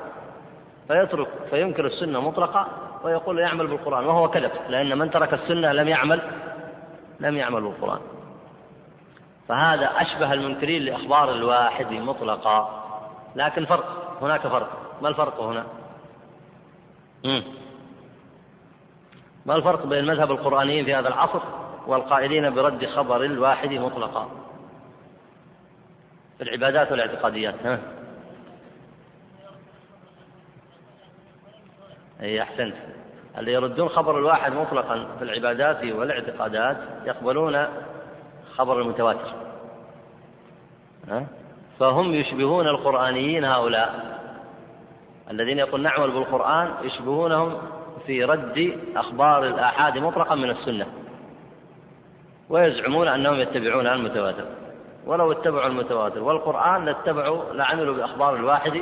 فيترك 0.90 1.28
فينكر 1.50 1.86
السنة 1.86 2.22
مطلقة 2.22 2.68
ويقول 3.04 3.40
يعمل 3.40 3.68
بالقرآن 3.68 4.06
وهو 4.06 4.30
كذب 4.30 4.52
لأن 4.70 4.98
من 4.98 5.12
ترك 5.12 5.34
السنة 5.34 5.72
لم 5.72 5.88
يعمل 5.88 6.22
لم 7.20 7.38
يعمل 7.38 7.62
بالقرآن. 7.62 8.00
فهذا 9.48 9.92
أشبه 9.96 10.34
المنكرين 10.34 10.82
لأخبار 10.82 11.32
الواحد 11.32 11.92
مطلقا 11.92 12.86
لكن 13.36 13.66
فرق 13.66 14.18
هناك 14.22 14.48
فرق. 14.48 14.98
ما 15.02 15.10
الفرق 15.10 15.42
هنا. 15.42 15.66
ما 19.46 19.56
الفرق 19.56 19.86
بين 19.86 20.06
مذهب 20.06 20.32
القرآنيين 20.32 20.86
في 20.86 20.96
هذا 20.96 21.08
العصر 21.08 21.40
والقائلين 21.88 22.50
برد 22.50 22.86
خبر 22.86 23.24
الواحد 23.24 23.70
مطلقا؟ 23.70 24.30
في 26.38 26.44
العبادات 26.44 26.92
والاعتقاديات 26.92 27.56
ها؟ 27.66 27.80
إي 32.22 32.42
أحسنت. 32.42 32.76
اللي 33.38 33.54
يردون 33.54 33.90
خبر 33.90 34.18
الواحد 34.18 34.54
مطلقا 34.54 35.08
في 35.20 35.24
العبادات 35.24 35.84
والاعتقادات 35.84 36.78
يقبلون 37.06 37.66
خبر 38.56 38.82
المتواتر. 38.82 39.34
ها؟ 41.10 41.26
فهم 41.80 42.14
يشبهون 42.14 42.68
القرآنيين 42.68 43.46
هؤلاء 43.46 44.20
الذين 45.32 45.60
يقول 45.60 45.82
نعمل 45.82 46.12
بالقرآن 46.12 46.72
يشبهونهم 46.84 47.58
في 48.06 48.24
رد 48.24 48.80
أخبار 48.96 49.44
الآحاد 49.44 49.98
مطلقا 49.98 50.36
من 50.36 50.50
السنة. 50.50 50.88
ويزعمون 52.50 53.08
أنهم 53.08 53.40
يتبعون 53.40 53.88
المتواتر. 53.88 54.46
ولو 55.06 55.32
اتبعوا 55.32 55.68
المتواتر 55.68 56.24
والقرآن 56.24 56.86
لاتبعوا 56.86 57.54
لعملوا 57.54 57.96
بأخبار 57.96 58.36
الواحد 58.36 58.82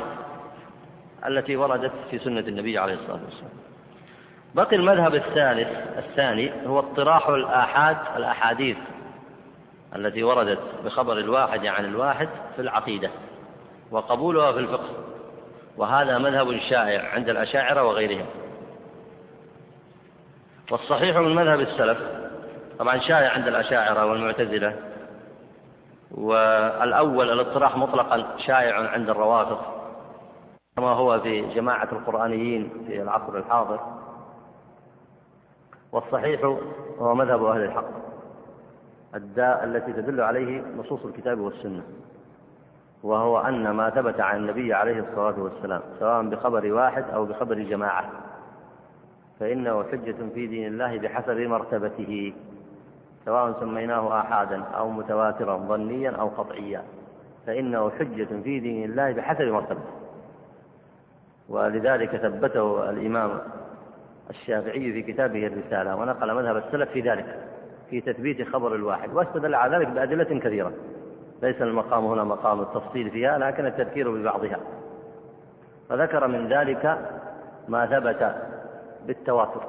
التي 1.28 1.56
وردت 1.56 1.92
في 2.12 2.20
سنة 2.20 2.40
النبي 2.40 2.78
عليه 2.78 2.94
الصلاة 2.94 3.20
والسلام. 3.26 3.52
بقي 4.56 4.76
المذهب 4.76 5.16
الثالث 5.16 5.68
الثاني 5.98 6.52
هو 6.68 6.80
اطراح 6.80 7.28
الآحاد 7.28 7.98
الأحاديث 8.16 8.78
التي 9.96 10.24
وردت 10.24 10.60
بخبر 10.86 11.18
الواحد 11.18 11.66
عن 11.66 11.86
الواحد 11.86 12.30
في 12.56 12.62
العقيدة 12.62 13.10
وقبولها 13.92 14.52
في 14.52 14.60
الفقه. 14.60 14.90
وهذا 15.78 16.18
مذهب 16.18 16.60
شائع 16.70 17.14
عند 17.14 17.30
الأشاعرة 17.30 17.84
وغيرهم. 17.84 18.26
والصحيح 20.72 21.18
من 21.18 21.36
مذهب 21.36 21.60
السلف 21.60 21.98
طبعا 22.80 22.98
شائع 22.98 23.32
عند 23.32 23.48
الأشاعرة 23.48 24.06
والمعتزلة 24.06 24.76
والأول 26.12 27.32
الاطراح 27.32 27.78
مطلقا 27.78 28.28
شائع 28.46 28.90
عند 28.90 29.10
الروافض. 29.10 29.77
كما 30.78 30.90
هو 30.90 31.20
في 31.20 31.42
جماعة 31.56 31.88
القرآنيين 31.92 32.70
في 32.88 33.02
العصر 33.02 33.38
الحاضر. 33.38 33.80
والصحيح 35.92 36.42
هو 37.00 37.16
مذهب 37.16 37.46
أهل 37.46 37.64
الحق 37.64 37.90
الداء 39.16 39.64
التي 39.64 39.94
تدل 39.94 40.22
عليه 40.22 40.64
نصوص 40.78 41.06
الكتاب 41.06 41.40
والسنة 41.40 41.84
وهو 43.04 43.40
أن 43.40 43.70
ما 43.70 43.90
ثبت 43.90 44.20
عن 44.20 44.38
النبي 44.38 44.74
عليه 44.74 45.00
الصلاة 45.00 45.40
والسلام 45.40 45.82
سواء 46.00 46.22
بخبر 46.24 46.74
واحد 46.74 47.04
أو 47.14 47.26
بخبر 47.26 47.56
جماعة 47.60 48.12
فإنه 49.40 49.84
حجة 49.84 50.16
في 50.34 50.48
دين 50.48 50.68
الله 50.68 50.98
بحسب 50.98 51.38
مرتبته 51.38 52.34
سواء 53.26 53.60
سميناه 53.60 54.20
آحادا 54.20 54.64
أو 54.64 54.90
متواترا 54.90 55.58
ظنيا 55.58 56.12
أو 56.12 56.28
قطعيا 56.28 56.84
فإنه 57.48 57.90
حجة 57.90 58.42
في 58.44 58.60
دين 58.60 58.84
الله 58.84 59.12
بحسب 59.12 59.42
مرتبته. 59.42 59.97
ولذلك 61.50 62.16
ثبته 62.16 62.90
الإمام 62.90 63.40
الشافعي 64.30 64.94
في 64.94 65.02
كتابه 65.02 65.48
الرسالة 65.48 65.96
ونقل 65.96 66.34
مذهب 66.34 66.58
السلف 66.58 66.92
في 66.92 67.02
ذلك 67.02 67.40
في 67.90 68.02
تثبيت 68.02 68.48
خبر 68.48 68.76
الواحد 68.76 69.14
واستدل 69.14 69.56
على 69.56 69.78
ذلك 69.78 69.88
بأدلة 69.88 70.40
كثيرة. 70.40 70.72
ليس 71.42 71.62
المقام 71.62 72.06
هنا 72.06 72.24
مقام 72.24 72.62
التفصيل 72.62 73.12
فيها 73.12 73.38
لكن 73.38 73.66
التذكير 73.66 74.12
ببعضها. 74.12 74.60
فذكر 75.90 76.28
من 76.28 76.48
ذلك 76.48 76.98
ما 77.68 77.86
ثبت 77.86 78.36
بالتواتر. 79.08 79.62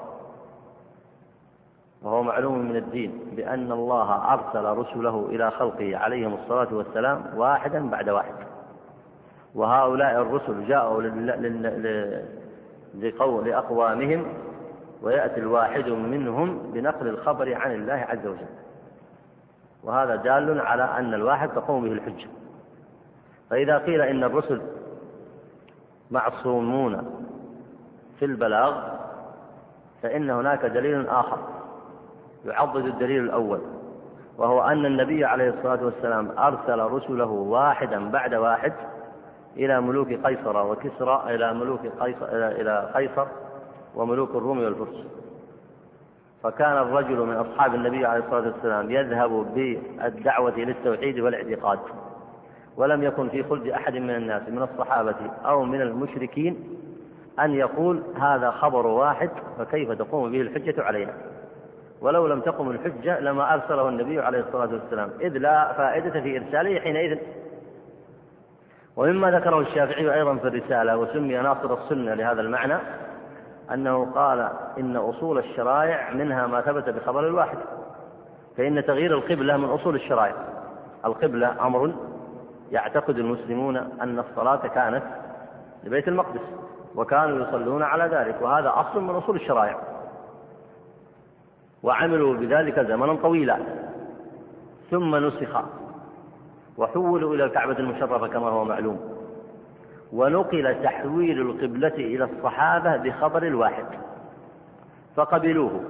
وهو 2.02 2.22
معلوم 2.22 2.58
من 2.58 2.76
الدين 2.76 3.20
بأن 3.32 3.72
الله 3.72 4.32
أرسل 4.32 4.64
رسله 4.64 5.26
إلى 5.30 5.50
خلقه 5.50 5.96
عليهم 5.96 6.34
الصلاة 6.34 6.74
والسلام 6.74 7.24
واحدا 7.36 7.90
بعد 7.90 8.10
واحد. 8.10 8.47
وهؤلاء 9.58 10.22
الرسل 10.22 10.68
جاءوا 10.68 11.02
لأقوامهم 13.42 14.26
ويأتي 15.02 15.40
الواحد 15.40 15.88
منهم 15.88 16.72
بنقل 16.72 17.08
الخبر 17.08 17.54
عن 17.54 17.74
الله 17.74 18.06
عز 18.08 18.26
وجل. 18.26 18.46
وهذا 19.84 20.16
دال 20.16 20.60
على 20.60 20.84
أن 20.84 21.14
الواحد 21.14 21.48
تقوم 21.48 21.84
به 21.84 21.92
الحجة. 21.92 22.26
فإذا 23.50 23.78
قيل 23.78 24.00
إن 24.00 24.24
الرسل 24.24 24.60
معصومون 26.10 27.24
في 28.18 28.24
البلاغ 28.24 28.82
فإن 30.02 30.30
هناك 30.30 30.64
دليل 30.66 31.08
آخر 31.08 31.38
يعضد 32.44 32.84
الدليل 32.84 33.24
الأول 33.24 33.60
وهو 34.38 34.62
أن 34.62 34.86
النبي 34.86 35.24
عليه 35.24 35.48
الصلاة 35.50 35.84
والسلام 35.84 36.38
أرسل 36.38 36.78
رسله 36.80 37.26
واحدا 37.26 38.10
بعد 38.10 38.34
واحد 38.34 38.72
إلى 39.56 39.80
ملوك 39.80 40.08
قيصر 40.08 40.66
وكسرى 40.66 41.34
إلى 41.34 41.54
ملوك 41.54 41.80
قيصر 42.00 42.26
إلى 42.32 42.90
قيصر 42.94 43.26
وملوك 43.94 44.30
الروم 44.30 44.58
والفرس. 44.58 45.06
فكان 46.42 46.72
الرجل 46.78 47.16
من 47.26 47.34
أصحاب 47.34 47.74
النبي 47.74 48.06
عليه 48.06 48.24
الصلاة 48.24 48.52
والسلام 48.52 48.90
يذهب 48.90 49.30
بالدعوة 49.54 50.52
إلى 50.52 50.72
التوحيد 50.72 51.20
والاعتقاد 51.20 51.78
ولم 52.76 53.02
يكن 53.02 53.28
في 53.28 53.42
خلد 53.42 53.68
أحد 53.68 53.94
من 53.94 54.10
الناس 54.10 54.42
من 54.48 54.62
الصحابة 54.62 55.16
أو 55.44 55.64
من 55.64 55.80
المشركين 55.80 56.78
أن 57.40 57.54
يقول 57.54 58.02
هذا 58.20 58.50
خبر 58.50 58.86
واحد 58.86 59.30
فكيف 59.58 59.92
تقوم 59.92 60.32
به 60.32 60.40
الحجة 60.40 60.82
علينا؟ 60.82 61.12
ولو 62.00 62.26
لم 62.26 62.40
تقم 62.40 62.70
الحجة 62.70 63.20
لما 63.20 63.54
أرسله 63.54 63.88
النبي 63.88 64.20
عليه 64.20 64.40
الصلاة 64.40 64.68
والسلام 64.72 65.10
إذ 65.20 65.38
لا 65.38 65.72
فائدة 65.72 66.20
في 66.20 66.36
إرساله 66.38 66.80
حينئذ. 66.80 67.18
ومما 68.98 69.30
ذكره 69.30 69.60
الشافعي 69.60 70.14
أيضا 70.14 70.34
في 70.36 70.48
الرسالة 70.48 70.96
وسمي 70.96 71.36
ناصر 71.36 71.74
السنة 71.74 72.14
لهذا 72.14 72.40
المعنى 72.40 72.78
أنه 73.74 74.04
قال 74.14 74.48
إن 74.78 74.96
أصول 74.96 75.38
الشرائع 75.38 76.10
منها 76.14 76.46
ما 76.46 76.60
ثبت 76.60 76.88
بخبر 76.88 77.26
الواحد 77.26 77.58
فإن 78.56 78.84
تغيير 78.84 79.14
القبلة 79.18 79.56
من 79.56 79.64
أصول 79.64 79.94
الشرائع. 79.94 80.34
القبلة 81.04 81.66
أمر 81.66 81.92
يعتقد 82.70 83.18
المسلمون 83.18 83.76
أن 83.76 84.18
الصلاة 84.18 84.66
كانت 84.66 85.02
لبيت 85.84 86.08
المقدس 86.08 86.40
وكانوا 86.94 87.46
يصلون 87.48 87.82
على 87.82 88.04
ذلك 88.04 88.36
وهذا 88.42 88.72
أصل 88.74 89.00
من 89.00 89.14
أصول 89.14 89.36
الشرائع. 89.36 89.78
وعملوا 91.82 92.34
بذلك 92.34 92.80
زمنا 92.80 93.14
طويلا. 93.14 93.58
ثم 94.90 95.16
نسخ 95.16 95.62
وحولوا 96.78 97.34
إلى 97.34 97.44
الكعبة 97.44 97.78
المشرفة 97.78 98.26
كما 98.26 98.48
هو 98.48 98.64
معلوم. 98.64 99.00
ونقل 100.12 100.82
تحويل 100.82 101.40
القبلة 101.40 101.94
إلى 101.94 102.24
الصحابة 102.24 102.96
بخبر 102.96 103.42
الواحد 103.42 103.84
فقبلوه 105.16 105.80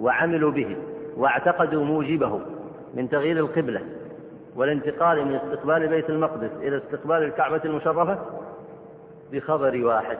وعملوا 0.00 0.50
به 0.50 0.76
واعتقدوا 1.16 1.84
موجبه 1.84 2.40
من 2.94 3.08
تغيير 3.08 3.38
القبلة 3.38 3.80
والانتقال 4.56 5.24
من 5.24 5.34
استقبال 5.34 5.88
بيت 5.88 6.10
المقدس 6.10 6.50
إلى 6.60 6.76
استقبال 6.76 7.22
الكعبة 7.22 7.60
المشرفة 7.64 8.18
بخبر 9.32 9.84
واحد. 9.84 10.18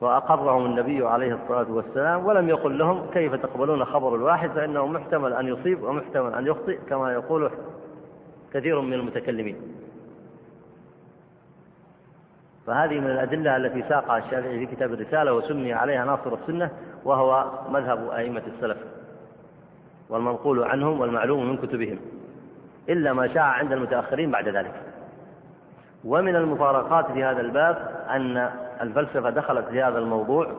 وأقرهم 0.00 0.66
النبي 0.66 1.06
عليه 1.06 1.38
الصلاة 1.42 1.66
والسلام 1.72 2.26
ولم 2.26 2.48
يقل 2.48 2.78
لهم 2.78 3.06
كيف 3.12 3.34
تقبلون 3.34 3.84
خبر 3.84 4.14
الواحد 4.14 4.50
فإنه 4.50 4.86
محتمل 4.86 5.32
أن 5.32 5.48
يصيب 5.48 5.82
ومحتمل 5.82 6.34
أن 6.34 6.46
يخطئ 6.46 6.78
كما 6.88 7.12
يقول 7.12 7.50
كثير 8.54 8.80
من 8.80 8.92
المتكلمين. 8.92 9.56
فهذه 12.66 13.00
من 13.00 13.10
الأدلة 13.10 13.56
التي 13.56 13.88
ساقها 13.88 14.18
الشافعي 14.18 14.66
في 14.66 14.76
كتاب 14.76 14.92
الرسالة 14.92 15.32
وسمي 15.32 15.72
عليها 15.72 16.04
ناصر 16.04 16.34
السنة 16.34 16.70
وهو 17.04 17.50
مذهب 17.70 18.10
أئمة 18.10 18.42
السلف 18.46 18.78
والمنقول 20.08 20.64
عنهم 20.64 21.00
والمعلوم 21.00 21.48
من 21.48 21.56
كتبهم 21.56 21.98
إلا 22.88 23.12
ما 23.12 23.34
شاع 23.34 23.44
عند 23.44 23.72
المتأخرين 23.72 24.30
بعد 24.30 24.48
ذلك. 24.48 24.74
ومن 26.04 26.36
المفارقات 26.36 27.12
في 27.12 27.24
هذا 27.24 27.40
الباب 27.40 28.04
أن 28.10 28.50
الفلسفة 28.80 29.30
دخلت 29.30 29.68
في 29.68 29.82
هذا 29.82 29.98
الموضوع 29.98 30.52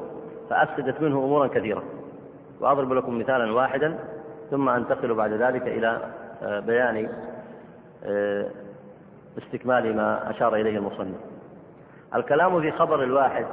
فأفسدت 0.50 1.02
منه 1.02 1.18
أمورا 1.18 1.48
كثيرة. 1.48 1.84
وأضرب 2.60 2.94
لكم 2.94 3.20
مثالا 3.20 3.54
واحدا 3.54 4.00
ثم 4.52 4.70
أنتقل 4.70 5.14
بعد 5.14 5.32
ذلك 5.32 5.62
إلى 5.62 6.00
آه، 6.44 6.60
بيان 6.60 7.10
استكمال 9.38 9.96
ما 9.96 10.30
أشار 10.30 10.56
إليه 10.56 10.78
المصنف. 10.78 11.16
الكلام 12.16 12.62
في 12.62 12.72
خبر 12.72 13.04
الواحد 13.04 13.46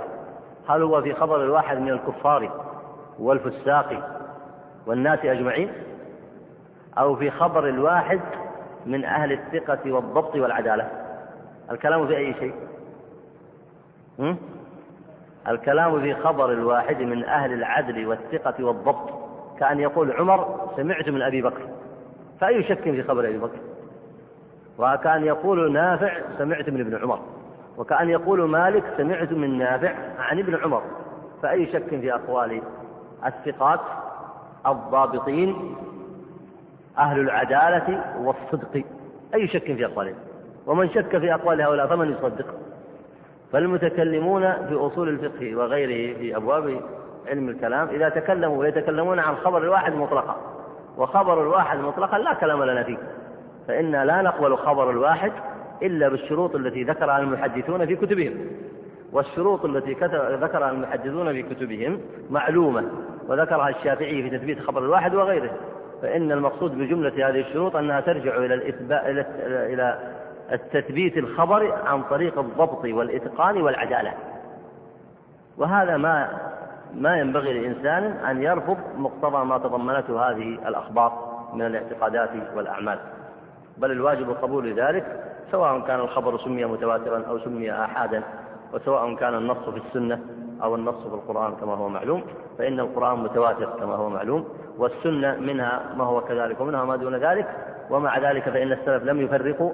هل 0.68 0.82
هو 0.82 1.02
في 1.02 1.14
خبر 1.14 1.44
الواحد 1.44 1.78
من 1.78 1.90
الكفار 1.90 2.50
والفساق 3.18 4.18
والناس 4.86 5.18
أجمعين؟ 5.24 5.72
أو 6.98 7.16
في 7.16 7.30
خبر 7.30 7.68
الواحد 7.68 8.20
من 8.86 9.04
أهل 9.04 9.32
الثقة 9.32 9.92
والضبط 9.92 10.36
والعدالة؟ 10.36 10.88
الكلام 11.70 12.06
في 12.06 12.16
أي 12.16 12.34
شيء؟ 12.34 12.54
الكلام 15.48 16.00
في 16.00 16.14
خبر 16.14 16.52
الواحد 16.52 17.02
من 17.02 17.24
أهل 17.24 17.52
العدل 17.52 18.06
والثقة 18.06 18.64
والضبط. 18.64 19.10
كأن 19.58 19.80
يقول 19.80 20.12
عمر 20.12 20.70
سمعت 20.76 21.08
من 21.08 21.22
أبي 21.22 21.42
بكر. 21.42 21.68
فأي 22.40 22.62
شك 22.62 22.82
في 22.82 23.02
خبر 23.02 23.24
أبي 23.24 23.38
بكر؟ 23.38 23.58
وكان 24.78 25.24
يقول 25.24 25.72
نافع 25.72 26.12
سمعت 26.38 26.70
من 26.70 26.80
ابن 26.80 27.02
عمر. 27.02 27.18
وكأن 27.78 28.08
يقول 28.08 28.48
مالك 28.48 28.84
سمعت 28.96 29.32
من 29.32 29.58
نافع 29.58 29.94
عن 30.18 30.38
ابن 30.38 30.56
عمر. 30.64 30.82
فأي 31.42 31.66
شك 31.66 31.88
في 31.88 32.14
أقوال 32.14 32.62
الثقات 33.26 33.80
الضابطين 34.66 35.74
أهل 36.98 37.20
العدالة 37.20 38.04
والصدق؟ 38.18 38.82
أي 39.34 39.48
شك 39.48 39.64
في 39.64 39.86
أقوالهم؟ 39.86 40.14
ومن 40.66 40.88
شك 40.88 41.18
في 41.18 41.34
أقوال 41.34 41.62
هؤلاء 41.62 41.86
فمن 41.86 42.12
يصدق. 42.12 42.46
فالمتكلمون 43.52 44.52
في 44.52 44.74
أصول 44.74 45.08
الفقه 45.08 45.56
وغيره 45.56 46.18
في 46.18 46.36
أبواب 46.36 46.80
علم 47.26 47.48
الكلام 47.48 47.88
إذا 47.88 48.08
تكلموا 48.08 48.58
ويتكلمون 48.58 49.18
عن 49.18 49.36
خبر 49.36 49.62
الواحد 49.62 49.92
مطلقا. 49.92 50.36
وخبر 50.98 51.42
الواحد 51.42 51.78
مطلقا 51.78 52.18
لا 52.18 52.34
كلام 52.34 52.64
لنا 52.64 52.82
فيه. 52.82 52.98
فإنا 53.68 54.04
لا 54.04 54.22
نقبل 54.22 54.56
خبر 54.56 54.90
الواحد 54.90 55.32
إلا 55.82 56.08
بالشروط 56.08 56.54
التي 56.54 56.82
ذكرها 56.82 57.18
المحدثون 57.18 57.86
في 57.86 57.96
كتبهم. 57.96 58.34
والشروط 59.12 59.64
التي 59.64 59.92
ذكرها 60.40 60.70
المحدثون 60.70 61.32
في 61.32 61.42
كتبهم 61.42 62.00
معلومة 62.30 62.84
وذكرها 63.28 63.68
الشافعي 63.68 64.22
في 64.22 64.38
تثبيت 64.38 64.60
خبر 64.60 64.84
الواحد 64.84 65.14
وغيره. 65.14 65.50
فإن 66.02 66.32
المقصود 66.32 66.78
بجملة 66.78 67.28
هذه 67.28 67.40
الشروط 67.40 67.76
أنها 67.76 68.00
ترجع 68.00 68.36
إلى 68.36 68.54
إلى 69.72 69.98
التثبيت 70.52 71.16
الخبر 71.16 71.72
عن 71.86 72.02
طريق 72.02 72.38
الضبط 72.38 72.84
والإتقان 72.84 73.62
والعدالة. 73.62 74.12
وهذا 75.58 75.96
ما 75.96 76.28
ما 76.94 77.16
ينبغي 77.16 77.60
لإنسان 77.60 78.04
أن 78.04 78.42
يرفض 78.42 78.76
مقتضى 78.96 79.44
ما 79.44 79.58
تضمنته 79.58 80.30
هذه 80.30 80.58
الأخبار 80.68 81.12
من 81.54 81.62
الاعتقادات 81.62 82.30
والأعمال. 82.56 82.98
بل 83.78 83.90
الواجب 83.90 84.30
قبول 84.30 84.74
ذلك 84.80 85.24
سواء 85.50 85.80
كان 85.80 86.00
الخبر 86.00 86.38
سمي 86.38 86.64
متواترا 86.64 87.22
أو 87.28 87.38
سمي 87.38 87.72
آحادا 87.72 88.22
وسواء 88.74 89.14
كان 89.14 89.34
النص 89.34 89.68
في 89.68 89.80
السنة 89.86 90.20
أو 90.62 90.74
النص 90.74 91.06
في 91.08 91.14
القرآن 91.14 91.54
كما 91.56 91.74
هو 91.74 91.88
معلوم 91.88 92.22
فإن 92.58 92.80
القرآن 92.80 93.18
متواتر 93.18 93.64
كما 93.80 93.94
هو 93.94 94.08
معلوم 94.08 94.48
والسنة 94.78 95.36
منها 95.36 95.82
ما 95.96 96.04
هو 96.04 96.20
كذلك 96.20 96.60
ومنها 96.60 96.84
ما 96.84 96.96
دون 96.96 97.16
ذلك 97.16 97.48
ومع 97.90 98.18
ذلك 98.18 98.42
فإن 98.42 98.72
السلف 98.72 99.04
لم 99.04 99.20
يفرقوا 99.20 99.72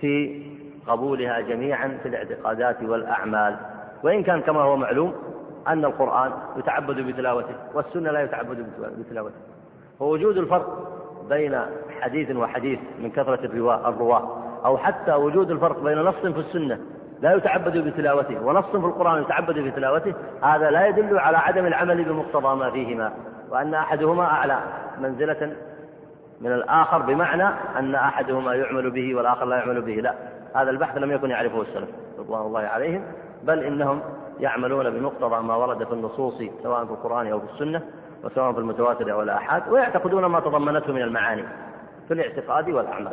في 0.00 0.42
قبولها 0.86 1.40
جميعا 1.40 1.98
في 2.02 2.08
الاعتقادات 2.08 2.82
والأعمال. 2.82 3.56
وإن 4.02 4.22
كان 4.22 4.40
كما 4.40 4.60
هو 4.60 4.76
معلوم 4.76 5.14
أن 5.68 5.84
القرآن 5.84 6.32
يتعبد 6.56 7.00
بتلاوته 7.00 7.54
والسنة 7.74 8.10
لا 8.10 8.22
يتعبد 8.22 8.66
بتلاوته. 8.98 9.36
ووجود 10.00 10.36
الفرق 10.36 10.88
بين 11.28 11.60
حديث 12.02 12.36
وحديث 12.36 12.78
من 13.00 13.10
كثرة 13.10 13.44
الرواة. 13.44 14.48
أو 14.64 14.78
حتى 14.78 15.12
وجود 15.12 15.50
الفرق 15.50 15.82
بين 15.82 15.98
نص 15.98 16.14
في 16.14 16.40
السنة 16.40 16.78
لا 17.20 17.34
يتعبد 17.34 17.78
بتلاوته 17.78 18.46
ونص 18.46 18.66
في 18.66 18.76
القرآن 18.76 19.22
يتعبد 19.22 19.58
بتلاوته 19.58 20.14
هذا 20.42 20.70
لا 20.70 20.86
يدل 20.86 21.18
على 21.18 21.36
عدم 21.36 21.66
العمل 21.66 22.04
بمقتضى 22.04 22.56
ما 22.56 22.70
فيهما 22.70 23.12
وأن 23.50 23.74
أحدهما 23.74 24.24
أعلى 24.24 24.58
منزلة 25.00 25.52
من 26.40 26.52
الآخر 26.52 27.02
بمعنى 27.02 27.48
أن 27.78 27.94
أحدهما 27.94 28.54
يعمل 28.54 28.90
به 28.90 29.14
والآخر 29.14 29.44
لا 29.44 29.56
يعمل 29.56 29.82
به 29.82 29.92
لا 29.92 30.14
هذا 30.54 30.70
البحث 30.70 30.98
لم 30.98 31.12
يكن 31.12 31.30
يعرفه 31.30 31.62
السلف 31.62 31.88
رضوان 32.18 32.40
الله 32.40 32.60
عليهم 32.60 33.02
بل 33.42 33.58
إنهم 33.58 34.00
يعملون 34.40 34.90
بمقتضى 34.90 35.42
ما 35.42 35.56
ورد 35.56 35.84
في 35.84 35.92
النصوص 35.92 36.42
سواء 36.62 36.84
في 36.84 36.90
القرآن 36.90 37.26
أو 37.26 37.40
في 37.40 37.46
السنة 37.52 37.82
وسواء 38.24 38.52
في 38.52 38.58
المتواتر 38.58 39.12
أو 39.12 39.22
الآحاد 39.22 39.62
ويعتقدون 39.68 40.24
ما 40.24 40.40
تضمنته 40.40 40.92
من 40.92 41.02
المعاني. 41.02 41.44
في 42.08 42.14
الاعتقاد 42.14 42.70
والأعمال 42.70 43.12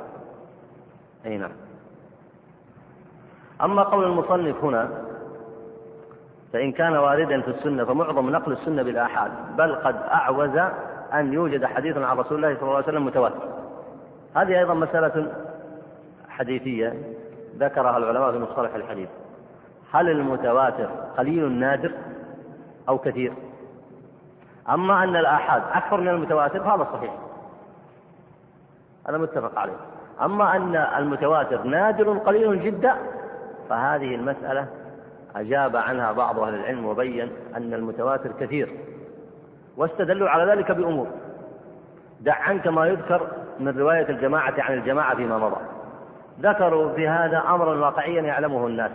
أي 1.26 1.38
نعم. 1.38 1.52
أما 3.64 3.84
قول 3.84 4.04
المصنف 4.04 4.64
هنا 4.64 4.89
فإن 6.54 6.72
كان 6.72 6.96
واردا 6.98 7.41
في 7.41 7.48
السنة 7.48 7.86
فمعظم 7.86 8.30
نقل 8.30 8.52
السنة 8.52 8.84
بالآحاد 8.84 9.32
بل 9.58 9.76
قد 9.76 9.96
أعوز 9.96 10.58
أن 11.14 11.34
يوجد 11.34 11.66
حديث 11.66 11.98
عن 11.98 12.18
رسول 12.18 12.38
الله 12.38 12.56
صلى 12.56 12.64
الله 12.64 12.76
عليه 12.76 12.88
وسلم 12.88 13.06
متواتر. 13.06 13.48
هذه 14.36 14.60
أيضا 14.60 14.74
مسألة 14.74 15.34
حديثية 16.30 16.93
ذكرها 17.58 17.98
العلماء 17.98 18.32
في 18.32 18.39
مصطلح 18.39 18.76
الحديث. 18.76 19.10
هل 19.91 20.10
المتواتر 20.10 20.89
قليل 21.18 21.52
نادر 21.52 21.91
أو 22.89 22.98
كثير؟ 22.98 23.34
أما 24.70 25.04
أن 25.04 25.16
الآحاد 25.16 25.64
أكثر 25.74 26.02
من 26.02 26.08
المتواتر 26.08 26.60
فهذا 26.60 26.88
صحيح. 26.93 27.14
هذا 29.10 29.18
متفق 29.18 29.60
عليه. 29.60 29.78
أما 30.22 30.56
أن 30.56 30.76
المتواتر 30.76 31.64
نادر 31.64 32.18
قليل 32.18 32.62
جدا 32.62 32.95
فهذه 33.70 34.16
المسألة 34.16 34.68
أجاب 35.36 35.76
عنها 35.76 36.12
بعض 36.12 36.39
أهل 36.39 36.56
العلم 36.56 36.86
وبين 36.86 37.32
أن 37.56 37.74
المتواتر 37.74 38.32
كثير 38.39 38.70
واستدلوا 39.78 40.30
على 40.30 40.51
ذلك 40.51 40.72
بأمور. 40.72 41.08
دع 42.22 42.36
عنك 42.36 42.68
ما 42.68 42.88
يذكر 42.88 43.28
من 43.60 43.80
رواية 43.80 44.10
الجماعة 44.10 44.53
عن 44.58 44.74
الجماعة 44.74 45.16
فيما 45.16 45.38
مضى. 45.38 45.62
ذكروا 46.41 46.93
في 46.93 47.08
هذا 47.08 47.38
أمرا 47.38 47.76
واقعيا 47.76 48.22
يعلمه 48.22 48.68
الناس 48.68 48.91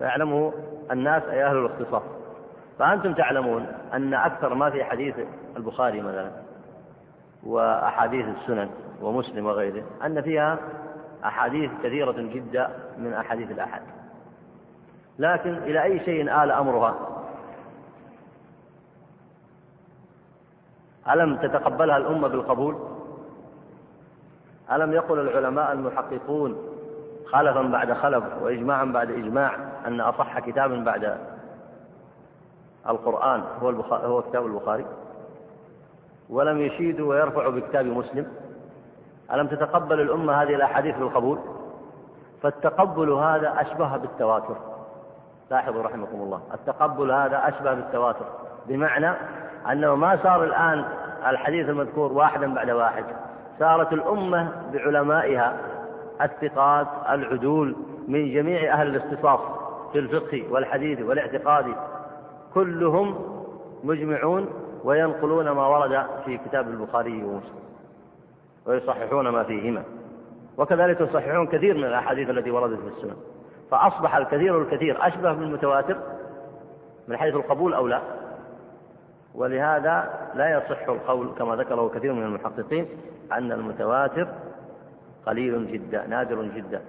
ويعلمه 0.00 0.52
الناس 0.90 1.22
أي 1.22 1.44
أهل 1.44 1.56
الاختصاص 1.56 2.02
فأنتم 2.78 3.14
تعلمون 3.14 3.66
أن 3.94 4.14
أكثر 4.14 4.54
ما 4.54 4.70
في 4.70 4.84
حديث 4.84 5.14
البخاري 5.56 6.00
مثلا 6.00 6.30
وأحاديث 7.46 8.26
السنن. 8.28 8.70
ومسلم 9.02 9.46
وغيره 9.46 9.84
أن 10.04 10.22
فيها 10.22 10.58
أحاديث 11.24 11.70
كثيرة 11.82 12.14
جدا 12.18 12.70
من 12.98 13.12
أحاديث 13.12 13.50
الأحد. 13.50 13.82
لكن 15.18 15.54
إلى 15.54 15.82
أي 15.82 16.00
شيء 16.00 16.22
آل 16.44 16.50
أمرها؟ 16.50 16.94
ألم 21.12 21.36
تتقبلها 21.36 21.96
الأمة 21.96 22.28
بالقبول؟ 22.28 22.76
ألم 24.72 24.92
يقل 24.92 25.18
العلماء 25.20 25.72
المحققون 25.72 26.56
خلفا 27.26 27.62
بعد 27.62 27.92
خلف 27.92 28.24
وإجماعا 28.42 28.84
بعد 28.84 29.10
إجماع 29.10 29.54
أن 29.86 30.00
أصح 30.00 30.38
كتاب 30.38 30.84
بعد 30.84 31.18
القرآن 32.88 33.42
هو 33.62 33.70
هو 33.92 34.22
كتاب 34.22 34.46
البخاري؟ 34.46 34.86
ولم 36.30 36.60
يشيدوا 36.60 37.08
ويرفعوا 37.08 37.52
بكتاب 37.52 37.86
مسلم؟ 37.86 38.43
ألم 39.32 39.46
تتقبل 39.46 40.00
الأمة 40.00 40.42
هذه 40.42 40.54
الأحاديث 40.54 40.96
بالقبول؟ 40.96 41.38
فالتقبل 42.42 43.12
هذا 43.12 43.60
أشبه 43.60 43.96
بالتواتر. 43.96 44.56
لاحظوا 45.50 45.82
رحمكم 45.82 46.20
الله 46.20 46.40
التقبل 46.54 47.10
هذا 47.10 47.48
أشبه 47.48 47.74
بالتواتر 47.74 48.24
بمعنى 48.68 49.10
أنه 49.72 49.94
ما 49.94 50.18
صار 50.22 50.44
الآن 50.44 50.84
الحديث 51.26 51.68
المذكور 51.68 52.12
واحدا 52.12 52.54
بعد 52.54 52.70
واحد 52.70 53.04
صارت 53.58 53.92
الأمة 53.92 54.52
بعلمائها 54.72 55.56
الثقات 56.22 56.86
العدول 57.10 57.76
من 58.08 58.32
جميع 58.34 58.74
أهل 58.74 58.86
الاختصاص 58.86 59.40
في 59.92 59.98
الفقه 59.98 60.44
والحديث 60.50 61.02
والاعتقاد 61.02 61.74
كلهم 62.54 63.18
مجمعون 63.84 64.48
وينقلون 64.84 65.50
ما 65.50 65.66
ورد 65.66 66.06
في 66.24 66.38
كتاب 66.38 66.68
البخاري 66.68 67.24
ومسلم. 67.24 67.63
ويصححون 68.66 69.28
ما 69.28 69.42
فيهما. 69.42 69.82
وكذلك 70.58 71.00
يصححون 71.00 71.46
كثير 71.46 71.74
من 71.76 71.84
الأحاديث 71.84 72.30
التي 72.30 72.50
وردت 72.50 72.80
في 72.80 72.86
السنن. 72.86 73.16
فأصبح 73.70 74.16
الكثير 74.16 74.62
الكثير 74.62 75.06
أشبه 75.06 75.32
بالمتواتر 75.32 75.96
من 77.08 77.16
حيث 77.16 77.34
القبول 77.34 77.74
أو 77.74 77.86
لا. 77.86 78.00
ولهذا 79.34 80.10
لا 80.34 80.58
يصح 80.58 80.88
القول 80.88 81.28
كما 81.38 81.56
ذكره 81.56 81.88
كثير 81.94 82.12
من 82.12 82.22
المحققين 82.22 82.86
أن 83.32 83.52
المتواتر 83.52 84.28
قليل 85.26 85.72
جدا 85.72 86.06
نادر 86.06 86.42
جدا. 86.42 86.80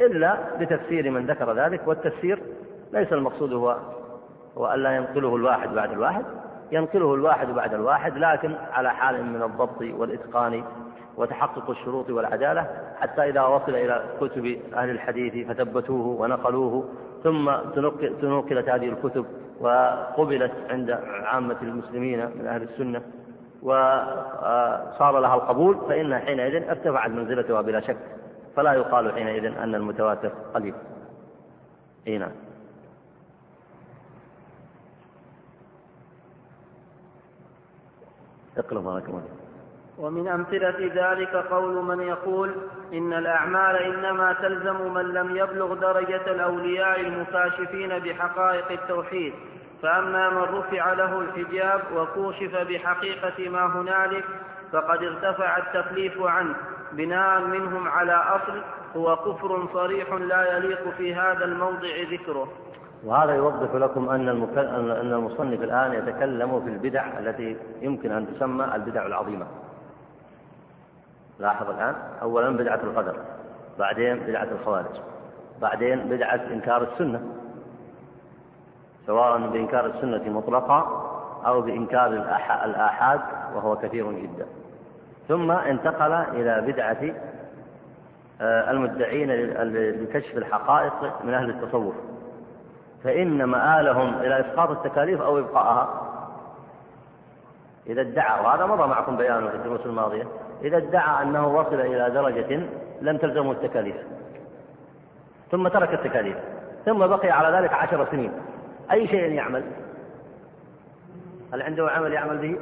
إلا 0.00 0.36
بتفسير 0.60 1.10
من 1.10 1.26
ذكر 1.26 1.52
ذلك 1.52 1.88
والتفسير 1.88 2.42
ليس 2.92 3.12
المقصود 3.12 3.52
هو 3.52 3.76
هو 4.58 4.74
ألا 4.74 4.96
ينقله 4.96 5.36
الواحد 5.36 5.74
بعد 5.74 5.92
الواحد. 5.92 6.24
ينقله 6.72 7.14
الواحد 7.14 7.48
بعد 7.48 7.74
الواحد 7.74 8.18
لكن 8.18 8.54
على 8.72 8.90
حال 8.90 9.24
من 9.24 9.42
الضبط 9.42 9.80
والإتقان 9.80 10.64
وتحقق 11.18 11.70
الشروط 11.70 12.10
والعدالة 12.10 12.66
حتى 13.00 13.22
إذا 13.22 13.42
وصل 13.42 13.74
إلى 13.74 14.04
كتب 14.20 14.58
أهل 14.74 14.90
الحديث 14.90 15.48
فثبتوه 15.48 16.06
ونقلوه 16.06 16.88
ثم 17.24 17.50
تنقلت 18.20 18.68
هذه 18.68 18.88
الكتب 18.88 19.26
وقبلت 19.60 20.52
عند 20.70 20.90
عامة 21.24 21.56
المسلمين 21.62 22.26
من 22.38 22.46
أهل 22.46 22.62
السنة 22.62 23.02
وصار 23.62 25.20
لها 25.20 25.34
القبول 25.34 25.78
فإن 25.88 26.18
حينئذ 26.18 26.68
ارتفعت 26.68 27.10
منزلتها 27.10 27.60
بلا 27.60 27.80
شك 27.80 27.96
فلا 28.56 28.72
يقال 28.72 29.12
حينئذ 29.12 29.44
أن 29.44 29.74
المتواتر 29.74 30.32
قليل. 30.54 30.74
أي 32.06 32.18
نعم. 32.18 32.30
اقرأ 38.58 38.80
بارك 38.80 39.08
الله 39.08 39.22
ومن 39.98 40.28
أمثلة 40.28 40.90
ذلك 40.94 41.36
قول 41.36 41.84
من 41.84 42.00
يقول 42.00 42.54
إن 42.92 43.12
الأعمال 43.12 43.76
إنما 43.76 44.32
تلزم 44.32 44.94
من 44.94 45.04
لم 45.04 45.36
يبلغ 45.36 45.74
درجة 45.74 46.26
الأولياء 46.26 47.00
المكاشفين 47.00 47.98
بحقائق 47.98 48.72
التوحيد 48.72 49.32
فأما 49.82 50.30
من 50.30 50.42
رفع 50.58 50.92
له 50.92 51.20
الحجاب 51.20 51.80
وكوشف 51.96 52.56
بحقيقة 52.56 53.50
ما 53.50 53.66
هنالك 53.66 54.24
فقد 54.72 55.02
ارتفع 55.02 55.56
التكليف 55.56 56.22
عنه 56.22 56.54
بناء 56.92 57.40
منهم 57.40 57.88
على 57.88 58.12
أصل 58.12 58.62
هو 58.96 59.16
كفر 59.16 59.68
صريح 59.72 60.12
لا 60.12 60.56
يليق 60.56 60.88
في 60.98 61.14
هذا 61.14 61.44
الموضع 61.44 61.88
ذكره. 62.12 62.48
وهذا 63.04 63.34
يوضح 63.34 63.74
لكم 63.74 64.08
أن 64.08 64.28
أن 64.28 65.12
المصنف 65.12 65.62
الآن 65.62 65.92
يتكلم 65.92 66.60
في 66.60 66.70
البدع 66.70 67.18
التي 67.18 67.56
يمكن 67.82 68.12
أن 68.12 68.34
تسمى 68.34 68.64
البدع 68.74 69.06
العظيمة. 69.06 69.46
لاحظ 71.38 71.70
الآن. 71.70 71.94
أولا 72.22 72.56
بدعة 72.56 72.80
القدر 72.82 73.16
بعدين 73.78 74.18
بدعة 74.18 74.48
الخوارج 74.60 75.00
بعدين 75.60 76.08
بدعة 76.08 76.40
إنكار 76.52 76.82
السنة 76.82 77.20
سواء 79.06 79.38
بإنكار 79.38 79.86
السنة 79.86 80.28
مطلقة 80.28 81.04
أو 81.46 81.60
بإنكار 81.60 82.06
الآحاد 82.64 83.20
وهو 83.54 83.76
كثير 83.76 84.12
جدا. 84.12 84.46
ثم 85.28 85.50
انتقل 85.50 86.12
إلى 86.12 86.72
بدعة 86.72 87.14
آه، 88.40 88.70
المدعين 88.70 89.30
لكشف 90.02 90.36
الحقائق 90.36 91.24
من 91.24 91.34
أهل 91.34 91.50
التصوف. 91.50 91.94
فإن 93.04 93.44
مآلهم 93.44 94.14
إلى 94.14 94.40
إسقاط 94.40 94.70
التكاليف 94.70 95.20
أو 95.20 95.38
إبقائها 95.38 95.88
إذا 97.86 98.00
ادعى 98.00 98.44
وهذا 98.44 98.66
مضى 98.66 98.86
معكم 98.88 99.16
بيانه 99.16 99.48
في 99.48 99.56
الدروس 99.56 99.86
الماضية 99.86 100.26
إذا 100.64 100.76
ادعى 100.76 101.22
أنه 101.22 101.48
وصل 101.48 101.80
إلى 101.80 102.10
درجة 102.10 102.60
لم 103.00 103.16
تلزمه 103.16 103.52
التكاليف. 103.52 103.96
ثم 105.50 105.68
ترك 105.68 105.94
التكاليف. 105.94 106.36
ثم 106.86 107.06
بقي 107.06 107.30
على 107.30 107.56
ذلك 107.56 107.72
عشر 107.72 108.06
سنين. 108.10 108.32
أي 108.92 109.08
شيء 109.08 109.32
يعمل؟ 109.32 109.64
هل 111.52 111.62
عنده 111.62 111.90
عمل 111.90 112.12
يعمل 112.12 112.38
به؟ 112.38 112.58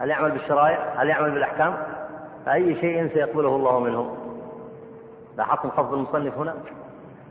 هل 0.00 0.10
يعمل 0.10 0.30
بالشرائع؟ 0.30 0.78
هل 0.96 1.08
يعمل 1.08 1.30
بالأحكام؟ 1.30 1.76
فأي 2.46 2.74
شيء 2.74 3.08
سيقبله 3.14 3.56
الله 3.56 3.80
منه. 3.80 4.16
لاحظتم 5.36 5.68
قصد 5.68 5.92
المصنف 5.92 6.38
هنا؟ 6.38 6.54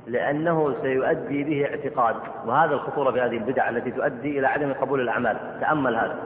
لأنه 0.08 0.76
سيؤدي 0.82 1.44
به 1.44 1.66
اعتقاد. 1.66 2.16
وهذا 2.46 2.74
الخطورة 2.74 3.12
في 3.12 3.22
هذه 3.22 3.38
البدع 3.38 3.70
التي 3.70 3.92
تؤدي 3.92 4.40
إلى 4.40 4.48
عدم 4.48 4.74
قبول 4.74 5.02
الأعمال. 5.02 5.38
تأمل 5.62 5.96
هذا. 5.96 6.18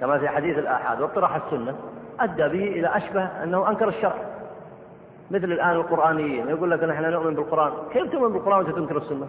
كما 0.00 0.18
في 0.18 0.28
حديث 0.28 0.58
الآحاد. 0.58 1.00
واطرح 1.00 1.34
السنة. 1.34 1.74
أدى 2.20 2.42
به 2.42 2.64
إلى 2.64 2.96
أشبه 2.96 3.22
أنه 3.42 3.68
أنكر 3.68 3.88
الشرع. 3.88 4.14
مثل 5.30 5.44
الآن 5.44 5.70
القرآنيين 5.70 6.48
يقول 6.48 6.70
لك 6.70 6.84
نحن 6.84 7.04
نؤمن 7.04 7.34
بالقرآن. 7.34 7.72
كيف 7.92 8.12
تؤمن 8.12 8.32
بالقرآن 8.32 8.58
وأنت 8.58 8.76
تنكر 8.76 8.96
السنة؟ 8.96 9.28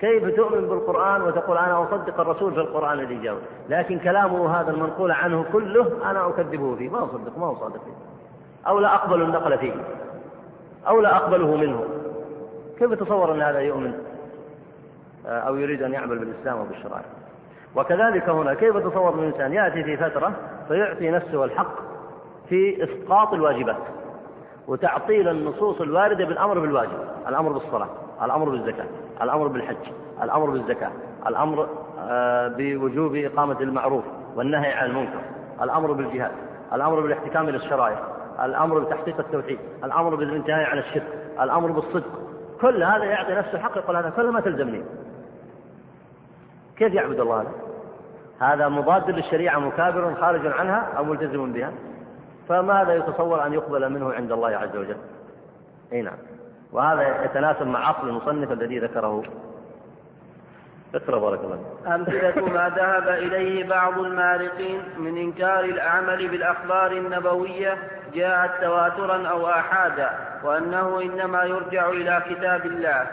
كيف 0.00 0.36
تؤمن 0.36 0.68
بالقرآن 0.68 1.22
وتقول 1.22 1.58
أنا 1.58 1.82
أصدق 1.82 2.20
الرسول 2.20 2.52
في 2.52 2.60
القرآن 2.60 3.00
الذي 3.00 3.14
جاء 3.14 3.36
لكن 3.68 3.98
كلامه 3.98 4.60
هذا 4.60 4.70
المنقول 4.70 5.10
عنه 5.10 5.44
كله 5.52 6.10
أنا 6.10 6.28
أكذبه 6.28 6.76
فيه. 6.76 6.90
ما 6.90 7.04
أصدق 7.04 7.38
ما 7.38 7.52
أصدق 7.52 7.84
فيه. 7.84 7.92
أو 8.66 8.78
لا 8.78 8.94
أقبل 8.94 9.22
النقل 9.22 9.58
فيه. 9.58 9.72
أو 10.88 11.00
لا 11.00 11.16
أقبله 11.16 11.56
منه. 11.56 11.84
كيف 12.78 12.92
تصور 12.92 13.34
أن 13.34 13.42
هذا 13.42 13.60
يؤمن؟ 13.60 13.94
آه، 15.26 15.38
أو 15.38 15.56
يريد 15.56 15.82
أن 15.82 15.92
يعمل 15.92 16.18
بالإسلام 16.18 16.60
وبالشرائع. 16.60 17.04
وكذلك 17.76 18.28
هنا 18.28 18.54
كيف 18.54 18.76
تصور 18.76 19.14
الإنسان 19.14 19.52
يأتي 19.52 19.84
في 19.84 19.96
فترة 19.96 20.32
فيعطي 20.68 21.10
نفسه 21.10 21.44
الحق 21.44 21.74
في 22.48 22.84
إسقاط 22.84 23.32
الواجبات 23.32 23.76
وتعطيل 24.68 25.28
النصوص 25.28 25.80
الواردة 25.80 26.24
بالأمر 26.24 26.58
بالواجب 26.58 26.98
الأمر 27.28 27.52
بالصلاة 27.52 27.88
الأمر 28.22 28.48
بالزكاة 28.48 28.86
الأمر 29.22 29.46
بالحج 29.46 29.92
الأمر 30.22 30.50
بالزكاة 30.50 30.90
الأمر 31.26 31.68
آه، 31.98 32.48
بوجوب 32.48 33.16
إقامة 33.16 33.60
المعروف 33.60 34.04
والنهي 34.36 34.72
عن 34.72 34.86
المنكر 34.90 35.20
الأمر 35.62 35.92
بالجهاد 35.92 36.32
الأمر 36.72 37.00
بالاحتكام 37.00 37.48
إلى 37.48 37.56
الشرائع 37.56 37.98
الأمر 38.44 38.78
بتحقيق 38.78 39.18
التوحيد 39.18 39.58
الأمر 39.84 40.14
بالانتهاء 40.14 40.70
عن 40.70 40.78
الشرك 40.78 41.18
الأمر 41.40 41.70
بالصدق 41.70 42.18
كل 42.60 42.82
هذا 42.82 43.04
يعطي 43.04 43.34
نفسه 43.34 43.54
الحق 43.54 43.76
يقول 43.76 43.96
هذا 43.96 44.10
كله 44.10 44.30
ما 44.30 44.40
تلزمني 44.40 44.82
كيف 46.76 46.94
يعبد 46.94 47.20
الله 47.20 47.40
هذا؟ 47.40 47.50
هذا 48.40 48.68
مضاد 48.68 49.10
للشريعة 49.10 49.58
مكابر 49.58 50.14
خارج 50.14 50.46
عنها 50.46 50.88
أو 50.96 51.04
ملتزم 51.04 51.52
بها. 51.52 51.72
فماذا 52.48 52.94
يتصور 52.94 53.46
أن 53.46 53.52
يقبل 53.52 53.92
منه 53.92 54.12
عند 54.12 54.32
الله 54.32 54.48
عز 54.48 54.76
وجل؟ 54.76 54.96
أي 55.92 56.02
نعم. 56.02 56.16
وهذا 56.72 57.24
يتناسب 57.24 57.66
مع 57.66 57.90
أصل 57.90 58.08
المصنف 58.08 58.52
الذي 58.52 58.78
ذكره. 58.78 59.22
اقرأ 60.94 61.18
بارك 61.18 61.40
الله 61.40 61.58
أمثلة 61.94 62.46
ما 62.46 62.68
ذهب 62.68 63.08
إليه 63.08 63.68
بعض 63.68 63.98
المارقين 63.98 64.82
من 64.98 65.18
إنكار 65.18 65.64
الأعمل 65.64 66.28
بالأخبار 66.28 66.92
النبوية 66.92 67.78
جاءت 68.14 68.50
تواترا 68.60 69.28
أو 69.28 69.48
آحادا 69.48 70.10
وأنه 70.44 71.00
إنما 71.02 71.44
يرجع 71.44 71.88
إلى 71.88 72.22
كتاب 72.30 72.66
الله. 72.66 73.06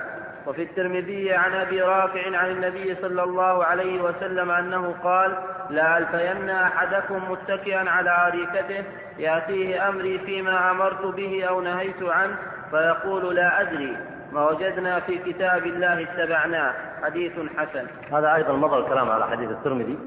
وفي 0.48 0.64
الترمذي 0.64 1.34
عن 1.34 1.54
أبي 1.54 1.82
رافع 1.82 2.38
عن 2.38 2.52
النبي 2.52 2.96
صلى 2.96 3.24
الله 3.24 3.66
عليه 3.66 4.02
وسلم 4.02 4.52
أنه 4.52 4.96
قال 5.04 5.38
لا 5.70 5.98
ألفين 5.98 6.50
أحدكم 6.50 7.32
متكئا 7.32 7.90
على 7.90 8.28
اريكته 8.28 8.84
يأتيه 9.18 9.90
أمري 9.90 10.20
فيما 10.20 10.72
أمرت 10.72 11.06
به 11.06 11.44
أو 11.44 11.62
نهيت 11.62 12.04
عنه 12.04 12.36
فيقول 12.72 13.36
لا 13.36 13.62
أدري 13.62 13.98
ما 14.32 14.50
وجدنا 14.50 15.00
في 15.00 15.18
كتاب 15.18 15.66
الله 15.66 16.02
اتبعناه. 16.04 16.74
حديث 17.04 17.34
حسن. 17.58 17.88
هذا 18.12 18.36
أيضا 18.36 18.54
مضى 18.54 18.78
الكلام 18.78 19.10
على 19.10 19.28
حديث 19.28 19.50
الترمذي 19.50 20.00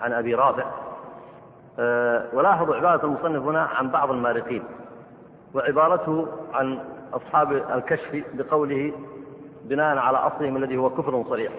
عن 0.00 0.12
أبي 0.12 0.34
رافع. 0.34 0.64
أه 1.78 2.24
ولاحظوا 2.32 2.76
عبارة 2.76 3.06
المصنف 3.06 3.42
هنا 3.42 3.62
عن 3.62 3.90
بعض 3.90 4.10
المارقين 4.10 4.64
وعبارته 5.54 6.28
عن 6.54 6.78
أصحاب 7.12 7.52
الكشف 7.52 8.24
بقوله 8.34 8.92
بناء 9.68 9.96
على 9.96 10.18
أصلهم 10.18 10.56
الذي 10.56 10.76
هو 10.76 10.90
كفر 10.90 11.24
صريح. 11.28 11.52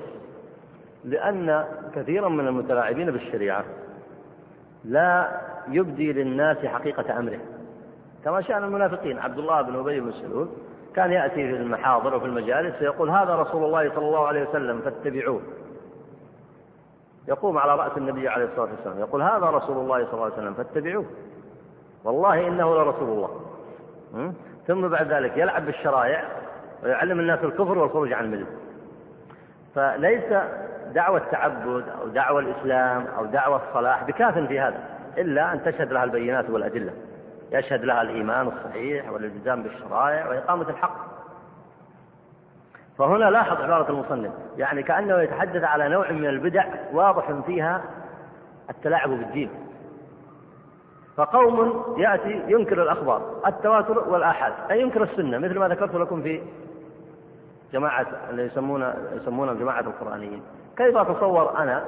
لأن 1.06 1.66
كثيرا 1.96 2.30
من 2.30 2.48
المتلاعبين 2.48 3.12
بالشريعة 3.12 3.64
لا 4.86 5.42
يبدي 5.68 6.14
للناس 6.14 6.66
حقيقة 6.66 7.20
أمره. 7.20 7.40
كما 8.24 8.42
شأن 8.42 8.64
المنافقين. 8.64 9.20
عبد 9.20 9.38
الله 9.38 9.62
بن 9.62 9.80
أبي 9.80 10.00
بن 10.00 10.12
سلول 10.12 10.48
كان 10.96 11.12
يأتي 11.12 11.36
في 11.36 11.56
المحاضر 11.56 12.16
وفي 12.16 12.26
المجالس 12.26 12.76
فيقول 12.76 13.10
هذا 13.10 13.36
رسول 13.36 13.64
الله 13.64 13.90
صلى 13.90 14.06
الله 14.06 14.28
عليه 14.28 14.50
وسلم 14.50 14.80
فاتبعوه. 14.80 15.42
يقوم 17.28 17.58
على 17.58 17.76
رأس 17.76 17.98
النبي 17.98 18.28
عليه 18.30 18.46
الصلاة 18.46 18.70
والسلام 18.72 19.00
يقول 19.00 19.22
هذا 19.22 19.46
رسول 19.46 19.78
الله 19.78 20.06
صلى 20.06 20.14
الله 20.14 20.24
عليه 20.24 20.34
وسلم 20.34 20.54
فاتبعوه. 20.54 21.06
والله 22.04 22.48
إنه 22.48 22.76
لرسول 22.76 23.10
الله. 23.10 23.42
ثم 24.68 24.88
بعد 24.88 25.14
ذلك 25.14 25.38
يلعب 25.38 25.66
بالشرائع 25.66 26.24
ويعلم 26.84 27.20
الناس 27.20 27.40
الكفر 27.44 27.78
والخروج 27.78 28.14
عن 28.14 28.26
المله 28.26 28.46
فليس 29.76 30.24
دعوة 30.94 31.18
التعبد 31.18 31.84
أو 32.02 32.08
دعوة 32.08 32.40
الإسلام 32.40 33.06
أو 33.18 33.26
دعوة 33.26 33.62
الصلاح 33.70 34.04
بكاف 34.04 34.38
في 34.38 34.60
هذا 34.60 34.80
إلا 35.18 35.54
أن 35.54 35.64
تشهد 35.64 35.94
لها 35.94 36.04
البينات 36.04 36.50
والأدلة. 36.50 36.94
يشهد 37.52 37.84
لها 37.84 38.02
الإيمان 38.02 38.48
الصحيح 38.48 39.12
والالتزام 39.12 39.64
بالشرائع 39.64 40.28
وإقامة 40.30 40.70
الحق. 40.70 40.96
فهنا 42.98 43.26
لاحظ 43.26 43.62
عبارة 43.62 43.92
المصنف 43.92 44.32
يعني 44.58 44.84
كأنه 44.84 45.22
يتحدث 45.22 45.64
على 45.64 45.90
نوع 45.90 46.12
من 46.12 46.26
البدع 46.26 46.66
واضح 46.94 47.32
فيها 47.46 47.82
التلاعب 48.70 49.10
بالدين. 49.10 49.50
فقوم 51.18 51.84
يأتي 51.98 52.44
ينكر 52.48 52.84
الأخبار 52.84 53.22
التواتر 53.48 54.10
والآحاد 54.10 54.54
أي 54.72 54.82
ينكر 54.82 55.04
السنة 55.04 55.38
مثل 55.38 55.60
ما 55.60 55.68
ذكرت 55.68 55.96
لكم 55.96 56.22
في 56.22 56.42
جماعة 57.74 58.08
اللي 58.30 58.46
يسمون 58.46 58.94
يسمونهم 59.14 59.60
جماعة 59.60 59.80
القرآنيين. 59.80 60.42
كيف 60.78 60.98
أتصور 60.98 61.58
أنا؟ 61.58 61.84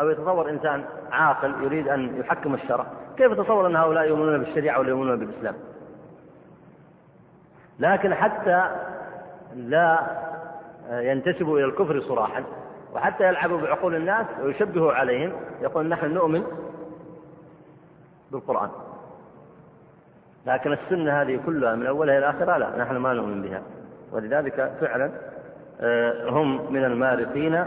أو 0.00 0.10
يتصور 0.10 0.50
إنسان 0.50 0.84
عاقل 1.12 1.54
يريد 1.62 1.88
أن 1.88 2.20
يحكم 2.20 2.54
الشرع. 2.54 2.86
كيف 3.16 3.32
أتصور 3.32 3.66
أن 3.66 3.76
هؤلاء 3.76 4.08
يؤمنون 4.08 4.38
بالشريعة 4.38 4.78
ولا 4.78 4.88
يؤمنون 4.88 5.18
بالإسلام؟ 5.18 5.54
لكن 7.78 8.14
حتى 8.14 8.70
لا 9.54 10.00
ينتسبوا 10.90 11.58
إلى 11.58 11.64
الكفر 11.64 12.00
صراحا 12.00 12.44
وحتى 12.94 13.28
يلعبوا 13.28 13.60
بعقول 13.60 13.94
الناس 13.94 14.26
ويشبهوا 14.42 14.92
عليهم 14.92 15.32
يقول 15.60 15.88
نحن 15.88 16.14
نؤمن 16.14 16.44
بالقرآن. 18.30 18.70
لكن 20.46 20.72
السنة 20.72 21.22
هذه 21.22 21.40
كلها 21.46 21.74
من 21.74 21.86
أولها 21.86 22.18
إلى 22.18 22.30
آخرها 22.30 22.58
لا 22.58 22.84
نحن 22.84 22.96
ما 22.96 23.12
نؤمن 23.12 23.42
بها. 23.42 23.62
ولذلك 24.12 24.72
فعلا 24.80 25.10
آه، 25.80 26.28
هم 26.28 26.72
من 26.72 26.84
المارقين 26.84 27.64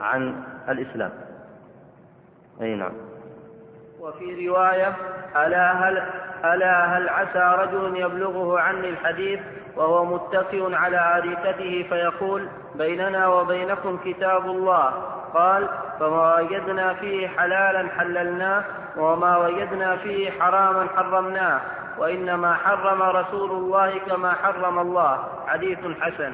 عن 0.00 0.42
الإسلام. 0.68 1.10
أي 2.62 2.74
نعم. 2.74 2.92
وفي 4.00 4.48
رواية 4.48 4.92
ألا 5.36 5.72
هل 5.72 6.02
ألا 6.44 6.84
هل 6.84 7.08
عسى 7.08 7.62
رجل 7.62 7.96
يبلغه 7.96 8.60
عني 8.60 8.88
الحديث 8.88 9.40
وهو 9.76 10.04
متكئ 10.04 10.74
على 10.74 11.18
أريكته 11.18 11.86
فيقول 11.88 12.48
بيننا 12.74 13.28
وبينكم 13.28 13.98
كتاب 14.04 14.46
الله. 14.46 14.90
قال 15.34 15.68
فما 16.00 16.40
وجدنا 16.40 16.94
فيه 16.94 17.28
حلالا 17.28 17.88
حللناه 17.88 18.64
وما 18.96 19.36
وجدنا 19.36 19.96
فيه 19.96 20.30
حراما 20.30 20.86
حرمناه. 20.96 21.60
وإنما 21.98 22.54
حرم 22.54 23.02
رسول 23.02 23.50
الله 23.50 23.98
كما 23.98 24.32
حرم 24.32 24.78
الله. 24.78 25.18
حديث 25.46 25.78
حسن. 26.00 26.32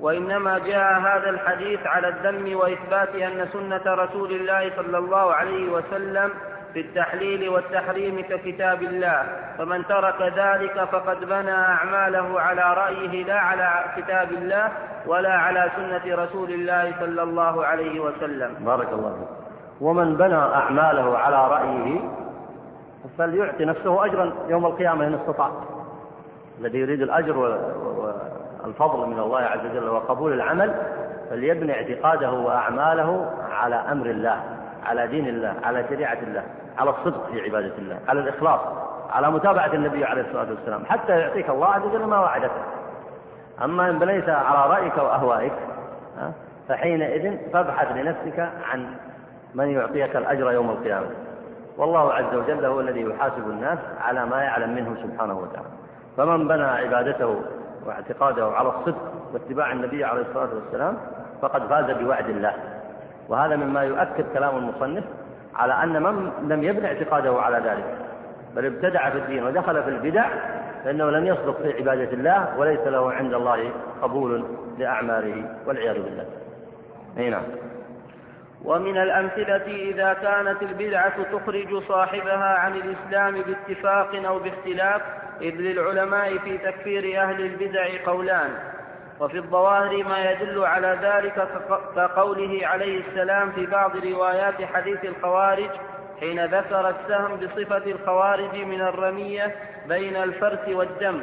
وإنما 0.00 0.58
جاء 0.58 1.00
هذا 1.00 1.30
الحديث 1.30 1.86
على 1.86 2.08
الذم 2.08 2.56
وإثبات 2.56 3.14
أن 3.14 3.48
سنة 3.52 3.94
رسول 3.94 4.30
الله 4.32 4.70
صلى 4.76 4.98
الله 4.98 5.34
عليه 5.34 5.72
وسلم 5.72 6.30
في 6.72 6.80
التحليل 6.80 7.48
والتحريم 7.48 8.20
ككتاب 8.20 8.82
الله. 8.82 9.22
فمن 9.58 9.86
ترك 9.86 10.32
ذلك 10.36 10.88
فقد 10.92 11.24
بنى 11.24 11.54
أعماله 11.54 12.40
على 12.40 12.74
رأيه 12.74 13.24
لا 13.24 13.38
على 13.40 13.70
كتاب 13.96 14.32
الله 14.32 14.72
ولا 15.06 15.32
على 15.32 15.70
سنة 15.76 16.24
رسول 16.24 16.50
الله 16.50 16.92
صلى 17.00 17.22
الله 17.22 17.66
عليه 17.66 18.00
وسلم. 18.00 18.54
بارك 18.60 18.88
الله 18.92 19.10
فيك. 19.10 19.28
ومن 19.80 20.16
بنى 20.16 20.34
أعماله 20.34 21.18
على 21.18 21.48
رأيه 21.48 22.00
فليعطي 23.18 23.64
نفسه 23.64 24.04
أجرا 24.04 24.32
يوم 24.48 24.66
القيامة 24.66 25.06
إن 25.06 25.14
استطاع. 25.14 25.50
الذي 26.60 26.78
يريد 26.78 27.02
الأجر 27.02 27.38
والفضل 28.64 29.06
من 29.08 29.18
الله 29.18 29.40
عز 29.40 29.60
وجل 29.70 29.88
وقبول 29.88 30.32
العمل 30.32 30.74
فليبني 31.30 31.72
اعتقاده 31.72 32.32
وأعماله 32.32 33.30
على 33.52 33.76
أمر 33.76 34.06
الله 34.06 34.40
على 34.84 35.06
دين 35.06 35.28
الله 35.28 35.54
على 35.64 35.84
شريعة 35.88 36.18
الله 36.22 36.42
على 36.78 36.90
الصدق 36.90 37.26
في 37.30 37.40
عبادة 37.40 37.72
الله 37.78 37.98
على 38.08 38.20
الإخلاص 38.20 38.60
على 39.10 39.30
متابعة 39.30 39.74
النبي 39.74 40.04
عليه 40.04 40.22
الصلاة 40.22 40.46
والسلام 40.50 40.84
حتى 40.86 41.12
يعطيك 41.20 41.50
الله 41.50 41.66
عز 41.66 41.82
وجل 41.82 42.04
ما 42.04 42.18
وعدك 42.18 42.50
أما 43.64 43.90
إن 43.90 43.98
بنيت 43.98 44.28
على 44.28 44.70
رأيك 44.74 44.96
وأهوائك 44.96 45.52
فحينئذ 46.68 47.36
فابحث 47.52 47.96
لنفسك 47.96 48.48
عن 48.70 48.86
من 49.54 49.68
يعطيك 49.68 50.16
الأجر 50.16 50.52
يوم 50.52 50.70
القيامة. 50.70 51.06
والله 51.78 52.12
عز 52.12 52.34
وجل 52.34 52.64
هو 52.64 52.80
الذي 52.80 53.00
يحاسب 53.00 53.50
الناس 53.50 53.78
على 54.00 54.26
ما 54.26 54.42
يعلم 54.42 54.74
منه 54.74 54.96
سبحانه 55.02 55.38
وتعالى. 55.38 55.68
فمن 56.16 56.48
بنى 56.48 56.64
عبادته 56.64 57.42
واعتقاده 57.86 58.46
على 58.46 58.68
الصدق 58.68 59.12
واتباع 59.32 59.72
النبي 59.72 60.04
عليه 60.04 60.22
الصلاة 60.22 60.48
والسلام 60.54 60.96
فقد 61.42 61.66
فاز 61.66 61.96
بوعد 61.96 62.28
الله. 62.28 62.54
وهذا 63.28 63.56
مما 63.56 63.82
يؤكد 63.82 64.24
كلام 64.34 64.56
المصنف 64.56 65.04
على 65.54 65.82
أن 65.82 66.02
من 66.02 66.30
لم 66.42 66.62
يبني 66.62 66.86
اعتقاده 66.86 67.40
على 67.40 67.56
ذلك 67.56 67.96
بل 68.56 68.66
ابتدع 68.66 69.10
في 69.10 69.18
الدين 69.18 69.44
ودخل 69.44 69.82
في 69.82 69.88
البدع 69.88 70.28
فإنه 70.84 71.10
لم 71.10 71.26
يصدق 71.26 71.62
في 71.62 71.72
عبادة 71.72 72.12
الله 72.12 72.58
وليس 72.58 72.80
له 72.80 73.12
عند 73.12 73.34
الله 73.34 73.70
قبول 74.02 74.44
لأعماله 74.78 75.44
والعياذ 75.66 76.02
بالله. 76.02 76.26
أي 77.18 77.30
نعم. 77.30 77.42
ومن 78.64 78.98
الأمثلة 78.98 79.66
إذا 79.66 80.12
كانت 80.12 80.62
البدعة 80.62 81.22
تخرج 81.22 81.82
صاحبها 81.88 82.58
عن 82.58 82.76
الإسلام 82.76 83.42
باتفاق 83.42 84.26
أو 84.26 84.38
باختلاف 84.38 85.02
إذ 85.40 85.54
للعلماء 85.54 86.38
في 86.38 86.58
تكفير 86.58 87.22
أهل 87.22 87.40
البدع 87.40 88.04
قولان. 88.06 88.50
وفي 89.20 89.38
الظواهر 89.38 90.04
ما 90.04 90.30
يدل 90.30 90.64
على 90.64 90.98
ذلك 91.02 91.48
كقوله 91.96 92.66
عليه 92.66 93.00
السلام 93.00 93.52
في 93.52 93.66
بعض 93.66 93.96
روايات 93.96 94.62
حديث 94.62 95.04
الخوارج 95.04 95.70
حين 96.20 96.44
ذكر 96.44 96.88
السهم 96.88 97.36
بصفة 97.36 97.90
الخوارج 97.90 98.56
من 98.56 98.80
الرمية 98.80 99.54
بين 99.88 100.16
الفرس 100.16 100.68
والدم. 100.68 101.22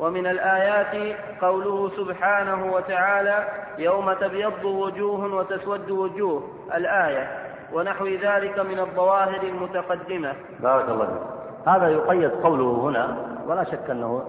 ومن 0.00 0.26
الآيات 0.26 1.16
قوله 1.40 1.90
سبحانه 1.96 2.72
وتعالى 2.72 3.48
يوم 3.78 4.12
تبيض 4.12 4.64
وجوه 4.64 5.34
وتسود 5.34 5.90
وجوه 5.90 6.42
الآية. 6.74 7.28
ونحو 7.72 8.06
ذلك 8.06 8.58
من 8.58 8.78
الظواهر 8.78 9.42
المتقدمة. 9.42 10.34
بارك 10.60 10.88
الله 10.88 11.06
فيك. 11.06 11.68
هذا 11.68 11.88
يقيد 11.88 12.30
قوله 12.30 12.64
هنا 12.64 13.16
ولا 13.46 13.64
شك 13.64 13.90
أنه 13.90 14.24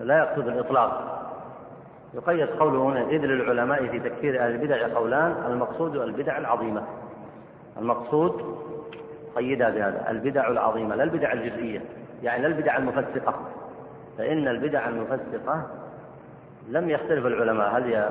لا 0.00 0.18
يقصد 0.18 0.48
الإطلاق. 0.48 1.20
يقيد 2.14 2.48
قوله 2.48 2.82
هنا 2.82 3.00
إذ 3.00 3.18
للعلماء 3.18 3.86
في 3.86 4.00
تكفير 4.00 4.44
أهل 4.44 4.50
البدع 4.50 4.94
قولان 4.94 5.34
المقصود 5.46 5.96
البدع 5.96 6.38
العظيمة. 6.38 6.82
المقصود 7.78 8.56
قيدها 9.36 9.70
بهذا 9.70 10.10
البدع 10.10 10.48
العظيمة 10.48 10.94
لا 10.94 11.04
البدع 11.04 11.32
الجزئية. 11.32 11.80
يعني 12.22 12.42
لا 12.42 12.48
البدع 12.48 12.76
المفسقة. 12.76 13.34
فإن 14.20 14.48
البدع 14.48 14.88
المفسقة 14.88 15.66
لم 16.68 16.90
يختلف 16.90 17.26
العلماء 17.26 17.76
هل 17.76 17.84
هي 17.84 18.10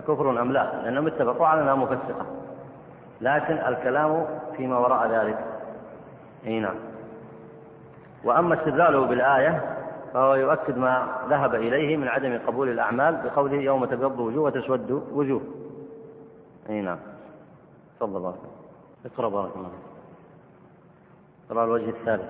كفر 0.00 0.30
أم 0.42 0.52
لا 0.52 0.82
لأنهم 0.82 1.06
اتفقوا 1.06 1.46
على 1.46 1.62
أنها 1.62 1.74
مفسقة. 1.74 2.26
لكن 3.20 3.54
الكلام 3.54 4.26
فيما 4.56 4.78
وراء 4.78 5.10
ذلك. 5.10 5.38
أي 6.46 6.60
نعم. 6.60 6.74
وأما 8.24 8.54
استدلاله 8.54 9.06
بالآية 9.06 9.76
فهو 10.14 10.34
يؤكد 10.34 10.78
ما 10.78 11.08
ذهب 11.28 11.54
إليه 11.54 11.96
من 11.96 12.08
عدم 12.08 12.38
قبول 12.46 12.68
الأعمال 12.68 13.16
بقوله 13.24 13.56
يوم 13.56 13.84
تبيض 13.84 14.20
وجوه 14.20 14.44
وتسود 14.44 14.90
وجوه. 15.12 15.42
أي 16.68 16.80
نعم. 16.80 16.98
تفضل 18.00 18.20
بارك 18.20 18.40
اقرأ 19.06 19.28
بارك 19.28 19.56
الله 19.56 19.70
اقرأ 21.50 21.64
الوجه 21.64 21.90
الثالث. 21.90 22.28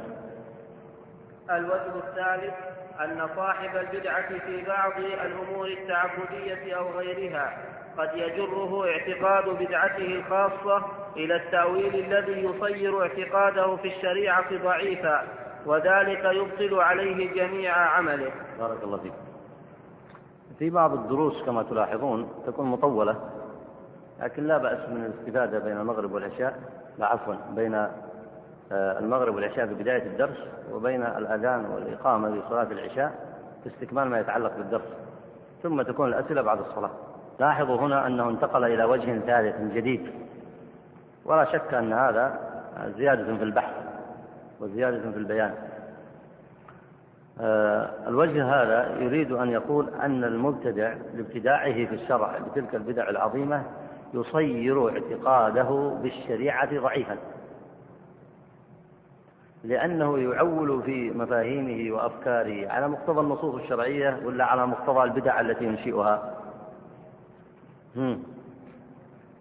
الوجه 1.50 1.94
الثالث. 2.08 2.79
أن 3.04 3.28
صاحب 3.36 3.76
البدعة 3.76 4.28
في 4.38 4.64
بعض 4.64 4.92
الأمور 4.98 5.66
التعبدية 5.66 6.74
أو 6.76 6.90
غيرها 6.90 7.58
قد 7.98 8.10
يجره 8.14 8.86
اعتقاد 8.86 9.48
بدعته 9.48 10.06
الخاصة 10.06 10.86
إلى 11.16 11.36
التأويل 11.36 11.94
الذي 11.94 12.44
يصير 12.44 13.02
اعتقاده 13.02 13.76
في 13.76 13.88
الشريعة 13.96 14.62
ضعيفا 14.64 15.22
وذلك 15.66 16.24
يبطل 16.24 16.80
عليه 16.80 17.32
جميع 17.34 17.76
عمله. 17.76 18.30
بارك 18.58 18.82
الله 18.82 18.96
فيك. 18.96 19.12
في 20.58 20.70
بعض 20.70 20.92
الدروس 20.92 21.42
كما 21.42 21.62
تلاحظون 21.62 22.28
تكون 22.46 22.66
مطولة 22.66 23.20
لكن 24.20 24.46
لا 24.46 24.58
بأس 24.58 24.88
من 24.88 25.04
الاستفادة 25.04 25.58
بين 25.58 25.76
المغرب 25.76 26.12
والعشاء 26.12 26.58
لا 26.98 27.06
عفوا 27.06 27.34
بين 27.50 27.86
المغرب 28.72 29.34
والعشاء 29.34 29.66
في 29.66 29.74
بداية 29.74 30.02
الدرس 30.02 30.38
وبين 30.72 31.02
الأذان 31.02 31.64
والإقامة 31.64 32.28
لصلاة 32.28 32.72
العشاء 32.72 33.12
في 33.62 33.68
استكمال 33.68 34.08
ما 34.08 34.20
يتعلق 34.20 34.56
بالدرس 34.56 34.96
ثم 35.62 35.82
تكون 35.82 36.08
الأسئلة 36.08 36.42
بعد 36.42 36.58
الصلاة. 36.58 36.90
لاحظوا 37.40 37.76
هنا 37.76 38.06
أنه 38.06 38.28
انتقل 38.28 38.64
إلى 38.64 38.84
وجه 38.84 39.18
ثالث 39.18 39.74
جديد. 39.74 40.10
ولا 41.24 41.44
شك 41.44 41.74
أن 41.74 41.92
هذا 41.92 42.38
زيادة 42.96 43.36
في 43.36 43.44
البحث 43.44 43.74
وزيادة 44.60 45.10
في 45.10 45.18
البيان. 45.18 45.54
آه، 47.40 47.90
الوجه 48.08 48.44
هذا 48.44 48.96
يريد 48.98 49.32
أن 49.32 49.48
يقول 49.48 49.88
أن 50.02 50.24
المبتدع 50.24 50.94
لابتداعه 51.14 51.72
في 51.72 51.94
الشرع 51.94 52.38
بتلك 52.38 52.74
البدع 52.74 53.10
العظيمة 53.10 53.62
يصير 54.14 54.88
اعتقاده 54.88 55.98
بالشريعة 56.02 56.80
ضعيفا. 56.80 57.16
لأنه 59.64 60.18
يعول 60.18 60.82
في 60.82 61.10
مفاهيمه 61.10 61.96
وأفكاره 61.96 62.68
على 62.72 62.88
مقتضى 62.88 63.20
النصوص 63.20 63.54
الشرعية 63.54 64.20
ولا 64.24 64.44
على 64.44 64.66
مقتضى 64.66 65.02
البدع 65.02 65.40
التي 65.40 65.64
ينشئها 65.64 66.34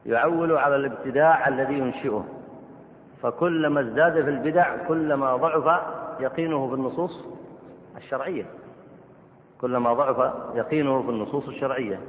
يعول 0.06 0.58
على 0.58 0.76
الابتداع 0.76 1.48
الذي 1.48 1.74
ينشئه. 1.74 2.26
فكلما 3.22 3.82
ازداد 3.82 4.14
في 4.14 4.30
البدع 4.30 4.76
كلما 4.88 5.36
ضعف 5.36 5.82
يقينه 6.20 6.68
بالنصوص 6.68 7.26
الشرعية. 7.98 8.46
كلما 9.62 9.94
ضعف 9.94 10.34
يقينه 10.56 11.02
في 11.02 11.10
النصوص 11.10 11.48
الشرعية. 11.48 12.00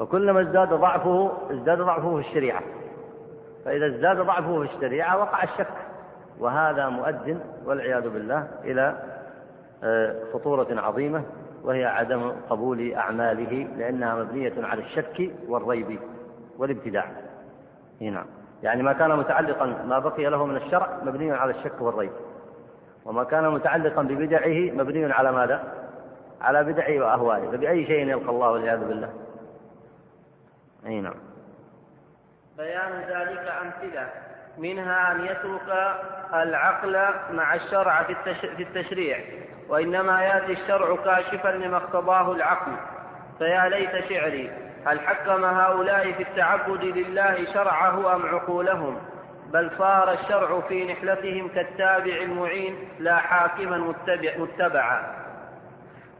وكلما 0.00 0.40
ازداد 0.40 0.68
ضعفه 0.68 1.32
ازداد 1.50 1.78
ضعفه 1.78 2.14
في 2.20 2.28
الشريعة. 2.28 2.62
فإذا 3.64 3.86
ازداد 3.86 4.20
ضعفه 4.20 4.66
في 4.66 4.74
الشريعة 4.74 5.18
وقع 5.18 5.42
الشك. 5.42 5.89
وهذا 6.40 6.88
مؤد 6.88 7.40
والعياذ 7.64 8.08
بالله 8.08 8.48
إلى 8.64 8.96
آه، 9.84 10.16
خطورة 10.34 10.80
عظيمة 10.80 11.22
وهي 11.64 11.84
عدم 11.84 12.32
قبول 12.50 12.92
أعماله 12.94 13.68
لأنها 13.76 14.14
مبنية 14.14 14.52
على 14.66 14.82
الشك 14.82 15.30
والريب 15.48 15.98
والابتداع. 16.58 17.10
نعم. 18.00 18.26
يعني 18.62 18.82
ما 18.82 18.92
كان 18.92 19.16
متعلقا 19.16 19.66
ما 19.66 19.98
بقي 19.98 20.24
له 20.24 20.46
من 20.46 20.56
الشرع 20.56 20.98
مبني 21.02 21.32
على 21.32 21.50
الشك 21.50 21.80
والريب. 21.80 22.12
وما 23.04 23.24
كان 23.24 23.50
متعلقا 23.50 24.02
ببدعه 24.02 24.74
مبني 24.74 25.12
على 25.12 25.32
ماذا؟ 25.32 25.74
على 26.40 26.64
بدعه 26.64 27.00
وأهوائه. 27.00 27.50
فبأي 27.50 27.86
شيء 27.86 28.08
يلقى 28.08 28.30
الله 28.30 28.50
والعياذ 28.50 28.88
بالله؟ 28.88 29.10
أي 30.86 31.00
نعم. 31.00 31.14
بيان 32.58 32.92
ذلك 32.92 33.52
أمثلة. 33.62 34.29
منها 34.58 35.12
أن 35.12 35.24
يترك 35.24 35.96
العقل 36.34 36.98
مع 37.30 37.54
الشرع 37.54 38.02
في 38.56 38.62
التشريع 38.62 39.18
وإنما 39.68 40.22
يأتي 40.22 40.52
الشرع 40.52 40.96
كاشفا 40.96 41.48
لما 41.48 41.76
اقتضاه 41.76 42.32
العقل. 42.32 42.72
فيا 43.38 43.68
ليت 43.68 44.08
شعري 44.08 44.50
هل 44.86 45.00
حكم 45.00 45.44
هؤلاء 45.44 46.12
في 46.12 46.22
التعبد 46.22 46.84
لله 46.84 47.52
شرعه 47.54 48.16
أم 48.16 48.26
عقولهم؟ 48.26 49.00
بل 49.52 49.70
صار 49.78 50.12
الشرع 50.12 50.60
في 50.60 50.92
نحلتهم 50.92 51.48
كالتابع 51.48 52.16
المعين 52.16 52.88
لا 52.98 53.16
حاكما 53.16 53.78
متبع 53.78 54.36
متبعا. 54.36 55.02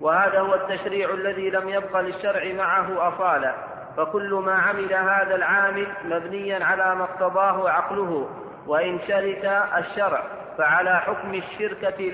وهذا 0.01 0.41
هو 0.41 0.55
التشريع 0.55 1.15
الذي 1.15 1.51
لم 1.51 1.69
يبق 1.69 2.01
للشرع 2.01 2.53
معه 2.53 3.09
أصالة 3.09 3.55
فكل 3.97 4.35
ما 4.35 4.55
عمل 4.55 4.95
هذا 4.95 5.35
العامل 5.35 5.87
مبنيا 6.05 6.65
على 6.65 6.95
ما 6.95 7.05
اقتضاه 7.05 7.71
عقله 7.71 8.29
وإن 8.67 8.99
شرك 9.09 9.45
الشرع 9.79 10.23
فعلى 10.59 11.01
حكم 11.01 11.35
الشركة 11.35 12.05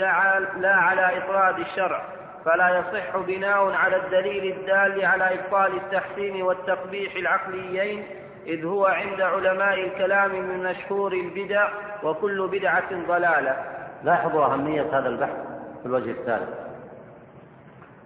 لا 0.57 0.75
على 0.75 1.19
إفراد 1.19 1.59
الشرع. 1.59 2.03
فلا 2.45 2.79
يصح 2.79 3.17
بناء 3.17 3.73
على 3.73 3.97
الدليل 3.97 4.57
الدال 4.57 5.05
على 5.05 5.35
إبطال 5.35 5.77
التحسين 5.77 6.43
والتقبيح 6.43 7.17
العقليين 7.17 8.05
إذ 8.47 8.65
هو 8.65 8.87
عند 8.87 9.21
علماء 9.21 9.81
الكلام 9.81 10.31
من 10.31 10.63
مشهور 10.63 11.13
البدع 11.13 11.69
وكل 12.03 12.49
بدعة 12.49 13.07
ضلالة. 13.09 13.57
لاحظوا 14.05 14.45
أهمية 14.45 14.99
هذا 14.99 15.09
البحث 15.09 15.37
في 15.83 15.87
الوجه 15.87 16.11
الثالث 16.11 16.49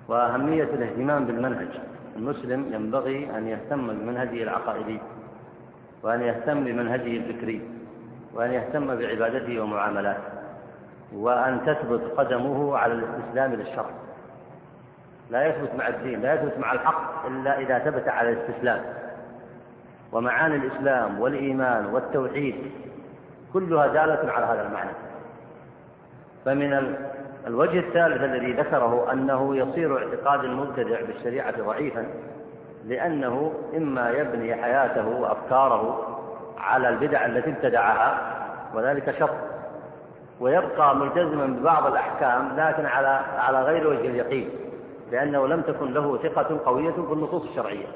وأهمية 0.08 0.64
الاهتمام 0.64 1.24
بالمنهج. 1.24 1.89
المسلم 2.20 2.74
ينبغي 2.74 3.30
أن 3.36 3.48
يهتم 3.48 3.86
بمنهجه 3.86 4.42
العقائدي 4.42 4.98
وأن 6.02 6.20
يهتم 6.20 6.64
بمنهجه 6.64 7.16
الفكري 7.16 7.60
وأن 8.34 8.52
يهتم 8.52 8.86
بعبادته 8.96 9.60
ومعاملاته 9.60 10.22
وأن 11.12 11.60
تثبت 11.66 12.00
قدمه 12.16 12.78
على 12.78 12.92
الاستسلام 12.94 13.54
للشرع. 13.54 13.90
لا 15.30 15.46
يثبت 15.46 15.74
مع 15.78 15.88
الدين 15.88 16.20
لا 16.20 16.34
يثبت 16.34 16.58
مع 16.58 16.72
الحق 16.72 17.26
إلا 17.26 17.58
إذا 17.58 17.78
ثبت 17.78 18.08
على 18.08 18.32
الاستسلام. 18.32 18.80
ومعاني 20.12 20.56
الإسلام 20.56 21.20
والإيمان 21.20 21.86
والتوحيد 21.86 22.54
كلها 23.52 23.86
دالة 23.86 24.32
على 24.32 24.46
هذا 24.46 24.66
المعنى. 24.66 24.90
فمن 26.44 26.96
الوجه 27.46 27.78
الثالث 27.78 28.22
الذي 28.22 28.52
ذكره 28.52 29.12
أنه 29.12 29.56
يصير 29.56 29.98
اعتقاد 29.98 30.44
المبتدع 30.44 31.00
بالشريعة 31.00 31.62
ضعيفا 31.62 32.06
لأنه 32.84 33.52
إما 33.76 34.10
يبني 34.10 34.54
حياته 34.54 35.08
وأفكاره 35.08 36.06
على 36.58 36.88
البدع 36.88 37.26
التي 37.26 37.50
ابتدعها 37.50 38.36
وذلك 38.74 39.18
شر 39.18 39.30
ويبقى 40.40 40.96
ملتزما 40.96 41.46
ببعض 41.46 41.86
الأحكام 41.86 42.48
لكن 42.56 42.86
على 42.86 43.20
على 43.38 43.62
غير 43.62 43.88
وجه 43.88 44.06
اليقين 44.06 44.48
لأنه 45.12 45.46
لم 45.46 45.60
تكن 45.60 45.92
له 45.92 46.18
ثقة 46.22 46.60
قوية 46.64 46.90
في 46.92 47.12
النصوص 47.12 47.42
الشرعية. 47.42 47.86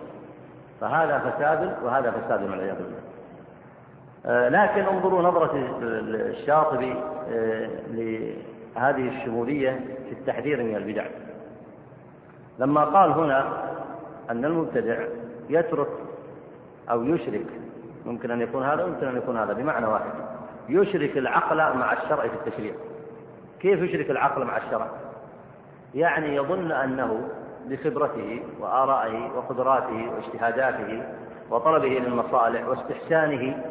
فهذا 0.81 1.19
فساد 1.19 1.77
وهذا 1.85 2.11
فساد 2.11 2.43
والعياذ 2.43 2.77
بالله. 2.77 3.01
آه، 4.27 4.49
لكن 4.49 4.95
انظروا 4.95 5.23
نظرة 5.23 5.51
الشاطبي 5.83 6.95
لهذه 8.77 9.09
الشمولية 9.09 9.81
في 10.09 10.13
التحذير 10.13 10.63
من 10.63 10.77
البدع. 10.77 11.07
لما 12.59 12.85
قال 12.85 13.11
هنا 13.11 13.47
أن 14.31 14.45
المبتدع 14.45 15.05
يترك 15.51 15.89
أو 16.91 17.05
يشرك 17.05 17.47
ممكن 18.07 18.31
أن 18.31 18.41
يكون 18.41 18.63
هذا 18.63 18.87
ممكن 18.87 19.07
أن 19.07 19.17
يكون 19.17 19.37
هذا 19.37 19.53
بمعنى 19.53 19.87
واحد. 19.87 20.13
يشرك 20.69 21.19
العقل 21.19 21.57
مع 21.57 21.93
الشرع 21.93 22.29
في 22.29 22.35
التشريع. 22.35 22.75
كيف 23.61 23.81
يشرك 23.81 24.11
العقل 24.11 24.45
مع 24.45 24.57
الشرع؟ 24.57 24.87
يعني 25.95 26.37
يظن 26.37 26.73
أنه 26.73 27.29
بخبرته 27.67 28.43
وآرائه 28.61 29.31
وقدراته 29.37 30.11
واجتهاداته 30.15 31.03
وطلبه 31.51 31.89
للمصالح 31.89 32.69
واستحسانه 32.69 33.65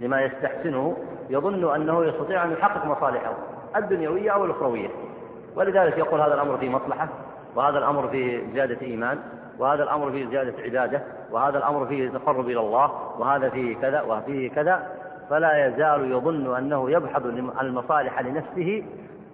لما 0.00 0.22
يستحسنه 0.22 0.96
يظن 1.30 1.74
أنه 1.74 2.04
يستطيع 2.04 2.44
أن 2.44 2.52
يحقق 2.52 2.86
مصالحه. 2.86 3.34
الدنيوية 3.76 4.30
أو 4.30 4.44
الأخروية. 4.44 4.88
ولذلك 5.56 5.98
يقول 5.98 6.20
هذا 6.20 6.34
الأمر 6.34 6.56
فيه 6.56 6.68
مصلحة 6.68 7.08
وهذا 7.56 7.78
الأمر 7.78 8.08
فيه 8.08 8.40
زيادة 8.52 8.82
إيمان 8.82 9.18
وهذا 9.58 9.82
الأمر 9.82 10.10
فيه 10.10 10.26
زيادة 10.26 10.54
عبادة 10.62 11.02
وهذا 11.30 11.58
الأمر 11.58 11.86
فيه 11.86 12.08
تقرب 12.08 12.48
إلى 12.48 12.60
الله 12.60 12.92
وهذا 13.18 13.48
فيه 13.48 13.76
كذا 13.76 14.02
وفيه 14.02 14.50
كذا. 14.50 14.86
فلا 15.30 15.66
يزال 15.66 16.12
يظن 16.12 16.56
أنه 16.56 16.90
يبحث 16.90 17.26
المصالح 17.60 18.20
لنفسه 18.20 18.84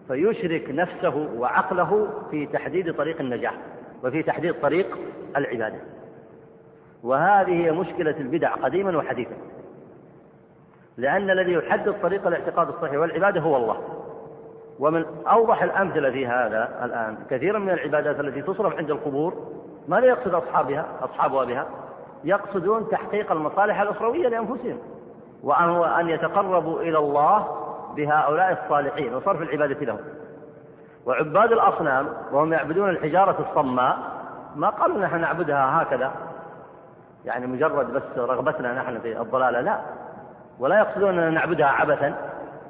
فيشرك 0.09 0.71
نفسه 0.71 1.29
وعقله 1.37 2.09
في 2.31 2.47
تحديد 2.47 2.95
طريق 2.95 3.21
النجاح 3.21 3.55
وفي 4.05 4.23
تحديد 4.23 4.55
طريق 4.63 4.99
العبادة. 5.37 5.79
وهذه 7.03 7.67
هي 7.67 7.73
مشكلة 7.73 8.15
البدع 8.21 8.55
قديما 8.55 8.97
وحديثا 8.97 9.35
لأن 10.97 11.31
الذي 11.31 11.53
يحدد 11.53 11.95
طريق 12.03 12.27
الاعتقاد 12.27 12.69
الصحيح 12.69 12.95
والعبادة 12.95 13.41
هو 13.41 13.57
الله. 13.57 13.98
ومن 14.79 15.05
أوضح 15.31 15.63
الأمثلة 15.63 16.11
في 16.11 16.27
هذا 16.27 16.69
الآن 16.85 17.17
كثيرا 17.31 17.59
من 17.59 17.71
العبادات 17.71 18.21
التي 18.21 18.43
تصرف 18.43 18.77
عند 18.77 18.91
القبور 18.91 19.35
ماذا 19.89 20.07
يقصد 20.07 20.35
أصحابها 20.35 20.87
أصحابها 21.03 21.45
بها 21.45 21.67
يقصدون 22.25 22.89
تحقيق 22.89 23.33
المصالح 23.33 23.81
الأخروية 23.81 24.29
لأنفسهم 24.29 24.79
وأن 25.43 26.09
يتقربوا 26.09 26.81
إلى 26.81 26.99
الله 26.99 27.47
بهؤلاء 27.97 28.53
الصالحين 28.65 29.15
وصرف 29.15 29.43
العبادة 29.43 29.87
لهم. 29.87 29.99
وعباد 31.07 31.53
الأصنام 31.53 32.09
وهم 32.33 32.53
يعبدون 32.53 32.89
الحجارة 32.89 33.47
الصماء 33.49 33.99
ما 34.57 34.69
قالوا 34.69 34.99
نحن 34.99 35.21
نعبدها 35.21 35.83
هكذا 35.83 36.13
يعني 37.25 37.47
مجرد 37.47 37.93
بس 37.93 38.03
رغبتنا 38.17 38.75
نحن 38.75 38.99
في 39.01 39.21
الضلالة 39.21 39.61
لا. 39.61 39.81
ولا 40.59 40.79
يقصدون 40.79 41.19
أن 41.19 41.35
نعبدها 41.35 41.67
عبثا. 41.67 42.15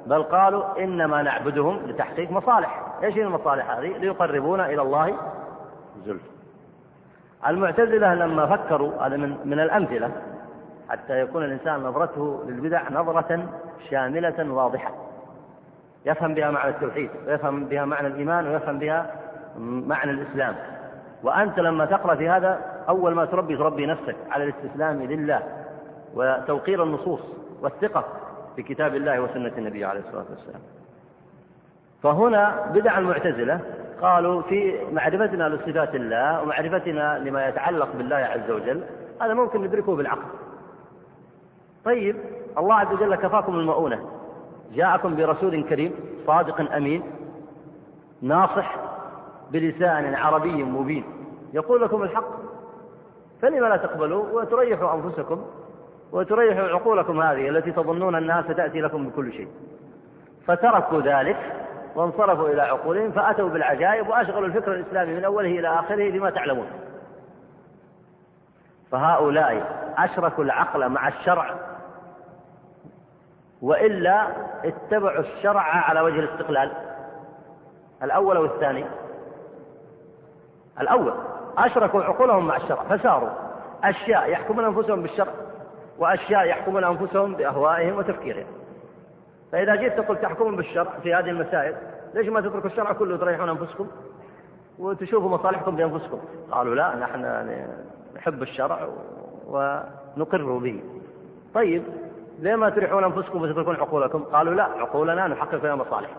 بل 0.05 0.23
قالوا 0.23 0.83
إنما 0.83 1.21
نعبدهم 1.21 1.79
لتحقيق 1.85 2.31
مصالح. 2.31 2.83
إيش 3.03 3.17
هي 3.17 3.23
المصالح 3.23 3.71
هذه؟ 3.71 3.97
ليقربونا 3.97 4.65
إلى 4.65 4.81
الله. 4.81 5.15
زلفى 6.05 6.29
المعتزلة 7.47 8.13
لما 8.13 8.45
فكروا 8.45 9.07
هذا 9.07 9.17
من, 9.17 9.37
من 9.45 9.59
الأمثلة 9.59 10.11
حتى 10.89 11.19
يكون 11.19 11.43
الإنسان 11.43 11.83
نظرته 11.83 12.43
للبدع 12.47 12.89
نظرة 12.91 13.49
شاملة 13.89 14.53
واضحة. 14.53 14.91
يفهم 16.05 16.33
بها 16.33 16.51
معنى 16.51 16.69
التوحيد 16.69 17.09
ويفهم 17.27 17.65
بها 17.65 17.85
معنى 17.85 18.07
الإيمان 18.07 18.47
ويفهم 18.47 18.79
بها 18.79 19.15
معنى 19.59 20.11
الإسلام. 20.11 20.55
وأنت 21.23 21.59
لما 21.59 21.85
تقرأ 21.85 22.15
في 22.15 22.29
هذا 22.29 22.59
أول 22.89 23.15
ما 23.15 23.25
تربي 23.25 23.57
تربي 23.57 23.85
نفسك 23.85 24.15
على 24.31 24.43
الاستسلام 24.43 25.01
لله 25.01 25.41
وتوقير 26.15 26.83
النصوص 26.83 27.21
والثقة. 27.61 28.03
في 28.59 28.63
كتاب 28.63 28.95
الله 28.95 29.21
وسنة 29.21 29.51
النبي 29.57 29.85
عليه 29.85 29.99
الصلاة 29.99 30.25
والسلام. 30.29 30.61
فهنا 32.03 32.71
بدع 32.73 32.97
المعتزلة 32.97 33.59
قالوا 34.01 34.41
في 34.41 34.79
معرفتنا 34.91 35.49
لصفات 35.49 35.95
الله 35.95 36.41
ومعرفتنا 36.41 37.19
لما 37.19 37.47
يتعلق 37.47 37.95
بالله 37.95 38.15
عز 38.15 38.51
وجل 38.51 38.83
هذا 39.21 39.33
ممكن 39.33 39.61
ندركه 39.61 39.95
بالعقل. 39.95 40.27
طيب 41.85 42.15
الله 42.57 42.75
عز 42.75 42.93
وجل 42.93 43.15
كفاكم 43.15 43.59
المؤونة. 43.59 44.09
جاءكم 44.73 45.15
برسول 45.15 45.63
كريم 45.63 45.93
صادق 46.27 46.73
أمين 46.73 47.03
ناصح 48.21 48.75
بلسان 49.51 50.15
عربي 50.15 50.63
مبين 50.63 51.03
يقول 51.53 51.81
لكم 51.81 52.03
الحق. 52.03 52.29
فلما 53.41 53.67
لا 53.67 53.77
تقبلوا 53.77 54.41
وتريحوا 54.41 54.93
أنفسكم 54.95 55.45
وتريحوا 56.11 56.67
عقولكم 56.67 57.21
هذه 57.21 57.49
التي 57.49 57.71
تظنون 57.71 58.15
أنها 58.15 58.41
ستأتي 58.41 58.81
لكم 58.81 59.09
بكل 59.09 59.33
شيء. 59.33 59.47
فتركوا 60.47 61.01
ذلك 61.01 61.37
وانصرفوا 61.95 62.49
إلى 62.49 62.61
عقولهم 62.61 63.11
فأتوا 63.11 63.49
بالعجائب 63.49 64.09
وأشغلوا 64.09 64.47
الفكر 64.47 64.73
الإسلامي 64.73 65.13
من 65.13 65.25
أوله 65.25 65.59
إلى 65.59 65.67
آخره 65.79 66.09
لما 66.09 66.29
تعلمون. 66.29 66.67
فهؤلاء 68.91 69.79
أشركوا 69.97 70.43
العقل 70.43 70.89
مع 70.89 71.07
الشرع 71.07 71.55
وإلا 73.61 74.27
اتبعوا 74.63 75.19
الشرع 75.19 75.61
على 75.61 76.01
وجه 76.01 76.19
الاستقلال. 76.19 76.71
الأول 78.03 78.37
أو 78.37 78.45
الثاني؟ 78.45 78.85
الأول. 80.81 81.13
أشركوا 81.57 82.03
عقولهم 82.03 82.47
مع 82.47 82.57
الشرع 82.57 82.83
فساروا. 82.83 83.29
أشياء 83.83 84.29
يحكمون 84.29 84.65
أنفسهم 84.65 85.01
بالشرع. 85.01 85.31
وأشياء 85.99 86.47
يحكمون 86.47 86.83
أنفسهم 86.83 87.35
بأهوائهم 87.35 87.97
وتفكيرهم. 87.97 88.47
فإذا 89.51 89.75
جئت 89.75 89.99
تقول 89.99 90.17
تحكمون 90.17 90.55
بالشرع 90.55 90.91
في 91.03 91.13
هذه 91.13 91.29
المسائل 91.29 91.75
ليش 92.13 92.27
ما 92.27 92.41
تتركوا 92.41 92.69
الشرع 92.69 92.93
كله 92.93 93.15
وتريحون 93.15 93.49
أنفسكم؟ 93.49 93.87
وتشوفوا 94.79 95.29
مصالحكم 95.29 95.75
بأنفسكم. 95.75 96.19
قالوا 96.51 96.75
لا 96.75 96.95
نحن 96.95 97.49
نحب 98.15 98.41
الشرع 98.41 98.87
ونقر 99.47 100.57
به. 100.57 100.83
طيب 101.53 101.83
ليه 102.39 102.55
ما 102.55 102.69
تريحون 102.69 103.03
أنفسكم 103.03 103.41
وتتركون 103.41 103.75
عقولكم؟ 103.75 104.23
قالوا 104.23 104.53
لا 104.53 104.63
عقولنا 104.63 105.27
نحقق 105.27 105.55
فيها 105.55 105.75
مصالح. 105.75 106.09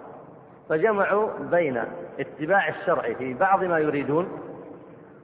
فجمعوا 0.69 1.29
بين 1.51 1.83
اتباع 2.21 2.69
الشرع 2.69 3.13
في 3.13 3.35
بعض 3.35 3.65
ما 3.65 3.79
يريدون 3.79 4.29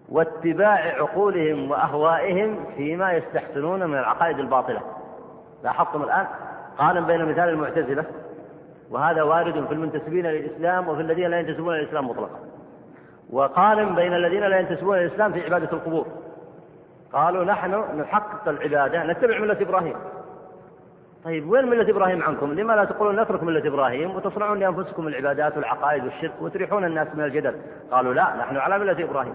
واتباع 0.09 0.95
عقولهم 0.99 1.71
وأهوائهم 1.71 2.65
فيما 2.77 3.13
يستحسنون 3.13 3.87
من 3.87 3.99
العقائد 3.99 4.39
الباطلة. 4.39 4.81
لاحظتم 5.65 6.03
الآن؟ 6.03 6.27
قارن 6.79 7.07
بين 7.07 7.25
مثال 7.25 7.49
المعتزلة 7.49 8.05
وهذا 8.91 9.23
وارد 9.23 9.67
في 9.67 9.75
المنتسبين 9.75 10.27
للإسلام 10.27 10.89
وفي 10.89 11.01
الذين 11.01 11.31
لا 11.31 11.39
ينتسبون 11.41 11.75
للإسلام 11.75 12.09
مطلقا. 12.09 12.39
وقارن 13.31 13.95
بين 13.95 14.15
الذين 14.15 14.43
لا 14.43 14.59
ينتسبون 14.59 14.97
للإسلام 14.97 15.33
في 15.33 15.45
عبادة 15.45 15.73
القبور. 15.73 16.07
قالوا 17.13 17.45
نحن 17.45 17.85
نحقق 18.01 18.49
العبادة 18.49 19.05
نتبع 19.05 19.39
ملة 19.39 19.63
إبراهيم. 19.63 19.97
طيب 21.25 21.51
وين 21.51 21.67
ملة 21.67 21.91
إبراهيم 21.91 22.23
عنكم؟ 22.23 22.53
لما 22.53 22.73
لا 22.73 22.85
تقولون 22.85 23.21
نترك 23.21 23.43
ملة 23.43 23.69
إبراهيم 23.69 24.17
وتصنعون 24.17 24.59
لأنفسكم 24.59 25.09
العبادات 25.09 25.57
والعقائد 25.57 26.05
والشرك 26.05 26.33
وتريحون 26.41 26.85
الناس 26.85 27.09
من 27.15 27.25
الجدل. 27.25 27.55
قالوا 27.91 28.15
لا 28.15 28.37
نحن 28.37 28.57
على 28.57 28.79
ملة 28.79 29.05
إبراهيم. 29.05 29.35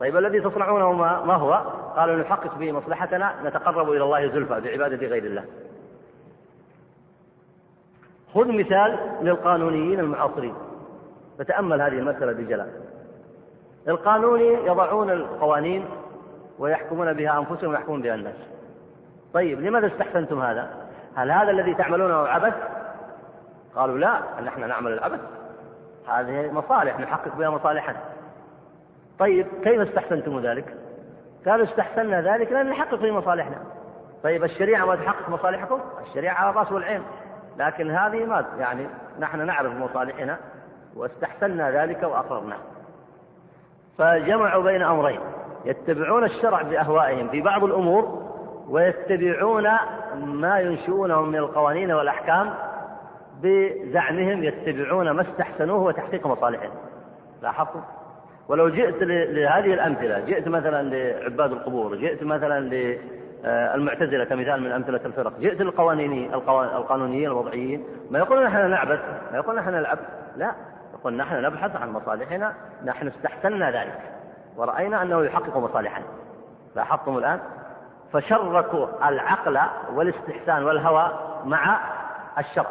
طيب 0.00 0.16
الذي 0.16 0.40
تصنعونه 0.40 0.92
ما, 0.92 1.24
ما 1.24 1.34
هو؟ 1.34 1.52
قالوا 1.96 2.16
نحقق 2.16 2.58
به 2.58 2.72
مصلحتنا 2.72 3.34
نتقرب 3.44 3.90
إلى 3.90 4.04
الله 4.04 4.28
زلفى 4.28 4.60
بعبادة 4.60 5.06
غير 5.06 5.24
الله. 5.24 5.44
خذ 8.34 8.48
مثال 8.48 8.98
للقانونيين 9.22 10.00
المعاصرين. 10.00 10.54
فتأمل 11.38 11.80
هذه 11.80 11.98
المسألة 11.98 12.32
بجلاء 12.32 12.68
القانوني 13.88 14.52
يضعون 14.66 15.10
القوانين 15.10 15.86
ويحكمون 16.58 17.12
بها 17.12 17.38
أنفسهم 17.38 17.70
ويحكمون 17.70 18.02
بها 18.02 18.14
الناس. 18.14 18.36
طيب 19.34 19.60
لماذا 19.60 19.86
استحسنتم 19.86 20.40
هذا؟ 20.40 20.70
هل 21.14 21.30
هذا 21.30 21.50
الذي 21.50 21.74
تعملونه 21.74 22.14
عبث؟ 22.14 22.54
قالوا 23.74 23.98
لا 23.98 24.20
نحن 24.44 24.68
نعمل 24.68 24.92
العبث. 24.92 25.20
هذه 26.08 26.52
مصالح 26.52 27.00
نحقق 27.00 27.36
بها 27.36 27.50
مصالحنا. 27.50 28.09
طيب 29.20 29.46
كيف 29.62 29.80
استحسنتم 29.80 30.40
ذلك؟ 30.40 30.76
قالوا 31.46 31.64
استحسنا 31.64 32.20
ذلك 32.20 32.52
لأن 32.52 32.70
نحقق 32.70 32.94
في 32.94 33.10
مصالحنا. 33.10 33.56
طيب 34.22 34.44
الشريعة 34.44 34.86
ما 34.86 34.96
تحقق 34.96 35.28
مصالحكم؟ 35.28 35.80
الشريعة 36.06 36.34
على 36.34 36.50
الرأس 36.50 36.72
والعين. 36.72 37.02
لكن 37.58 37.90
هذه 37.90 38.24
ما 38.24 38.44
يعني 38.58 38.86
نحن 39.18 39.46
نعرف 39.46 39.72
مصالحنا 39.72 40.36
واستحسنا 40.96 41.70
ذلك 41.70 42.02
وأقررنا. 42.02 42.56
فجمعوا 43.98 44.62
بين 44.62 44.82
أمرين. 44.82 45.20
يتبعون 45.64 46.24
الشرع 46.24 46.62
بأهوائهم 46.62 47.28
في 47.28 47.40
بعض 47.40 47.64
الأمور 47.64 48.30
ويتبعون 48.68 49.68
ما 50.24 50.60
ينشئونه 50.60 51.20
من 51.22 51.36
القوانين 51.36 51.92
والأحكام 51.92 52.54
بزعمهم 53.42 54.44
يتبعون 54.44 55.10
ما 55.10 55.22
استحسنوه 55.22 55.82
وتحقيق 55.82 56.26
مصالحهم. 56.26 56.72
لاحظتم؟ 57.42 57.80
ولو 58.50 58.68
جئت 58.68 59.02
لهذه 59.02 59.74
الأمثلة 59.74 60.20
جئت 60.20 60.48
مثلا 60.48 60.82
لعباد 60.82 61.52
القبور 61.52 61.96
جئت 61.96 62.22
مثلا 62.22 62.60
للمعتزلة 63.44 64.24
كمثال 64.24 64.62
من 64.62 64.72
أمثلة 64.72 65.00
الفرق 65.06 65.38
جئت 65.38 65.60
للقوانيني 65.60 66.34
القانونيين 66.76 67.26
الوضعيين 67.26 67.84
ما 68.10 68.18
يقولون 68.18 68.44
نحن 68.44 68.70
نعبث 68.70 69.00
ما 69.32 69.38
يقولون 69.38 69.62
نحن 69.62 69.70
نلعب 69.70 69.98
لا 70.36 70.54
يقول 70.94 71.16
نحن 71.16 71.42
نبحث 71.42 71.76
عن 71.76 71.90
مصالحنا 71.90 72.54
نحن 72.84 73.06
استحسنا 73.06 73.70
ذلك 73.70 74.00
ورأينا 74.56 75.02
أنه 75.02 75.24
يحقق 75.24 75.56
مصالحنا. 75.56 76.04
لاحظتم 76.76 77.18
الآن؟ 77.18 77.40
فشركوا 78.12 79.08
العقل 79.08 79.60
والاستحسان 79.94 80.64
والهوى 80.64 81.10
مع 81.44 81.80
الشرع. 82.38 82.70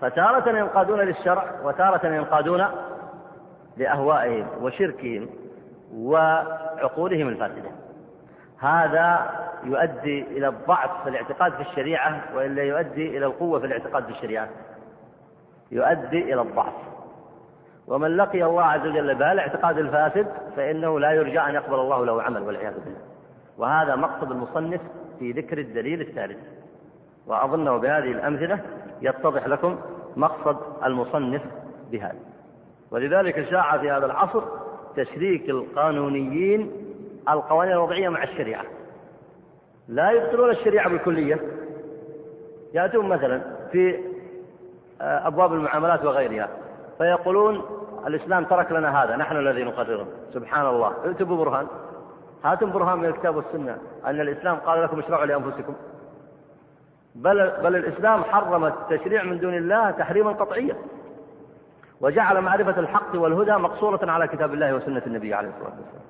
فتارة 0.00 0.58
ينقادون 0.58 1.00
للشرع 1.00 1.44
وتارة 1.64 2.06
ينقادون 2.06 2.64
لأهوائهم 3.80 4.46
وشركهم 4.60 5.28
وعقولهم 5.94 7.28
الفاسدة. 7.28 7.70
هذا 8.58 9.30
يؤدي 9.64 10.22
إلى 10.22 10.48
الضعف 10.48 11.02
في 11.02 11.08
الاعتقاد 11.08 11.52
في 11.52 11.60
الشريعة 11.60 12.22
وإلا 12.34 12.62
يؤدي 12.62 13.18
إلى 13.18 13.26
القوة 13.26 13.58
في 13.58 13.66
الاعتقاد 13.66 14.04
في 14.04 14.10
الشريعة. 14.10 14.48
يؤدي 15.70 16.34
إلى 16.34 16.42
الضعف. 16.42 16.72
ومن 17.86 18.16
لقي 18.16 18.44
الله 18.44 18.62
عز 18.62 18.86
وجل 18.86 19.14
بهذا 19.14 19.32
الاعتقاد 19.32 19.78
الفاسد 19.78 20.26
فإنه 20.56 21.00
لا 21.00 21.12
يرجى 21.12 21.40
أن 21.40 21.54
يقبل 21.54 21.74
الله 21.74 22.06
له 22.06 22.22
عمل 22.22 22.42
والعياذ 22.42 22.74
بالله. 22.84 23.00
وهذا 23.58 23.96
مقصد 23.96 24.30
المصنف 24.30 24.80
في 25.18 25.32
ذكر 25.32 25.58
الدليل 25.58 26.00
الثالث. 26.00 26.38
وأظنه 27.26 27.76
بهذه 27.76 28.12
الأمثلة 28.12 28.58
يتضح 29.02 29.46
لكم 29.46 29.78
مقصد 30.16 30.56
المصنف 30.84 31.42
بهذا. 31.90 32.29
ولذلك 32.90 33.50
شاع 33.50 33.78
في 33.78 33.90
هذا 33.90 34.06
العصر 34.06 34.42
تشريك 34.96 35.50
القانونيين 35.50 36.70
القوانين 37.28 37.72
الوضعية 37.72 38.08
مع 38.08 38.22
الشريعة. 38.22 38.64
لا 39.88 40.10
يبطلون 40.10 40.50
الشريعة 40.50 40.88
بالكلية. 40.88 41.40
يأتون 42.74 43.08
مثلا 43.08 43.40
في 43.72 43.98
آه، 45.00 45.26
أبواب 45.26 45.52
المعاملات 45.52 46.04
وغيرها 46.04 46.48
فيقولون 46.98 47.62
الإسلام 48.06 48.44
ترك 48.44 48.72
لنا 48.72 49.04
هذا 49.04 49.16
نحن 49.16 49.36
الذي 49.36 49.64
نقرره. 49.64 50.06
سبحان 50.34 50.66
الله. 50.66 50.94
ائتوا 51.04 51.26
ببرهان. 51.26 51.66
هاتوا 52.44 52.68
برهان 52.68 52.98
من 52.98 53.04
الكتاب 53.04 53.36
والسنة. 53.36 53.78
أن 54.06 54.20
الإسلام 54.20 54.56
قال 54.56 54.82
لكم 54.82 54.98
اشرعوا 54.98 55.26
لأنفسكم. 55.26 55.74
بل, 57.14 57.50
بل 57.62 57.76
الإسلام 57.76 58.24
حرم 58.24 58.64
التشريع 58.64 59.22
من 59.22 59.38
دون 59.38 59.54
الله 59.54 59.90
تحريما 59.90 60.30
قطعيا. 60.30 60.76
وجعل 62.00 62.40
معرفة 62.40 62.80
الحق 62.80 63.14
والهدى 63.14 63.52
مقصورة 63.52 64.10
على 64.10 64.28
كتاب 64.28 64.54
الله 64.54 64.74
وسنة 64.74 65.02
النبي 65.06 65.34
عليه 65.34 65.48
الصلاة 65.48 65.70
والسلام. 65.70 66.04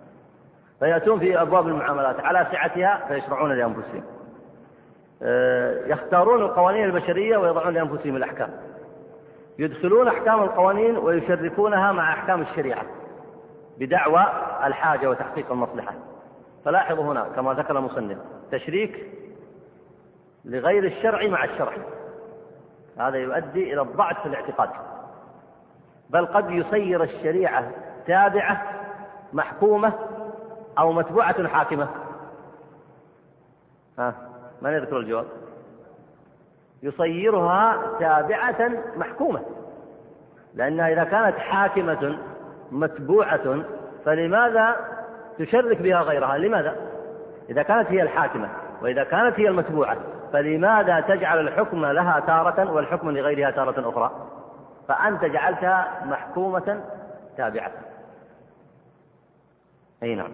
فيأتون 0.79 1.19
في 1.19 1.43
أبواب 1.43 1.69
المعاملات. 1.69 2.21
على 2.21 2.47
سعتها 2.53 3.05
فيشرعون 3.09 3.53
لأنفسهم. 3.53 4.03
آه، 5.23 5.87
يختارون 5.87 6.43
القوانين 6.43 6.85
البشرية 6.85 7.37
ويضعون 7.37 7.75
لأنفسهم 7.75 8.17
الأحكام. 8.17 8.51
يدخلون 9.59 10.09
أحكام 10.09 10.43
القوانين 10.43 10.97
ويشركونها 10.97 11.93
مع 11.93 12.13
أحكام 12.13 12.41
الشريعة 12.41 12.83
بدعوى 13.79 14.27
الحاجة 14.65 15.11
وتحقيق 15.11 15.53
المصلحة. 15.53 15.95
فلاحظوا 16.65 17.05
هنا 17.05 17.27
كما 17.37 17.53
ذكر 17.53 17.79
المصنف 17.79 18.19
تشريك 18.53 19.07
لغير 20.45 20.85
الشرع 20.85 21.29
مع 21.29 21.45
الشرع. 21.45 21.73
هذا 22.99 23.17
يؤدي 23.17 23.73
إلى 23.73 23.83
الضعف 23.83 24.23
في 24.23 24.29
الاعتقاد. 24.29 24.69
بل 26.11 26.27
قد 26.27 26.51
يصير 26.51 27.03
الشريعة 27.03 27.71
تابعة 28.07 28.63
محكومة 29.33 29.93
أو 30.79 30.93
متبوعة 30.93 31.49
حاكمة. 31.49 31.89
ها 33.99 34.15
من 34.63 34.71
يذكر 34.71 34.99
الجواب؟ 34.99 35.27
يصيرها 36.83 37.77
تابعة 38.01 38.71
محكومة. 38.97 39.41
لأنها 40.55 40.89
إذا 40.93 41.05
كانت 41.05 41.37
حاكمة 41.37 42.19
متبوعة 42.73 43.65
فلماذا 44.05 44.77
تشرك 45.39 45.83
بها 45.83 46.03
غيرها؟ 46.03 46.39
لماذا؟ 46.39 46.77
إذا 47.51 47.63
كانت 47.63 47.91
هي 47.91 48.03
الحاكمة 48.03 48.49
وإذا 48.83 49.05
كانت 49.05 49.41
هي 49.41 49.49
المتبوعة 49.49 49.97
فلماذا 50.33 51.01
تجعل 51.01 51.41
الحكم 51.41 51.87
لها 51.87 52.21
تارة 52.21 52.73
والحكم 52.73 53.11
لغيرها 53.11 53.51
تارة 53.51 53.91
أخرى؟ 53.91 54.40
فأنت 54.89 55.25
جعلتها 55.25 56.05
محكومة 56.05 56.81
تابعة. 57.37 57.73
أي 60.03 60.15
نعم. 60.15 60.31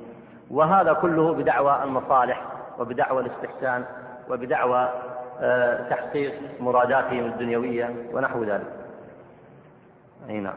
وهذا 0.51 0.93
كله 0.93 1.35
بدعوى 1.35 1.83
المصالح 1.83 2.43
وبدعوى 2.79 3.23
الاستحسان 3.23 3.85
وبدعوى 4.31 4.89
آه، 5.41 5.89
تحقيق 5.89 6.35
مراداتهم 6.61 7.25
الدنيوية 7.27 7.95
ونحو 8.13 8.45
ذلك. 8.45 8.73
أي 10.29 10.41
نعم. 10.41 10.55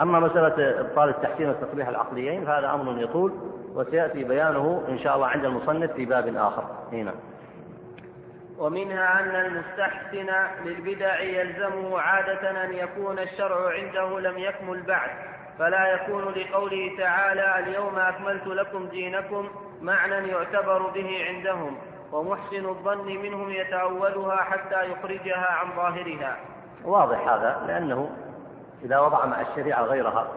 أما 0.00 0.20
مسألة 0.20 0.80
إبطال 0.80 1.08
التحسين 1.08 1.48
والتصريح 1.48 1.88
العقليين 1.88 2.44
فهذا 2.44 2.74
أمر 2.74 3.02
يطول 3.02 3.32
وسيأتي 3.74 4.24
بيانه 4.24 4.82
إن 4.88 4.98
شاء 4.98 5.16
الله 5.16 5.26
عند 5.26 5.44
المصنف 5.44 5.92
في 5.92 6.04
باب 6.04 6.36
آخر. 6.36 6.64
هنا 6.92 7.12
ومنها 8.58 9.20
أن 9.20 9.46
المستحسن 9.46 10.30
للبدع 10.64 11.20
يلزمه 11.20 12.00
عادة 12.00 12.64
أن 12.64 12.72
يكون 12.72 13.18
الشرع 13.18 13.70
عنده 13.70 14.20
لم 14.20 14.38
يكمل 14.38 14.82
بعد 14.82 15.10
فلا 15.58 15.86
يكون 15.86 16.24
لقوله 16.24 16.96
تعالى 16.98 17.58
اليوم 17.58 17.98
أكملت 17.98 18.46
لكم 18.46 18.86
دينكم 18.86 19.48
معنى 19.82 20.28
يعتبر 20.28 20.82
به 20.82 21.24
عندهم 21.24 21.76
ومحسن 22.12 22.66
الظن 22.66 23.06
منهم 23.06 23.50
يتأولها 23.50 24.36
حتى 24.36 24.90
يخرجها 24.90 25.46
عن 25.50 25.76
ظاهرها. 25.76 26.36
واضح 26.84 27.28
هذا 27.28 27.64
لأنه 27.66 28.10
إذا 28.82 28.98
وضع 28.98 29.26
مع 29.26 29.40
الشريعة 29.40 29.82
غيرها 29.82 30.28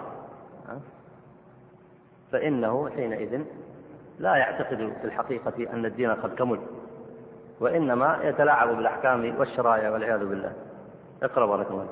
فإنه 2.31 2.89
حينئذ 2.89 3.41
لا 4.19 4.35
يعتقد 4.35 4.93
في 5.01 5.07
الحقيقة 5.07 5.73
أن 5.73 5.85
الدين 5.85 6.11
قد 6.11 6.35
كمل. 6.35 6.59
وإنما 7.61 8.19
يتلاعب 8.23 8.67
بالأحكام 8.67 9.39
والشرائع 9.39 9.89
والعياذ 9.89 10.25
بالله. 10.25 10.51
اقرأ 11.23 11.45
بارك 11.45 11.71
الله 11.71 11.87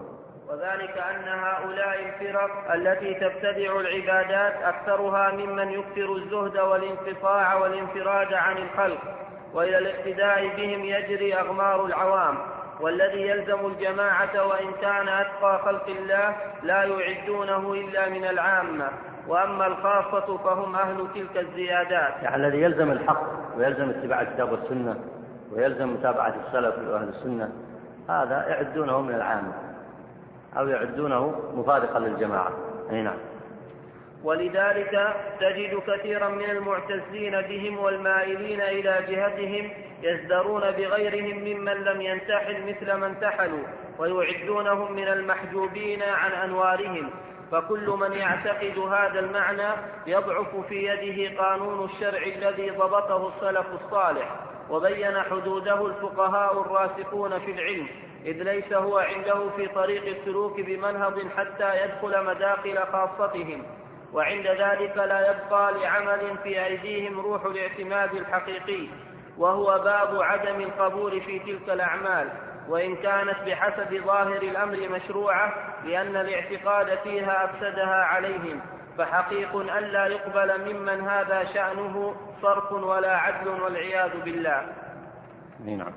وذلك 0.50 0.98
أن 0.98 1.28
هؤلاء 1.28 2.00
الفرق 2.06 2.74
التي 2.74 3.14
تبتدع 3.14 3.80
العبادات 3.80 4.54
أكثرها 4.64 5.32
ممن 5.32 5.72
يكثر 5.72 6.16
الزهد 6.16 6.58
والانقطاع 6.58 7.56
والانفراد 7.56 8.34
عن 8.34 8.58
الخلق 8.58 9.00
وإلى 9.54 9.78
الاقتداء 9.78 10.48
بهم 10.58 10.86
يجري 10.86 11.36
أغمار 11.36 11.86
العوام. 11.86 12.38
والذي 12.82 13.22
يلزم 13.22 13.66
الجماعة 13.66 14.48
وإن 14.48 14.72
كان 14.82 15.08
أتقى 15.08 15.60
خلق 15.66 15.88
الله 15.88 16.36
لا 16.64 16.84
يعدونه 16.84 17.74
إلا 17.74 18.10
من 18.10 18.26
العامة. 18.26 18.90
وأما 19.28 19.68
الخاصة 19.68 20.38
فهم 20.38 20.76
أهل 20.76 21.08
تلك 21.16 21.38
الزيادات. 21.38 22.14
يعني 22.24 22.36
الذي 22.36 22.62
يلزم 22.62 22.92
الحق 22.92 23.24
ويلزم 23.58 23.90
اتباع 23.90 24.22
الكتاب 24.22 24.52
والسنة 24.52 24.96
ويلزم 25.58 25.94
متابعة 25.94 26.36
السلف 26.48 26.76
وأهل 26.78 27.10
السنة 27.10 27.52
هذا 28.10 28.46
يعدونه 28.48 29.02
من 29.02 29.16
العامة 29.16 29.54
أو 30.58 30.68
يعدونه 30.68 31.52
مفارقا 31.54 32.00
للجماعة. 32.00 32.52
أي 32.92 33.02
نعم. 33.02 33.18
ولذلك 34.24 35.16
تجد 35.40 35.82
كثيرا 35.88 36.30
من 36.30 36.50
المعتزين 36.50 37.42
بهم 37.42 37.78
والمائلين 37.78 38.62
إلى 38.62 39.06
جهتهم 39.10 39.72
يزدرون 40.04 40.62
بغيرهم 40.62 41.38
ممن 41.38 41.74
لم 41.74 42.02
ينتحل 42.02 42.64
مثل 42.68 42.94
ما 42.94 43.08
انتحلوا 43.08 43.64
ويعدونهم 44.00 44.92
من 44.92 45.08
المحجوبين 45.08 46.04
عن 46.04 46.32
أنوارهم. 46.32 47.10
فكل 47.52 47.90
من 47.90 48.14
يعتقد 48.14 48.78
هذا 48.78 49.20
المعنى 49.20 49.70
يضعف 50.08 50.56
في 50.70 50.86
يده 50.86 51.44
قانون 51.44 51.90
الشرع 51.90 52.24
الذي 52.24 52.70
ضبطه 52.70 53.28
السلف 53.28 53.66
الصالح. 53.84 54.36
وبين 54.70 55.22
حدوده 55.22 55.88
الفقهاء 55.88 56.62
الراسخون 56.62 57.40
في 57.40 57.52
العلم 57.52 57.88
إذ 58.26 58.44
ليس 58.44 58.74
هو 58.74 58.98
عنده 58.98 59.50
في 59.56 59.68
طريق 59.68 60.18
السلوك 60.18 60.62
بمنهض 60.62 61.20
حتى 61.38 61.84
يدخل 61.84 62.26
مداخل 62.26 62.78
خاصتهم 62.92 63.64
وعند 64.14 64.48
ذلك 64.48 64.98
لا 64.98 65.32
يبقى 65.32 65.74
لعمل 65.74 66.38
في 66.44 66.66
أيديهم 66.66 67.20
روح 67.20 67.46
الاعتماد 67.46 68.14
الحقيقي 68.14 68.88
وهو 69.38 69.66
باب 69.66 70.22
عدم 70.22 70.62
القبول 70.62 71.22
في 71.22 71.40
تلك 71.40 71.70
الأعمال 71.70 72.30
وإن 72.70 72.96
كانت 72.96 73.38
بحسب 73.46 74.02
ظاهر 74.06 74.42
الأمر 74.42 74.90
مشروعة 74.90 75.54
لأن 75.86 76.16
الاعتقاد 76.16 76.98
فيها 77.04 77.46
أفسدها 77.46 78.04
عليهم. 78.04 78.62
فحقيق 78.98 79.56
ألا 79.56 80.06
يقبل 80.06 80.74
ممن 80.74 81.08
هذا 81.08 81.44
شأنه 81.54 82.16
صرف 82.42 82.72
ولا 82.72 83.18
عدل 83.18 83.50
والعياذ 83.50 84.22
بالله. 84.26 84.62
نعم. 85.66 85.94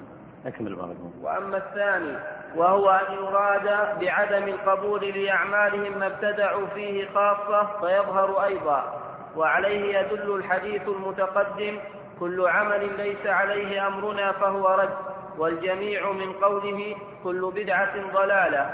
أكمل 0.46 0.74
وأما 1.22 1.56
الثاني 1.56 2.18
وهو 2.56 2.90
أن 2.90 3.14
يراد 3.14 3.98
بعدم 4.00 4.48
القبول 4.48 5.04
لأعمالهم 5.04 5.98
ما 5.98 6.06
ابتدعوا 6.06 6.66
فيه 6.66 7.08
خاصة 7.14 7.66
فيظهر 7.80 8.44
أيضا. 8.44 9.00
وعليه 9.36 9.98
يدل 9.98 10.34
الحديث 10.34 10.88
المتقدم 10.88 11.78
كل 12.20 12.48
عمل 12.48 12.96
ليس 12.96 13.26
عليه 13.26 13.86
أمرنا 13.86 14.32
فهو 14.32 14.68
رد. 14.68 15.20
والجميع 15.38 16.12
من 16.12 16.32
قوله 16.32 16.96
كل 17.24 17.52
بدعة 17.54 18.12
ضلالة 18.12 18.70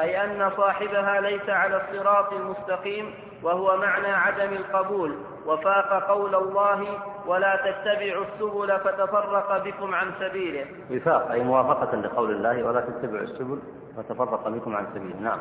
أي 0.00 0.24
أن 0.24 0.50
صاحبها 0.56 1.20
ليس 1.20 1.48
على 1.48 1.76
الصراط 1.76 2.32
المستقيم 2.32 3.14
وهو 3.42 3.76
معنى 3.76 4.08
عدم 4.08 4.52
القبول 4.52 5.18
وفاق 5.46 6.08
قول 6.08 6.34
الله 6.34 6.86
ولا 7.26 7.56
تتبعوا 7.56 8.24
السبل 8.24 8.78
فتفرق 8.78 9.64
بكم 9.64 9.94
عن 9.94 10.10
سبيله. 10.20 10.66
وفاق 10.90 11.30
أي 11.30 11.42
موافقة 11.42 11.96
لقول 11.96 12.30
الله 12.30 12.62
ولا 12.62 12.80
تتبعوا 12.80 13.24
السبل 13.24 13.58
فتفرق 13.96 14.48
بكم 14.48 14.76
عن 14.76 14.86
سبيله. 14.94 15.20
نعم. 15.20 15.38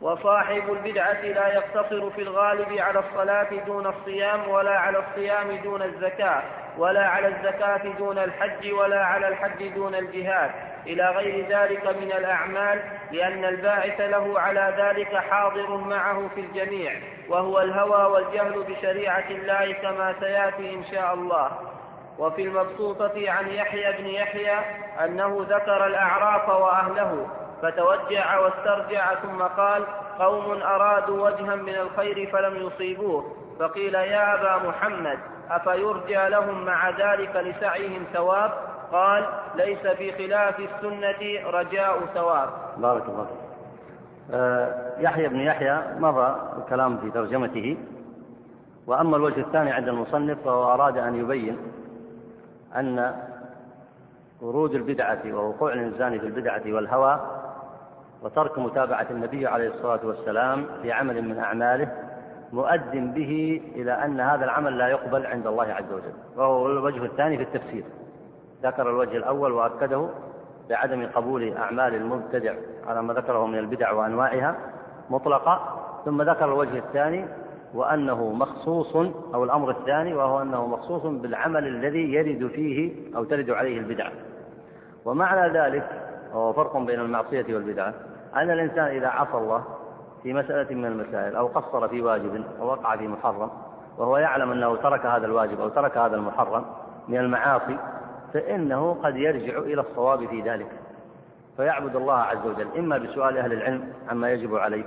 وصاحب 0.00 0.62
البدعة 0.72 1.22
لا 1.22 1.48
يقتصر 1.48 2.10
في 2.10 2.22
الغالب 2.22 2.72
على 2.72 2.98
الصلاة 2.98 3.64
دون 3.66 3.86
الصيام 3.86 4.48
ولا 4.48 4.78
على 4.78 4.98
الصيام 4.98 5.56
دون 5.62 5.82
الزكاة 5.82 6.42
ولا 6.78 7.06
على 7.08 7.28
الزكاة 7.28 7.98
دون 7.98 8.18
الحج 8.18 8.72
ولا 8.72 9.04
على 9.04 9.28
الحج 9.28 9.74
دون 9.74 9.94
الجهاد. 9.94 10.50
إلى 10.88 11.10
غير 11.10 11.46
ذلك 11.48 11.86
من 11.86 12.12
الأعمال 12.12 12.82
لأن 13.12 13.44
الباعث 13.44 14.00
له 14.00 14.40
على 14.40 14.74
ذلك 14.78 15.16
حاضر 15.16 15.76
معه 15.76 16.28
في 16.34 16.40
الجميع 16.40 16.92
وهو 17.28 17.60
الهوى 17.60 18.12
والجهل 18.12 18.62
بشريعة 18.62 19.30
الله 19.30 19.72
كما 19.72 20.14
سيأتي 20.20 20.74
إن 20.74 20.84
شاء 20.84 21.14
الله. 21.14 21.50
وفي 22.18 22.42
المبسوطة 22.42 23.30
عن 23.30 23.48
يحيى 23.48 23.92
بن 23.92 24.06
يحيى 24.06 24.58
أنه 25.04 25.46
ذكر 25.48 25.86
الأعراف 25.86 26.48
وأهله 26.48 27.26
فتوجع 27.62 28.38
واسترجع 28.38 29.14
ثم 29.14 29.42
قال 29.42 29.84
قوم 30.18 30.62
أرادوا 30.62 31.30
وجها 31.30 31.54
من 31.54 31.74
الخير 31.74 32.30
فلم 32.32 32.66
يصيبوه. 32.66 33.36
فقيل 33.60 33.94
يا 33.94 34.34
أبا 34.34 34.68
محمد 34.68 35.18
أفيرجى 35.50 36.28
لهم 36.28 36.64
مع 36.64 36.90
ذلك 36.90 37.36
لسعيهم 37.36 38.04
ثواب؟ 38.12 38.77
قال 38.92 39.24
ليس 39.54 39.86
في 39.86 40.12
خلاف 40.12 40.60
السنة 40.60 41.50
رجاء 41.50 42.00
ثواب. 42.14 42.48
بارك 42.78 43.02
الله 43.08 43.24
فيك. 43.24 43.48
آه 44.30 44.92
يحيى 44.98 45.28
بن 45.28 45.40
يحيى 45.40 45.82
مضى 45.98 46.36
الكلام 46.58 46.98
في 46.98 47.10
ترجمته 47.10 47.76
وأما 48.86 49.16
الوجه 49.16 49.40
الثاني 49.40 49.72
عند 49.72 49.88
المصنف 49.88 50.38
فهو 50.44 50.74
أراد 50.74 50.98
أن 50.98 51.14
يبين 51.14 51.58
أن 52.76 53.14
ورود 54.40 54.74
البدعة 54.74 55.18
ووقوع 55.26 55.72
الإنسان 55.72 56.18
في 56.18 56.26
البدعة 56.26 56.62
والهوى 56.66 57.20
وترك 58.22 58.58
متابعة 58.58 59.06
النبي 59.10 59.46
عليه 59.46 59.68
الصلاة 59.68 60.00
والسلام 60.04 60.66
في 60.82 60.92
عمل 60.92 61.22
من 61.22 61.38
أعماله 61.38 61.92
مؤد 62.52 63.14
به 63.14 63.62
إلى 63.74 63.92
أن 63.92 64.20
هذا 64.20 64.44
العمل 64.44 64.78
لا 64.78 64.88
يقبل 64.88 65.26
عند 65.26 65.46
الله 65.46 65.72
عز 65.72 65.92
وجل. 65.92 66.12
وهو 66.36 66.66
الوجه 66.66 67.04
الثاني 67.04 67.36
في 67.36 67.42
التفسير. 67.42 67.84
ذكر 68.62 68.90
الوجه 68.90 69.16
الأول 69.16 69.52
وأكده 69.52 70.08
بعدم 70.68 71.06
قبول 71.14 71.56
أعمال 71.56 71.94
المبتدع 71.94 72.54
على 72.86 73.02
ما 73.02 73.14
ذكره 73.14 73.46
من 73.46 73.58
البدع 73.58 73.92
وأنواعها 73.92 74.56
مطلقة 75.10 75.60
ثم 76.04 76.22
ذكر 76.22 76.44
الوجه 76.44 76.78
الثاني 76.78 77.24
وأنه 77.74 78.32
مخصوص 78.32 78.96
أو 79.34 79.44
الأمر 79.44 79.70
الثاني 79.70 80.14
وهو 80.14 80.42
أنه 80.42 80.66
مخصوص 80.66 81.02
بالعمل 81.02 81.66
الذي 81.66 82.12
يرد 82.12 82.46
فيه 82.46 82.92
أو 83.16 83.24
ترد 83.24 83.50
عليه 83.50 83.78
البدعة 83.78 84.12
ومعنى 85.04 85.58
ذلك 85.58 85.88
وهو 86.34 86.52
فرق 86.52 86.76
بين 86.76 87.00
المعصية 87.00 87.54
والبدعة 87.54 87.94
أن 88.36 88.50
الإنسان 88.50 88.84
إذا 88.84 89.08
عصى 89.08 89.36
الله 89.38 89.64
في 90.22 90.32
مسألة 90.32 90.74
من 90.74 90.84
المسائل 90.84 91.36
أو 91.36 91.46
قصر 91.46 91.88
في 91.88 92.02
واجب 92.02 92.44
أو 92.60 92.66
وقع 92.66 92.96
في 92.96 93.08
محرم 93.08 93.50
وهو 93.98 94.16
يعلم 94.16 94.52
أنه 94.52 94.76
ترك 94.76 95.06
هذا 95.06 95.26
الواجب 95.26 95.60
أو 95.60 95.68
ترك 95.68 95.98
هذا 95.98 96.16
المحرم 96.16 96.64
من 97.08 97.18
المعاصي 97.18 97.78
فإنه 98.34 98.96
قد 99.02 99.16
يرجع 99.16 99.58
إلى 99.58 99.80
الصواب 99.80 100.26
في 100.26 100.40
ذلك. 100.40 100.70
فيعبد 101.56 101.96
الله 101.96 102.14
عز 102.14 102.46
وجل 102.46 102.78
إما 102.78 102.98
بسؤال 102.98 103.38
أهل 103.38 103.52
العلم 103.52 103.92
عما 104.10 104.32
يجب 104.32 104.56
عليه 104.56 104.84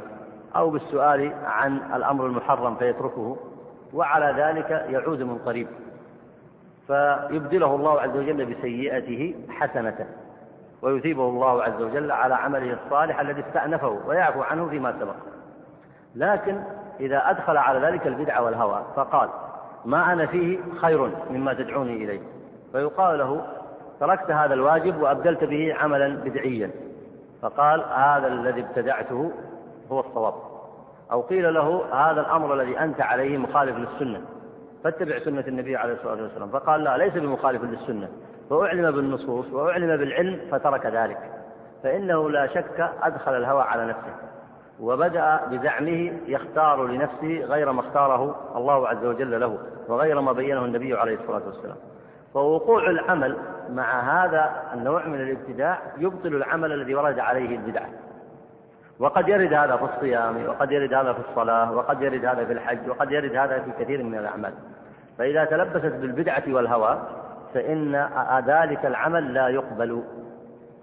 أو 0.55 0.69
بالسؤال 0.69 1.33
عن 1.45 1.77
الأمر 1.95 2.25
المحرم 2.25 2.75
فيتركه 2.75 3.37
وعلى 3.93 4.43
ذلك 4.43 4.69
يعود 4.89 5.21
من 5.21 5.37
قريب. 5.37 5.67
فيبدله 6.87 7.75
الله 7.75 8.01
عز 8.01 8.17
وجل 8.17 8.45
بسيئته 8.45 9.35
حسنة 9.49 10.07
ويثيبه 10.81 11.29
الله 11.29 11.63
عز 11.63 11.81
وجل 11.81 12.11
على 12.11 12.35
عمله 12.35 12.77
الصالح 12.85 13.19
الذي 13.19 13.41
استأنفه 13.41 13.99
ويعفو 14.07 14.41
عنه 14.41 14.67
فيما 14.69 14.93
سبق. 14.99 15.15
لكن 16.15 16.61
إذا 16.99 17.29
أدخل 17.29 17.57
على 17.57 17.79
ذلك 17.79 18.07
البدع 18.07 18.39
والهوى 18.39 18.81
فقال 18.95 19.29
ما 19.85 20.13
أنا 20.13 20.25
فيه 20.25 20.59
خير 20.81 21.11
مما 21.31 21.53
تدعوني 21.53 22.03
إليه. 22.03 22.21
فيقال 22.71 23.19
له 23.19 23.41
تركت 23.99 24.31
هذا 24.31 24.53
الواجب 24.53 25.01
وأبدلت 25.01 25.43
به 25.43 25.75
عملا 25.79 26.15
بدعيا. 26.15 26.71
فقال 27.41 27.83
هذا 27.93 28.27
الذي 28.27 28.61
ابتدعته 28.61 29.31
هو 29.91 29.99
الصواب. 29.99 30.33
أو 31.11 31.21
قيل 31.21 31.53
له 31.53 31.85
هذا 31.93 32.21
الأمر 32.21 32.53
الذي 32.53 32.79
أنت 32.79 33.01
عليه 33.01 33.37
مخالف 33.37 33.77
للسنة. 33.77 34.21
فاتبع 34.83 35.19
سنة 35.19 35.43
النبي 35.47 35.75
عليه 35.75 35.93
الصلاة 35.93 36.21
والسلام. 36.21 36.49
فقال 36.49 36.83
لا 36.83 36.97
ليس 36.97 37.13
بمخالف 37.13 37.63
للسنة. 37.63 38.09
فأعلم 38.49 38.91
بالنصوص 38.91 39.53
وأعلم 39.53 39.97
بالعلم 39.97 40.39
فترك 40.51 40.85
ذلك. 40.85 41.17
فإنه 41.83 42.29
لا 42.29 42.47
شك 42.47 42.89
أدخل 43.03 43.37
الهوى 43.37 43.61
على 43.61 43.85
نفسه. 43.85 44.15
وبدأ 44.79 45.39
بزعمه 45.51 46.11
يختار 46.27 46.87
لنفسه 46.87 47.45
غير 47.45 47.71
ما 47.71 47.81
اختاره 47.81 48.35
الله 48.55 48.87
عز 48.87 49.05
وجل 49.05 49.39
له 49.39 49.57
وغير 49.87 50.21
ما 50.21 50.31
بينه 50.31 50.65
النبي 50.65 50.93
عليه 50.93 51.15
الصلاة 51.15 51.41
والسلام. 51.47 51.77
فوقوع 52.33 52.89
العمل 52.89 53.37
مع 53.69 53.99
هذا 53.99 54.51
النوع 54.73 55.05
من 55.07 55.21
الابتداع 55.21 55.79
يبطل 55.97 56.35
العمل 56.35 56.71
الذي 56.71 56.95
ورد 56.95 57.19
عليه 57.19 57.55
البدعة 57.55 57.89
وقد 58.99 59.27
يرد 59.27 59.53
هذا 59.53 59.75
في 59.75 59.83
الصيام 59.83 60.47
وقد 60.47 60.71
يرد 60.71 60.93
هذا 60.93 61.13
في 61.13 61.19
الصلاة 61.29 61.71
وقد 61.71 62.01
يرد 62.01 62.25
هذا 62.25 62.45
في 62.45 62.53
الحج 62.53 62.89
وقد 62.89 63.11
يرد 63.11 63.35
هذا 63.35 63.59
في 63.59 63.83
كثير 63.83 64.03
من 64.03 64.17
الأعمال. 64.17 64.53
فإذا 65.17 65.45
تلبست 65.45 65.95
بالبدعة 65.95 66.43
والهوى 66.47 67.01
فإن 67.53 68.09
ذلك 68.47 68.85
العمل 68.85 69.33
لا 69.33 69.47
يقبل 69.47 70.03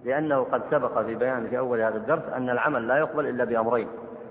لأنه 0.05 0.43
قد 0.43 0.63
سبق 0.71 1.03
في 1.03 1.15
بيان 1.15 1.47
في 1.49 1.59
أول 1.59 1.81
هذا 1.81 1.97
الدرس 1.97 2.23
أن 2.37 2.51
العمل 2.51 2.89
لا 2.89 2.97
يقبل 2.99 3.27
إلا 3.27 3.45
بأمرين 3.45 3.89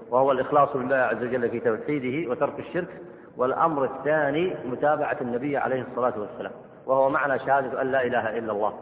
وهو 0.09 0.31
الإخلاص 0.31 0.75
لله 0.75 0.95
عز 0.95 1.23
وجل 1.23 1.49
في 1.49 1.59
توحيده 1.59 2.31
وترك 2.31 2.59
الشرك 2.59 3.01
والأمر 3.37 3.83
الثاني 3.83 4.55
متابعة 4.65 5.17
النبي 5.21 5.57
عليه 5.57 5.85
الصلاة 5.91 6.13
والسلام. 6.19 6.51
وهو 6.87 7.09
معنى 7.09 7.39
شهادة 7.39 7.81
أن 7.81 7.91
لا 7.91 8.03
إله 8.03 8.37
إلا 8.37 8.51
الله. 8.51 8.73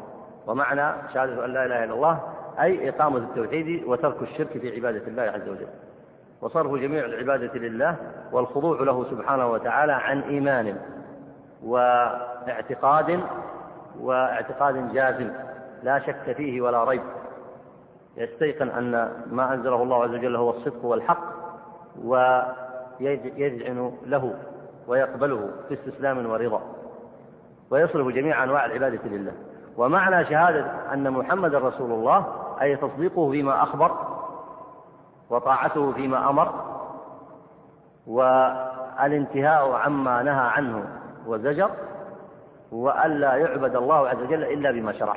ومعنى 0.48 0.94
شهادة 1.14 1.46
أن 1.46 1.54
لا 1.54 1.66
إله 1.66 1.84
إلا 1.84 1.94
الله 1.94 2.20
أي 2.60 2.90
إقامة 2.90 3.18
التوحيد 3.18 3.84
وترك 3.84 4.22
الشرك 4.22 4.58
في 4.58 4.76
عبادة 4.76 5.08
الله 5.08 5.24
عز 5.24 5.50
وجل. 5.50 5.68
وصرف 6.42 6.72
جميع 6.72 7.06
العبادة 7.06 7.60
لله 7.60 7.96
والخضوع 8.32 8.82
له 8.82 9.06
سبحانه 9.12 9.48
وتعالى 9.52 9.94
عن 9.94 10.22
إيمان 10.22 10.78
واعتقاد 11.64 13.20
واعتقاد 14.00 14.94
جازم 14.94 15.30
لا 15.84 16.00
شك 16.00 16.34
فيه 16.38 16.62
ولا 16.62 16.84
ريب. 16.84 17.04
يستيقن 18.18 18.70
أن 18.70 19.12
ما 19.32 19.54
أنزله 19.54 19.84
الله 19.84 20.04
عز 20.04 20.10
وجل 20.10 20.36
هو 20.36 20.50
الصدق 20.50 20.86
والحق 20.86 21.24
ويذعن 22.04 23.92
له 24.06 24.34
ويقبله 24.88 25.50
في 25.68 25.74
استسلام 25.74 26.30
ورضا. 26.30 26.75
ويصرف 27.72 28.08
جميع 28.08 28.44
أنواع 28.44 28.66
العبادة 28.66 29.00
لله. 29.06 29.32
ومعنى 29.78 30.26
شهادة 30.26 30.94
أن 30.94 31.12
محمد 31.12 31.56
رسول 31.56 31.92
الله 31.92 32.26
أي 32.62 32.76
تصديقه 32.76 33.32
فيما 33.32 33.64
أخبر 33.64 33.92
وطاعته 35.30 35.92
فيما 35.92 36.30
أمر 36.30 36.54
والانتهاء 38.08 39.72
عما 39.72 40.24
نهى 40.24 40.48
عنه 40.48 40.86
وزجر 41.28 41.70
وألا 42.72 43.36
يعبد 43.36 43.76
الله 43.76 44.10
عز 44.10 44.18
وجل 44.18 44.44
إلا 44.44 44.72
بما 44.72 44.94
شرع. 44.94 45.16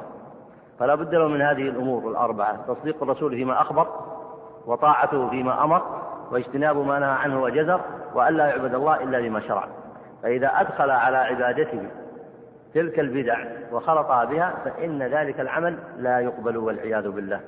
فلا 0.78 0.94
بد 0.94 1.14
له 1.14 1.28
من 1.28 1.42
هذه 1.42 1.62
الأمور 1.62 2.10
الأربعة 2.10 2.56
تصديق 2.56 3.02
الرسول 3.02 3.30
فيما 3.30 3.60
أخبر 3.60 3.86
وطاعته 4.66 5.28
فيما 5.30 5.64
أمر 5.64 5.82
واجتناب 6.32 6.76
ما 6.76 6.98
نهى 6.98 7.10
عنه 7.10 7.42
وجزر 7.42 7.80
وألا 8.14 8.46
يعبد 8.46 8.74
الله 8.74 9.02
إلا 9.02 9.20
بما 9.20 9.40
شرع. 9.40 9.68
فإذا 10.22 10.46
أدخل 10.46 10.90
على 10.90 11.16
عبادته 11.16 11.88
تلك 12.74 13.00
البدع 13.00 13.38
وخلطها 13.72 14.24
بها 14.24 14.54
فإن 14.64 15.02
ذلك 15.02 15.40
العمل 15.40 15.78
لا 15.98 16.20
يقبل 16.20 16.56
والعياذ 16.56 17.10
بالله. 17.10 17.40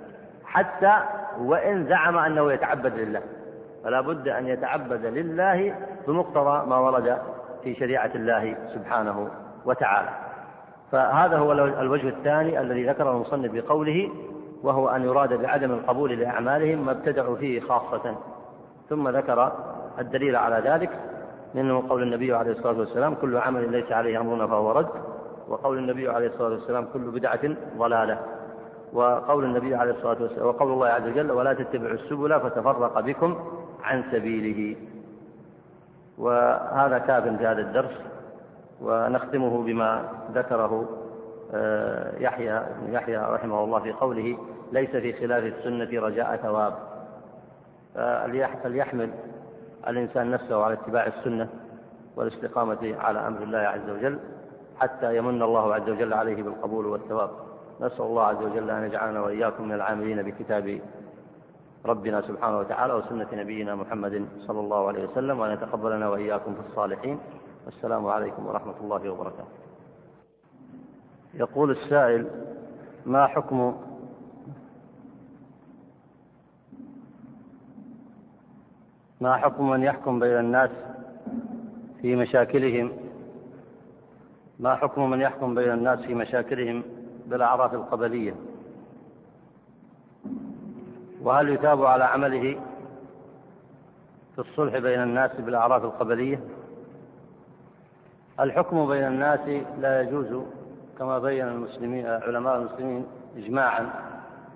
حتى 0.44 0.98
وإن 1.40 1.86
زعم 1.86 2.18
أنه 2.18 2.52
يتعبد 2.52 2.98
لله. 2.98 3.22
فلا 3.84 4.00
بد 4.00 4.28
أن 4.28 4.46
يتعبد 4.46 5.06
لله 5.06 5.74
بمقتضى 6.06 6.66
ما 6.66 6.78
ورد 6.78 7.18
في 7.64 7.74
شريعة 7.74 8.10
الله 8.14 8.56
سبحانه 8.74 9.28
وتعالى. 9.64 10.08
فهذا 10.92 11.38
هو 11.38 11.52
الوجه 11.52 12.08
الثاني 12.08 12.60
الذي 12.60 12.86
ذكره 12.86 13.10
المصنف 13.10 13.52
بقوله 13.52 14.10
وهو 14.62 14.88
أن 14.88 15.04
يراد 15.04 15.34
بعدم 15.42 15.70
القبول 15.70 16.18
لأعمالهم 16.18 16.86
ما 16.86 16.92
ابتدعوا 16.92 17.36
فيه 17.36 17.60
خاصة. 17.60 18.16
ثم 18.88 19.08
ذكر 19.08 19.52
الدليل 19.98 20.36
على 20.36 20.70
ذلك 20.70 20.90
منه 21.54 21.88
قول 21.88 22.02
النبي 22.02 22.34
عليه 22.34 22.52
الصلاة 22.52 22.78
والسلام 22.78 23.14
كل 23.14 23.36
عمل 23.36 23.72
ليس 23.72 23.92
عليه 23.92 24.20
أمرنا 24.20 24.46
فهو 24.46 24.72
رد. 24.72 24.88
وقول 25.50 25.78
النبي 25.78 26.08
عليه 26.08 26.26
الصلاة 26.26 26.48
والسلام 26.48 26.86
كل 26.92 27.10
بدعة 27.10 27.40
ضلالة. 27.78 28.18
وقول 28.92 29.44
النبي 29.44 29.74
عليه 29.74 29.92
الصلاة 29.92 30.22
والسلام 30.22 30.46
وقول 30.46 30.72
الله 30.72 30.86
عز 30.86 31.08
وجل 31.08 31.30
ولا 31.30 31.52
تتبعوا 31.52 31.94
السبل 31.94 32.40
فتفرق 32.40 33.00
بكم 33.00 33.38
عن 33.82 34.04
سبيله. 34.12 34.76
وهذا 36.18 36.98
كاف 36.98 37.24
في 37.24 37.46
هذا 37.46 37.60
الدرس 37.60 38.00
ونختمه 38.80 39.62
بما 39.62 40.04
ذكره 40.34 40.88
آه، 41.54 42.18
يحيى 42.18 42.62
يحيى 42.88 43.16
رحمه 43.16 43.64
الله 43.64 43.80
في 43.80 43.92
قوله 43.92 44.38
ليس 44.72 44.90
في 44.90 45.12
خلاف 45.12 45.44
السنة 45.44 46.00
رجاء 46.00 46.36
ثواب. 46.36 46.74
فليحمل 48.62 49.10
الإنسان 49.88 50.30
نفسه 50.30 50.64
على 50.64 50.74
اتباع 50.74 51.06
السنة 51.06 51.48
والاستقامة 52.16 52.94
على 52.98 53.26
أمر 53.26 53.42
الله 53.42 53.58
عز 53.58 53.90
وجل. 53.90 54.18
حتى 54.80 55.16
يمن 55.16 55.42
الله 55.42 55.74
عز 55.74 55.88
وجل 55.90 56.12
عليه 56.12 56.42
بالقبول 56.42 56.86
والثواب. 56.86 57.30
نسأل 57.80 58.04
الله 58.04 58.22
عز 58.22 58.42
وجل 58.42 58.70
أن 58.70 58.84
يجعلنا 58.84 59.20
وإياكم 59.20 59.64
من 59.64 59.72
العاملين 59.72 60.22
بكتاب 60.22 60.80
ربنا 61.86 62.20
سبحانه 62.20 62.58
وتعالى 62.58 62.92
وسنة 62.94 63.26
نبينا 63.32 63.74
محمد 63.74 64.26
صلى 64.46 64.60
الله 64.60 64.88
عليه 64.88 65.08
وسلم 65.08 65.40
وأن 65.40 65.52
يتقبلنا 65.52 66.08
وإياكم 66.08 66.54
في 66.54 66.60
الصالحين. 66.68 67.18
والسلام 67.66 68.06
عليكم 68.06 68.46
ورحمة 68.46 68.74
الله 68.80 69.10
وبركاته. 69.10 69.44
يقول 71.34 71.70
السائل 71.70 72.26
ما 73.06 73.26
حكم 73.26 73.76
ما 79.20 79.36
حكم 79.36 79.70
من 79.70 79.82
يحكم 79.82 80.18
بين 80.18 80.38
الناس 80.38 80.70
في 82.02 82.16
مشاكلهم 82.16 82.92
ما 84.60 84.74
حكم 84.76 85.10
من 85.10 85.20
يحكم 85.20 85.54
بين 85.54 85.72
الناس 85.72 85.98
في 86.00 86.14
مشاكلهم 86.14 86.82
بالأعراف 87.26 87.74
القبلية؟ 87.74 88.34
وهل 91.22 91.48
يتاب 91.48 91.84
على 91.84 92.04
عمله 92.04 92.60
في 94.34 94.38
الصلح 94.38 94.78
بين 94.78 95.02
الناس 95.02 95.30
بالأعراف 95.40 95.84
القبلية؟ 95.84 96.40
الحكم 98.40 98.88
بين 98.88 99.06
الناس 99.06 99.40
لا 99.80 100.00
يجوز 100.02 100.42
كما 100.98 101.18
بين 101.18 101.48
المسلمين 101.48 102.06
علماء 102.06 102.56
المسلمين 102.56 103.06
إجماعا 103.36 103.90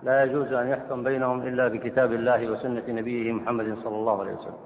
لا 0.03 0.25
يجوز 0.25 0.53
أن 0.53 0.69
يحكم 0.69 1.03
بينهم 1.03 1.43
إلا 1.43 1.69
بكتاب 1.69 2.13
الله 2.13 2.49
وسنة 2.51 2.83
نبيه 2.89 3.33
محمد 3.33 3.77
صلى 3.85 3.97
الله 3.97 4.21
عليه 4.21 4.33
وسلم. 4.33 4.59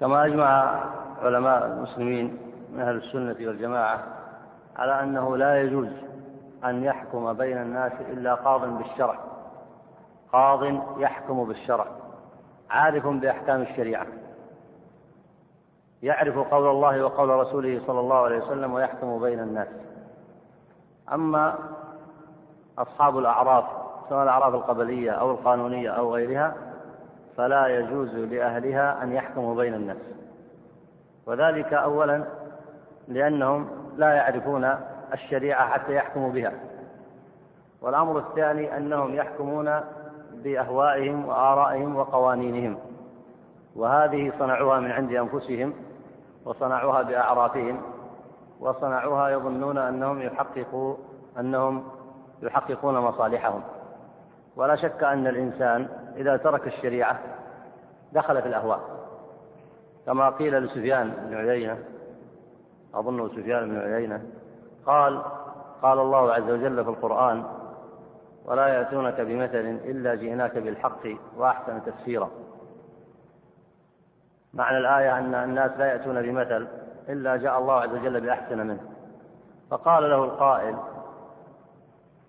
كما 0.00 0.26
أجمع 0.26 0.84
علماء 1.22 1.66
المسلمين 1.66 2.38
من 2.72 2.80
أهل 2.80 2.96
السنة 2.96 3.36
والجماعة 3.48 4.04
على 4.76 5.02
أنه 5.02 5.36
لا 5.36 5.62
يجوز 5.62 5.88
أن 6.64 6.84
يحكم 6.84 7.32
بين 7.32 7.58
الناس 7.58 7.92
إلا 8.00 8.34
قاض 8.34 8.78
بالشرع. 8.78 9.18
قاض 10.32 10.62
يحكم 10.98 11.44
بالشرع. 11.44 11.86
عارف 12.70 13.06
بأحكام 13.06 13.62
الشريعة. 13.62 14.06
يعرف 16.02 16.38
قول 16.38 16.70
الله 16.70 17.04
وقول 17.04 17.28
رسوله 17.28 17.82
صلى 17.86 18.00
الله 18.00 18.16
عليه 18.16 18.38
وسلم 18.38 18.72
ويحكم 18.72 19.20
بين 19.20 19.40
الناس. 19.40 19.68
أما 21.12 21.54
أصحاب 22.78 23.18
الأعراف 23.18 23.64
سواء 24.08 24.22
الأعراف 24.22 24.54
القبلية 24.54 25.10
أو 25.10 25.30
القانونية 25.30 25.90
أو 25.90 26.14
غيرها 26.14 26.54
فلا 27.36 27.66
يجوز 27.66 28.14
لأهلها 28.14 29.02
أن 29.02 29.12
يحكموا 29.12 29.54
بين 29.54 29.74
الناس. 29.74 29.96
وذلك 31.26 31.72
أولا 31.72 32.24
لأنهم 33.10 33.68
لا 33.96 34.12
يعرفون 34.12 34.76
الشريعة 35.12 35.68
حتى 35.68 35.94
يحكموا 35.94 36.32
بها. 36.32 36.52
والأمر 37.82 38.18
الثاني 38.18 38.76
أنهم 38.76 39.14
يحكمون 39.14 39.80
بأهوائهم 40.32 41.28
وآرائهم 41.28 41.96
وقوانينهم 41.96 42.78
وهذه 43.76 44.32
صنعوها 44.38 44.80
من 44.80 44.90
عند 44.90 45.12
أنفسهم 45.12 45.74
وصنعوها 46.44 47.02
بأعرافهم 47.02 47.82
وصنعوها 48.60 49.28
يظنون 49.28 49.78
أنهم 49.78 50.22
يحققوا 50.22 50.96
أنهم 51.38 51.84
يحققون 52.42 52.98
مصالحهم. 52.98 53.62
ولا 54.56 54.76
شك 54.76 55.04
أن 55.04 55.26
الإنسان 55.26 55.88
إذا 56.16 56.36
ترك 56.36 56.66
الشريعة 56.66 57.18
دخل 58.12 58.42
في 58.42 58.48
الأهواء. 58.48 58.80
كما 60.06 60.30
قيل 60.30 60.54
لسفيان 60.54 61.10
بن 61.10 61.36
عيينة 61.36 61.78
أظنه 62.94 63.28
سفيان 63.28 63.68
بن 63.68 63.78
عيينة. 63.78 64.22
قال 64.86 65.22
قال 65.82 65.98
الله 65.98 66.32
عز 66.32 66.50
وجل 66.50 66.84
في 66.84 66.90
القرآن 66.90 67.44
ولا 68.44 68.66
يأتونك 68.66 69.20
بمثل 69.20 69.78
إلا 69.84 70.14
جئناك 70.14 70.58
بالحق 70.58 71.06
وأحسن 71.36 71.84
تفسيرا. 71.84 72.30
معنى 74.54 74.78
الآية 74.78 75.18
أن 75.18 75.34
الناس 75.34 75.70
لا 75.78 75.86
يأتون 75.86 76.22
بمثل 76.22 76.68
إلا 77.08 77.36
جاء 77.36 77.58
الله 77.58 77.74
عز 77.74 77.90
وجل 77.90 78.20
بأحسن 78.20 78.58
منه. 78.58 78.80
فقال 79.70 80.10
له 80.10 80.24
القائل 80.24 80.76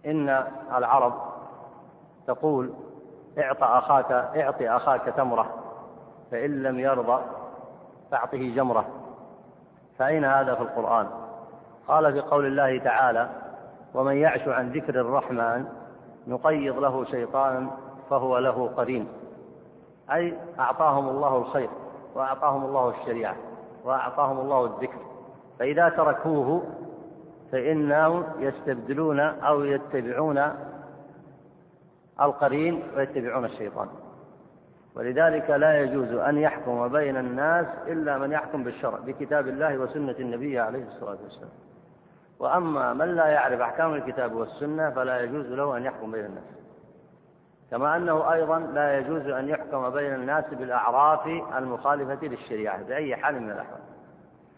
إن 0.06 0.30
العرب 0.78 1.14
تقول 2.28 2.74
اعط 3.40 3.64
أخاك 3.64 4.12
اعط 4.12 4.62
أخاك 4.62 5.14
تمرة 5.18 5.46
فإن 6.32 6.64
لم 6.64 6.80
يرضى 6.80 7.22
فأعطه 8.12 8.38
جمرة. 8.56 9.01
فأين 10.02 10.26
هذا 10.26 10.56
في 10.56 10.62
القرآن؟ 10.62 11.08
قال 11.88 12.14
في 12.14 12.20
قول 12.20 12.46
الله 12.46 12.80
تعالى 12.80 13.30
ومن 13.94 14.18
يعش 14.18 14.48
عن 14.48 14.72
ذكر 14.72 15.02
الرحمن 15.02 15.66
نقيض 16.28 16.80
له 16.80 17.06
شيطانا 17.06 17.68
فهو 18.10 18.38
له 18.38 18.68
قرين. 18.78 19.08
أي 20.12 20.38
أعطاهم 20.60 21.10
الله 21.10 21.38
الخير 21.38 21.70
وأعطاهم 22.16 22.66
الله 22.66 22.90
الشريعة 22.90 23.36
وأعطاهم 23.86 24.40
الله 24.40 24.66
الذكر. 24.66 24.98
فإذا 25.60 25.90
تركوه 25.90 26.64
فإنهم 27.52 28.24
يستبدلون 28.40 29.20
أو 29.20 29.64
يتبعون 29.64 30.52
القرين 32.22 32.84
ويتبعون 32.98 33.46
الشيطان. 33.46 33.88
ولذلك 34.96 35.50
لا 35.50 35.82
يجوز 35.82 36.14
أن 36.14 36.38
يحكم 36.38 36.88
بين 36.88 37.18
الناس 37.18 37.66
إلا 37.88 38.18
من 38.18 38.32
يحكم 38.32 38.64
بالشرع 38.64 39.00
بكتاب 39.00 39.48
الله 39.48 39.78
وسنة 39.78 40.16
النبي 40.20 40.60
عليه 40.60 40.84
الصلاة 40.88 41.18
والسلام. 41.24 41.52
وأما 42.40 42.94
من 42.94 43.16
لا 43.16 43.28
يعرف 43.28 43.62
أحكام 43.62 43.94
الكتاب 43.94 44.34
والسنة 44.34 44.90
فلا 44.90 45.22
يجوز 45.22 45.46
له 45.46 45.78
أن 45.78 45.84
يحكم 45.84 46.12
بين 46.12 46.26
الناس. 46.26 46.62
كما 47.72 47.98
أنه 47.98 48.34
أيضا 48.34 48.60
لا 48.60 48.98
يجوز 48.98 49.28
أن 49.28 49.50
يحكم 49.50 49.90
بين 49.90 50.14
الناس 50.14 50.46
بالأعراف 50.52 51.28
المخالفة 51.58 52.28
للشريعة 52.28 52.84
بأي 52.84 53.16
حال 53.16 53.42
من 53.42 53.52
الأحوال 53.52 53.80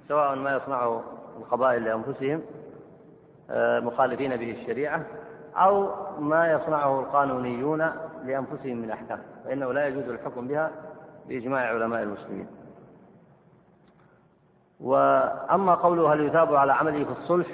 سواء 0.08 0.36
ما 0.36 0.56
يصنعه 0.56 1.04
القبائل 1.38 1.84
لأنفسهم 1.84 2.42
آه، 3.50 3.80
مخالفين 3.80 4.36
به 4.36 4.52
الشريعة 4.62 5.06
أو 5.56 5.90
ما 6.20 6.52
يصنعه 6.52 7.00
القانونيون 7.00 7.92
لأنفسهم 8.26 8.78
من 8.78 8.92
أحكام 8.92 9.20
فإنه 9.46 9.74
لا 9.74 9.88
يجوز 9.88 10.04
الحكم 10.10 10.48
بها 10.48 10.72
بإجماع 11.28 11.68
علماء 11.68 12.04
المسلمين. 12.04 12.48
وأما 14.80 15.76
قوله 15.76 16.14
هل 16.14 16.22
يثاب 16.22 16.56
على 16.56 16.74
عمله 16.74 17.06
في 17.06 17.12
الصلح 17.12 17.48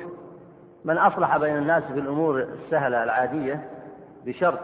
من 0.86 0.98
أصلح 0.98 1.38
بين 1.38 1.58
الناس 1.58 1.84
في 1.84 2.00
الأمور 2.00 2.41
السهلة 2.41 3.04
العادية 3.04 3.70
بشرط 4.26 4.60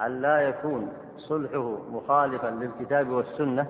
أن 0.00 0.20
لا 0.20 0.40
يكون 0.40 0.92
صلحه 1.16 1.76
مخالفا 1.90 2.46
للكتاب 2.46 3.08
والسنة 3.08 3.66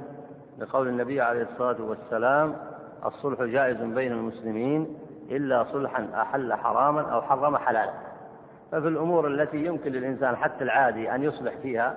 لقول 0.59 0.89
النبي 0.89 1.21
عليه 1.21 1.43
الصلاة 1.43 1.77
والسلام 1.83 2.57
الصلح 3.05 3.43
جائز 3.43 3.77
بين 3.77 4.13
المسلمين 4.13 4.99
إلا 5.31 5.65
صلحا 5.73 6.09
أحل 6.15 6.55
حراما 6.55 7.01
أو 7.01 7.23
حرم 7.23 7.57
حلالا. 7.57 7.93
ففي 8.73 8.89
الأمور 8.89 9.27
التي 9.27 9.65
يمكن 9.65 9.93
للإنسان 9.93 10.37
حتى 10.37 10.65
العادي 10.65 11.15
أن 11.15 11.23
يصلح 11.23 11.55
فيها 11.63 11.97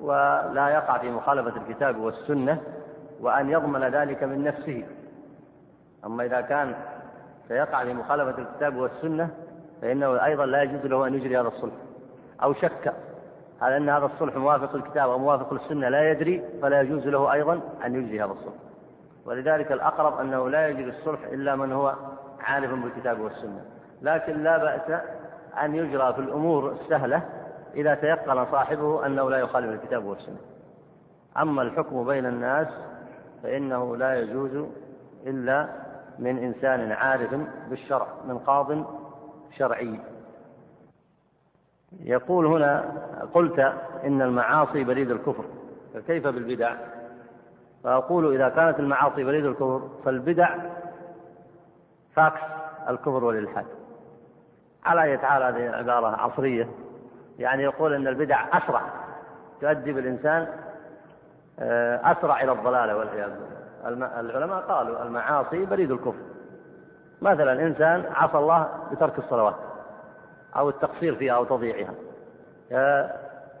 ولا 0.00 0.68
يقع 0.68 0.98
في 0.98 1.10
مخالفة 1.10 1.56
الكتاب 1.56 1.98
والسنة 1.98 2.60
وأن 3.20 3.50
يضمن 3.50 3.84
ذلك 3.84 4.22
من 4.22 4.44
نفسه. 4.44 4.84
أما 6.06 6.24
إذا 6.24 6.40
كان 6.40 6.74
سيقع 7.48 7.84
في 7.84 7.94
مخالفة 7.94 8.42
الكتاب 8.42 8.76
والسنة 8.76 9.30
فإنه 9.82 10.24
أيضا 10.24 10.46
لا 10.46 10.62
يجوز 10.62 10.86
له 10.86 11.06
أن 11.06 11.14
يجري 11.14 11.40
هذا 11.40 11.48
الصلح. 11.48 11.74
أو 12.42 12.52
شك 12.52 12.92
هل 13.60 13.72
أن 13.72 13.88
هذا 13.88 14.06
الصلح 14.06 14.36
موافق 14.36 14.76
للكتاب 14.76 15.10
أو 15.10 15.18
موافق 15.18 15.54
للسنة 15.54 15.88
لا 15.88 16.10
يدري 16.10 16.44
فلا 16.62 16.80
يجوز 16.80 17.06
له 17.06 17.32
أيضا 17.32 17.60
أن 17.84 17.94
يجري 17.94 18.24
هذا 18.24 18.32
الصلح. 18.32 18.54
ولذلك 19.26 19.72
الأقرب 19.72 20.20
أنه 20.20 20.50
لا 20.50 20.68
يجري 20.68 20.90
الصلح 20.90 21.20
إلا 21.32 21.56
من 21.56 21.72
هو 21.72 21.94
عارف 22.40 22.70
بالكتاب 22.70 23.20
والسنة. 23.20 23.64
لكن 24.02 24.42
لا 24.42 24.58
بأس 24.58 25.00
أن 25.64 25.74
يجرى 25.74 26.12
في 26.12 26.18
الأمور 26.18 26.72
السهلة 26.72 27.22
إذا 27.74 27.94
تيقن 27.94 28.46
صاحبه 28.52 29.06
أنه 29.06 29.30
لا 29.30 29.38
يخالف 29.38 29.70
الكتاب 29.82 30.04
والسنة. 30.04 30.38
أما 31.36 31.62
الحكم 31.62 32.04
بين 32.04 32.26
الناس 32.26 32.68
فإنه 33.42 33.96
لا 33.96 34.20
يجوز 34.20 34.66
إلا 35.26 35.68
من 36.18 36.38
إنسان 36.38 36.92
عارف 36.92 37.34
بالشرع 37.70 38.06
من 38.28 38.38
قاض 38.38 38.84
شرعي. 39.58 40.00
يقول 42.00 42.46
هنا 42.46 42.92
قلت 43.34 43.58
إن 44.04 44.22
المعاصي 44.22 44.84
بريد 44.84 45.10
الكفر 45.10 45.44
فكيف 45.94 46.26
بالبدع؟ 46.26 46.74
فأقول 47.84 48.34
إذا 48.34 48.48
كانت 48.48 48.80
المعاصي 48.80 49.24
بريد 49.24 49.44
الكفر 49.44 49.88
فالبدع 50.04 50.56
فاكس 52.14 52.40
الكفر 52.88 53.24
والإلحاد. 53.24 53.66
على 54.86 55.02
أي 55.02 55.18
حال 55.18 55.42
هذه 55.42 55.76
عبارة 55.76 56.06
عصرية؟ 56.06 56.68
يعني 57.38 57.62
يقول 57.62 57.94
أن 57.94 58.06
البدع 58.06 58.58
أسرع 58.58 58.82
تؤدي 59.60 59.92
بالإنسان 59.92 60.48
آه، 61.58 62.12
أسرع 62.12 62.42
إلى 62.42 62.52
الضلالة 62.52 62.96
والعياذ 62.96 63.30
بالله. 63.30 64.20
العلماء 64.20 64.60
قالوا 64.60 65.02
المعاصي 65.02 65.66
بريد 65.66 65.90
الكفر. 65.90 66.22
مثلا 67.22 67.52
إنسان 67.52 68.04
عصى 68.14 68.38
الله 68.38 68.68
بترك 68.92 69.18
الصلوات 69.18 69.56
أو 70.56 70.68
التقصير 70.68 71.14
فيها 71.14 71.34
أو 71.34 71.44
تضييعها. 71.44 71.94
آه، 72.72 73.10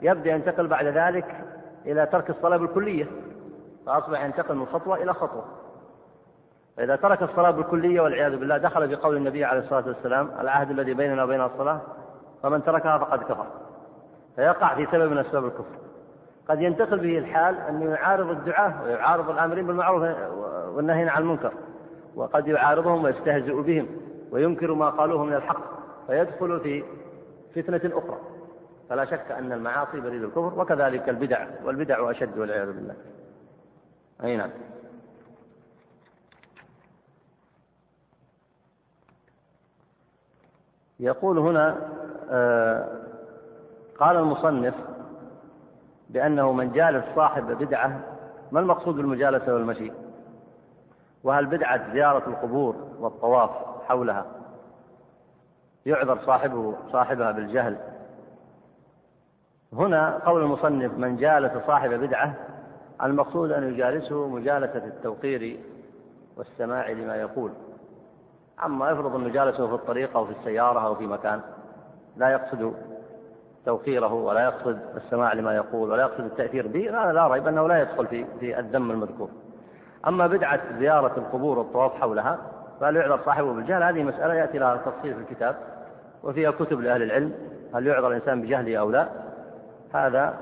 يبدأ 0.02 0.30
ينتقل 0.30 0.66
بعد 0.66 0.86
ذلك 0.86 1.44
إلى 1.86 2.06
ترك 2.06 2.30
الصلاة 2.30 2.56
بالكلية 2.56 3.06
فأصبح 3.86 4.24
ينتقل 4.24 4.54
من 4.54 4.66
خطوة 4.66 4.96
إلى 4.96 5.14
خطوة. 5.14 5.44
فإذا 6.76 6.96
ترك 6.96 7.22
الصلاة 7.22 7.50
بالكلية 7.50 8.00
والعياذ 8.00 8.36
بالله 8.36 8.58
دخل 8.58 8.88
في 8.88 8.94
قول 8.96 9.16
النبي 9.16 9.44
عليه 9.44 9.60
الصلاة 9.60 9.86
والسلام 9.86 10.30
العهد 10.40 10.70
الذي 10.70 10.94
بيننا 10.94 11.24
وبين 11.24 11.40
الصلاة 11.40 11.80
فمن 12.42 12.64
تركها 12.64 12.98
فقد 12.98 13.22
كفر. 13.22 13.46
فيقع 14.36 14.74
في 14.74 14.86
سبب 14.86 15.10
من 15.10 15.18
أسباب 15.18 15.44
الكفر. 15.44 15.76
قد 16.48 16.60
ينتقل 16.60 16.98
به 16.98 17.18
الحال 17.18 17.58
أنه 17.58 17.90
يعارض 17.90 18.30
الدعاة 18.30 18.82
ويعارض 18.82 19.30
الآمرين 19.30 19.66
بالمعروف 19.66 20.02
والنهي 20.74 21.08
عن 21.08 21.22
المنكر 21.22 21.52
وقد 22.14 22.48
يعارضهم 22.48 23.04
ويستهزئ 23.04 23.62
بهم 23.62 23.86
وينكر 24.30 24.74
ما 24.74 24.90
قالوه 24.90 25.24
من 25.24 25.34
الحق 25.34 25.62
فيدخل 26.06 26.60
في 26.60 26.84
فتنة 27.54 27.98
أخرى. 27.98 28.18
فلا 28.90 29.04
شك 29.04 29.30
أن 29.30 29.52
المعاصي 29.52 30.00
بريد 30.00 30.22
الكفر 30.22 30.60
وكذلك 30.60 31.08
البدع 31.08 31.46
والبدع 31.64 32.10
أشد 32.10 32.38
والعياذ 32.38 32.72
بالله. 32.72 32.94
أي 34.24 34.36
نعم. 34.36 34.50
يقول 41.00 41.38
هنا 41.38 41.76
آه، 42.30 42.88
قال 43.98 44.16
المصنف 44.16 44.74
بأنه 46.10 46.52
من 46.52 46.72
جالس 46.72 47.04
صاحب 47.16 47.46
بدعة 47.46 48.00
ما 48.52 48.60
المقصود 48.60 48.94
بالمجالسة 48.96 49.54
والمشي؟ 49.54 49.92
وهل 51.24 51.46
بدعة 51.46 51.92
زيارة 51.92 52.28
القبور 52.28 52.76
والطواف 53.00 53.50
حولها؟ 53.88 54.26
يعذر 55.86 56.18
صاحبه 56.26 56.74
صاحبها 56.92 57.32
بالجهل. 57.32 57.76
هنا 59.72 60.18
قول 60.26 60.42
المصنف 60.42 60.92
من 60.98 61.16
جالس 61.16 61.66
صاحب 61.66 61.90
بدعة 61.90 62.34
المقصود 63.02 63.52
أن 63.52 63.74
يجالسه 63.74 64.28
مجالسة 64.28 64.84
التوقير 64.84 65.60
والسماع 66.36 66.90
لما 66.90 67.16
يقول. 67.16 67.50
أما 68.64 68.90
يفرض 68.90 69.16
أنه 69.16 69.28
جالسه 69.28 69.66
في 69.66 69.74
الطريق 69.74 70.16
أو 70.16 70.24
في 70.24 70.32
السيارة 70.40 70.86
أو 70.86 70.94
في 70.94 71.06
مكان 71.06 71.40
لا 72.16 72.28
يقصد 72.28 72.74
توقيره 73.66 74.12
ولا 74.12 74.44
يقصد 74.44 74.78
السماع 74.96 75.32
لما 75.32 75.54
يقول 75.56 75.90
ولا 75.90 76.02
يقصد 76.02 76.24
التأثير 76.24 76.66
به 76.66 77.04
هذا 77.04 77.12
لا 77.12 77.26
ريب 77.26 77.48
أنه 77.48 77.68
لا 77.68 77.82
يدخل 77.82 78.06
في 78.06 78.24
في 78.40 78.58
الذم 78.58 78.90
المذكور. 78.90 79.28
أما 80.06 80.26
بدعة 80.26 80.60
زيارة 80.78 81.12
القبور 81.16 81.58
والطواف 81.58 82.00
حولها 82.00 82.38
فهل 82.80 82.96
يعذر 82.96 83.20
صاحبه 83.24 83.52
بالجهل؟ 83.52 83.82
هذه 83.82 84.02
مسألة 84.02 84.34
يأتي 84.34 84.58
لها 84.58 84.76
تفصيل 84.76 85.14
في 85.14 85.20
الكتاب 85.20 85.56
وفيها 86.22 86.50
كتب 86.50 86.80
لأهل 86.80 87.02
العلم 87.02 87.32
هل 87.74 87.86
يعذر 87.86 88.08
الإنسان 88.08 88.42
بجهله 88.42 88.76
أو 88.76 88.90
لا؟ 88.90 89.08
هذا 89.94 90.34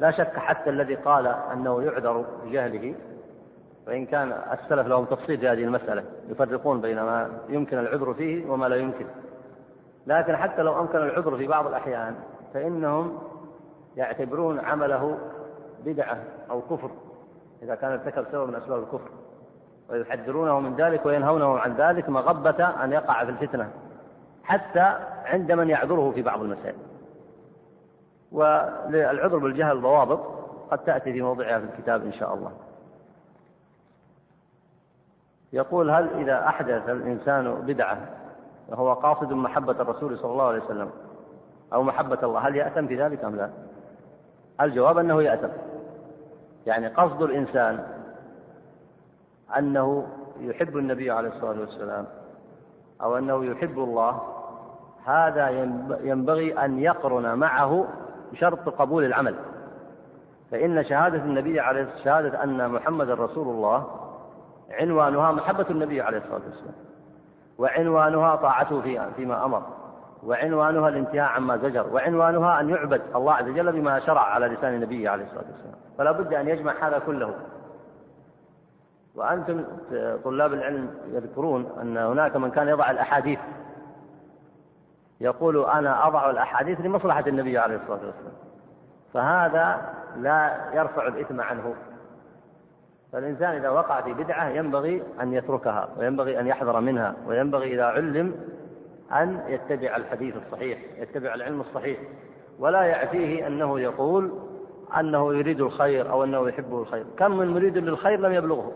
لا 0.00 0.10
شك 0.10 0.38
حتى 0.38 0.70
الذي 0.70 0.94
قال 0.94 1.26
أنه 1.26 1.82
يعذر 1.82 2.24
بجهله 2.44 2.94
وإن 3.86 4.06
كان 4.06 4.32
السلف 4.52 4.86
لهم 4.86 5.04
تفصيل 5.04 5.38
في 5.38 5.48
هذه 5.48 5.64
المسألة 5.64 6.04
يفرقون 6.28 6.80
بين 6.80 7.02
ما 7.02 7.30
يمكن 7.48 7.78
العذر 7.78 8.14
فيه 8.14 8.50
وما 8.50 8.66
لا 8.66 8.76
يمكن. 8.76 9.06
لكن 10.06 10.36
حتى 10.36 10.62
لو 10.62 10.80
أمكن 10.80 10.98
العذر 10.98 11.36
في 11.36 11.46
بعض 11.46 11.66
الأحيان 11.66 12.14
فإنهم 12.54 13.18
يعتبرون 13.96 14.60
عمله 14.60 15.18
بدعة 15.84 16.18
أو 16.50 16.60
كفر 16.60 16.90
إذا 17.62 17.74
كان 17.74 17.92
ارتكب 17.92 18.24
سبب 18.32 18.48
من 18.48 18.54
أسباب 18.54 18.82
الكفر. 18.82 19.10
ويحذرونه 19.88 20.60
من 20.60 20.76
ذلك 20.76 21.06
وينهونه 21.06 21.58
عن 21.58 21.74
ذلك 21.76 22.08
مغبة 22.08 22.84
أن 22.84 22.92
يقع 22.92 23.24
في 23.24 23.30
الفتنة 23.30 23.70
حتى 24.44 24.94
عند 25.24 25.52
من 25.52 25.70
يعذره 25.70 26.10
في 26.10 26.22
بعض 26.22 26.42
المسائل. 26.42 26.76
وللعذر 28.32 29.38
بالجهل 29.38 29.82
ضوابط 29.82 30.20
قد 30.70 30.78
تأتي 30.78 31.12
في 31.12 31.22
موضعها 31.22 31.58
في 31.58 31.64
الكتاب 31.64 32.04
إن 32.04 32.12
شاء 32.12 32.34
الله. 32.34 32.52
يقول 35.54 35.90
هل 35.90 36.08
إذا 36.18 36.46
أحدث 36.46 36.88
الإنسان 36.88 37.54
بدعة 37.54 37.98
وهو 38.68 38.92
قاصد 38.92 39.32
محبة 39.32 39.72
الرسول 39.72 40.18
صلى 40.18 40.32
الله 40.32 40.44
عليه 40.44 40.64
وسلم 40.64 40.90
أو 41.72 41.82
محبة 41.82 42.18
الله 42.22 42.48
هل 42.48 42.56
يأتم 42.56 42.86
في 42.86 43.02
ذلك 43.02 43.24
أم 43.24 43.36
لا؟ 43.36 43.50
الجواب 44.60 44.98
أنه 44.98 45.22
يأتم 45.22 45.48
يعني 46.66 46.88
قصد 46.88 47.22
الإنسان 47.22 47.84
أنه 49.58 50.06
يحب 50.40 50.76
النبي 50.76 51.10
عليه 51.10 51.28
الصلاة 51.28 51.60
والسلام 51.60 52.06
أو 53.02 53.18
أنه 53.18 53.44
يحب 53.44 53.78
الله 53.78 54.20
هذا 55.04 55.48
ينبغي 56.00 56.64
أن 56.64 56.78
يقرن 56.78 57.38
معه 57.38 57.86
شرط 58.34 58.68
قبول 58.68 59.04
العمل 59.04 59.34
فإن 60.50 60.84
شهادة 60.84 61.18
النبي 61.18 61.60
عليه 61.60 61.88
شهادة 62.04 62.42
أن 62.42 62.70
محمد 62.70 63.10
رسول 63.10 63.48
الله 63.48 64.03
عنوانها 64.70 65.32
محبة 65.32 65.66
النبي 65.70 66.02
عليه 66.02 66.18
الصلاة 66.18 66.40
والسلام. 66.44 66.74
وعنوانها 67.58 68.36
طاعته 68.36 68.80
في 68.80 69.10
فيما 69.16 69.44
أمر. 69.44 69.62
وعنوانها 70.22 70.88
الانتهاء 70.88 71.30
عما 71.30 71.56
زجر. 71.56 71.86
وعنوانها 71.92 72.60
أن 72.60 72.70
يعبد 72.70 73.02
الله 73.14 73.34
عز 73.34 73.48
وجل 73.48 73.72
بما 73.72 74.00
شرع 74.00 74.20
على 74.20 74.46
لسان 74.46 74.74
النبي 74.74 75.08
عليه 75.08 75.24
الصلاة 75.24 75.44
والسلام. 75.52 75.74
فلا 75.98 76.12
بد 76.12 76.34
أن 76.34 76.48
يجمع 76.48 76.72
هذا 76.80 76.98
كله. 76.98 77.34
وأنتم 79.14 79.64
طلاب 80.24 80.52
العلم 80.52 80.94
يذكرون 81.12 81.66
أن 81.82 81.96
هناك 81.96 82.36
من 82.36 82.50
كان 82.50 82.68
يضع 82.68 82.90
الأحاديث. 82.90 83.38
يقول 85.20 85.64
أنا 85.64 86.06
أضع 86.06 86.30
الأحاديث 86.30 86.80
لمصلحة 86.80 87.24
النبي 87.26 87.58
عليه 87.58 87.76
الصلاة 87.76 88.00
والسلام. 88.06 88.34
فهذا 89.14 89.94
لا 90.16 90.56
يرفع 90.74 91.06
الإثم 91.06 91.40
عنه. 91.40 91.74
فالإنسان 93.14 93.56
إذا 93.56 93.68
وقع 93.68 94.00
في 94.00 94.14
بدعة 94.14 94.48
ينبغي 94.48 95.02
أن 95.20 95.32
يتركها 95.32 95.88
وينبغي 95.98 96.40
أن 96.40 96.46
يحذر 96.46 96.80
منها 96.80 97.16
وينبغي 97.26 97.74
إذا 97.74 97.84
علم 97.84 98.34
أن 99.12 99.40
يتبع 99.48 99.96
الحديث 99.96 100.34
الصحيح 100.36 100.78
يتبع 100.98 101.34
العلم 101.34 101.60
الصحيح. 101.60 101.98
ولا 102.58 102.82
يعفيه 102.82 103.46
أنه 103.46 103.80
يقول 103.80 104.32
أنه 105.00 105.34
يريد 105.34 105.60
الخير 105.60 106.10
أو 106.10 106.24
أنه 106.24 106.48
يحبه 106.48 106.78
الخير. 106.78 107.04
كم 107.18 107.36
من 107.36 107.48
مريد 107.48 107.78
للخير 107.78 108.20
لم 108.20 108.32
يبلغه. 108.32 108.72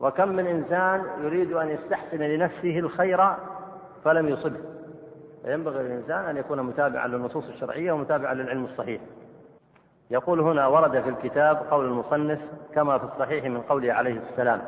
وكم 0.00 0.28
من 0.28 0.46
إنسان 0.46 1.02
يريد 1.22 1.52
أن 1.52 1.68
يستحسن 1.68 2.18
لنفسه 2.18 2.78
الخير 2.78 3.34
فلم 4.04 4.28
يصبه. 4.28 4.60
فينبغي 5.44 5.82
للإنسان 5.82 6.24
أن 6.24 6.36
يكون 6.36 6.62
متابعا 6.62 7.06
للنصوص 7.06 7.48
الشرعية 7.48 7.92
ومتابعا 7.92 8.34
للعلم 8.34 8.64
الصحيح. 8.64 9.00
يقول 10.10 10.40
هنا 10.40 10.66
ورد 10.66 11.00
في 11.02 11.08
الكتاب 11.08 11.56
قول 11.70 11.84
المصنف 11.84 12.40
كما 12.74 12.98
في 12.98 13.04
الصحيح 13.04 13.44
من 13.44 13.60
قوله 13.62 13.92
عليه 13.92 14.20
السلام. 14.30 14.62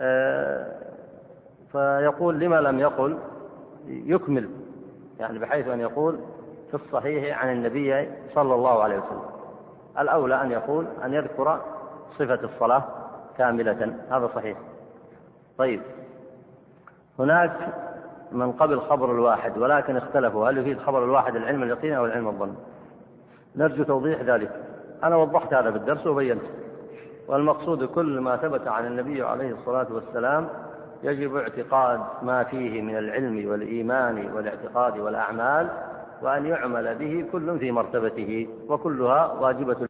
آه، 0.00 0.72
فيقول 1.72 2.38
لما 2.40 2.60
لم 2.60 2.78
يقل 2.78 3.18
يكمل 3.86 4.50
يعني 5.20 5.38
بحيث 5.38 5.68
أن 5.68 5.80
يقول 5.80 6.18
في 6.70 6.74
الصحيح 6.74 7.42
عن 7.42 7.52
النبي 7.52 8.08
صلى 8.34 8.54
الله 8.54 8.82
عليه 8.82 8.98
وسلم. 8.98 9.22
الأولى 9.98 10.42
أن 10.42 10.50
يقول 10.50 10.86
أن 11.04 11.14
يذكر 11.14 11.60
صفة 12.18 12.40
الصلاة 12.44 12.84
كاملة 13.38 13.94
هذا 14.10 14.30
صحيح. 14.34 14.58
طيب 15.58 15.82
هناك 17.18 17.52
من 18.32 18.52
قبل 18.52 18.80
خبر 18.80 19.12
الواحد 19.12 19.58
ولكن 19.58 19.96
اختلفوا. 19.96 20.50
هل 20.50 20.58
يفيد 20.58 20.78
خبر 20.78 21.04
الواحد 21.04 21.36
العلم 21.36 21.62
اليقين 21.62 21.92
أو 21.92 22.04
العلم 22.04 22.28
الظن؟ 22.28 22.54
نرجو 23.56 23.82
توضيح 23.82 24.20
ذلك. 24.22 24.50
أنا 25.04 25.16
وضحت 25.16 25.54
هذا 25.54 25.70
في 25.70 25.76
الدرس 25.76 26.06
وبينت. 26.06 26.42
والمقصود 27.28 27.84
كل 27.84 28.20
ما 28.20 28.36
ثبت 28.36 28.68
عن 28.68 28.86
النبي 28.86 29.22
عليه 29.22 29.52
الصلاة 29.52 29.86
والسلام 29.90 30.48
يجب 31.02 31.36
اعتقاد 31.36 32.00
ما 32.22 32.44
فيه 32.44 32.82
من 32.82 32.98
العلم 32.98 33.50
والإيمان 33.50 34.32
والاعتقاد 34.34 34.98
والأعمال 34.98 35.68
وأن 36.22 36.46
يعمل 36.46 36.94
به 36.94 37.24
كل 37.32 37.58
في 37.58 37.72
مرتبته 37.72 38.48
وكلها 38.68 39.32
واجبة 39.40 39.86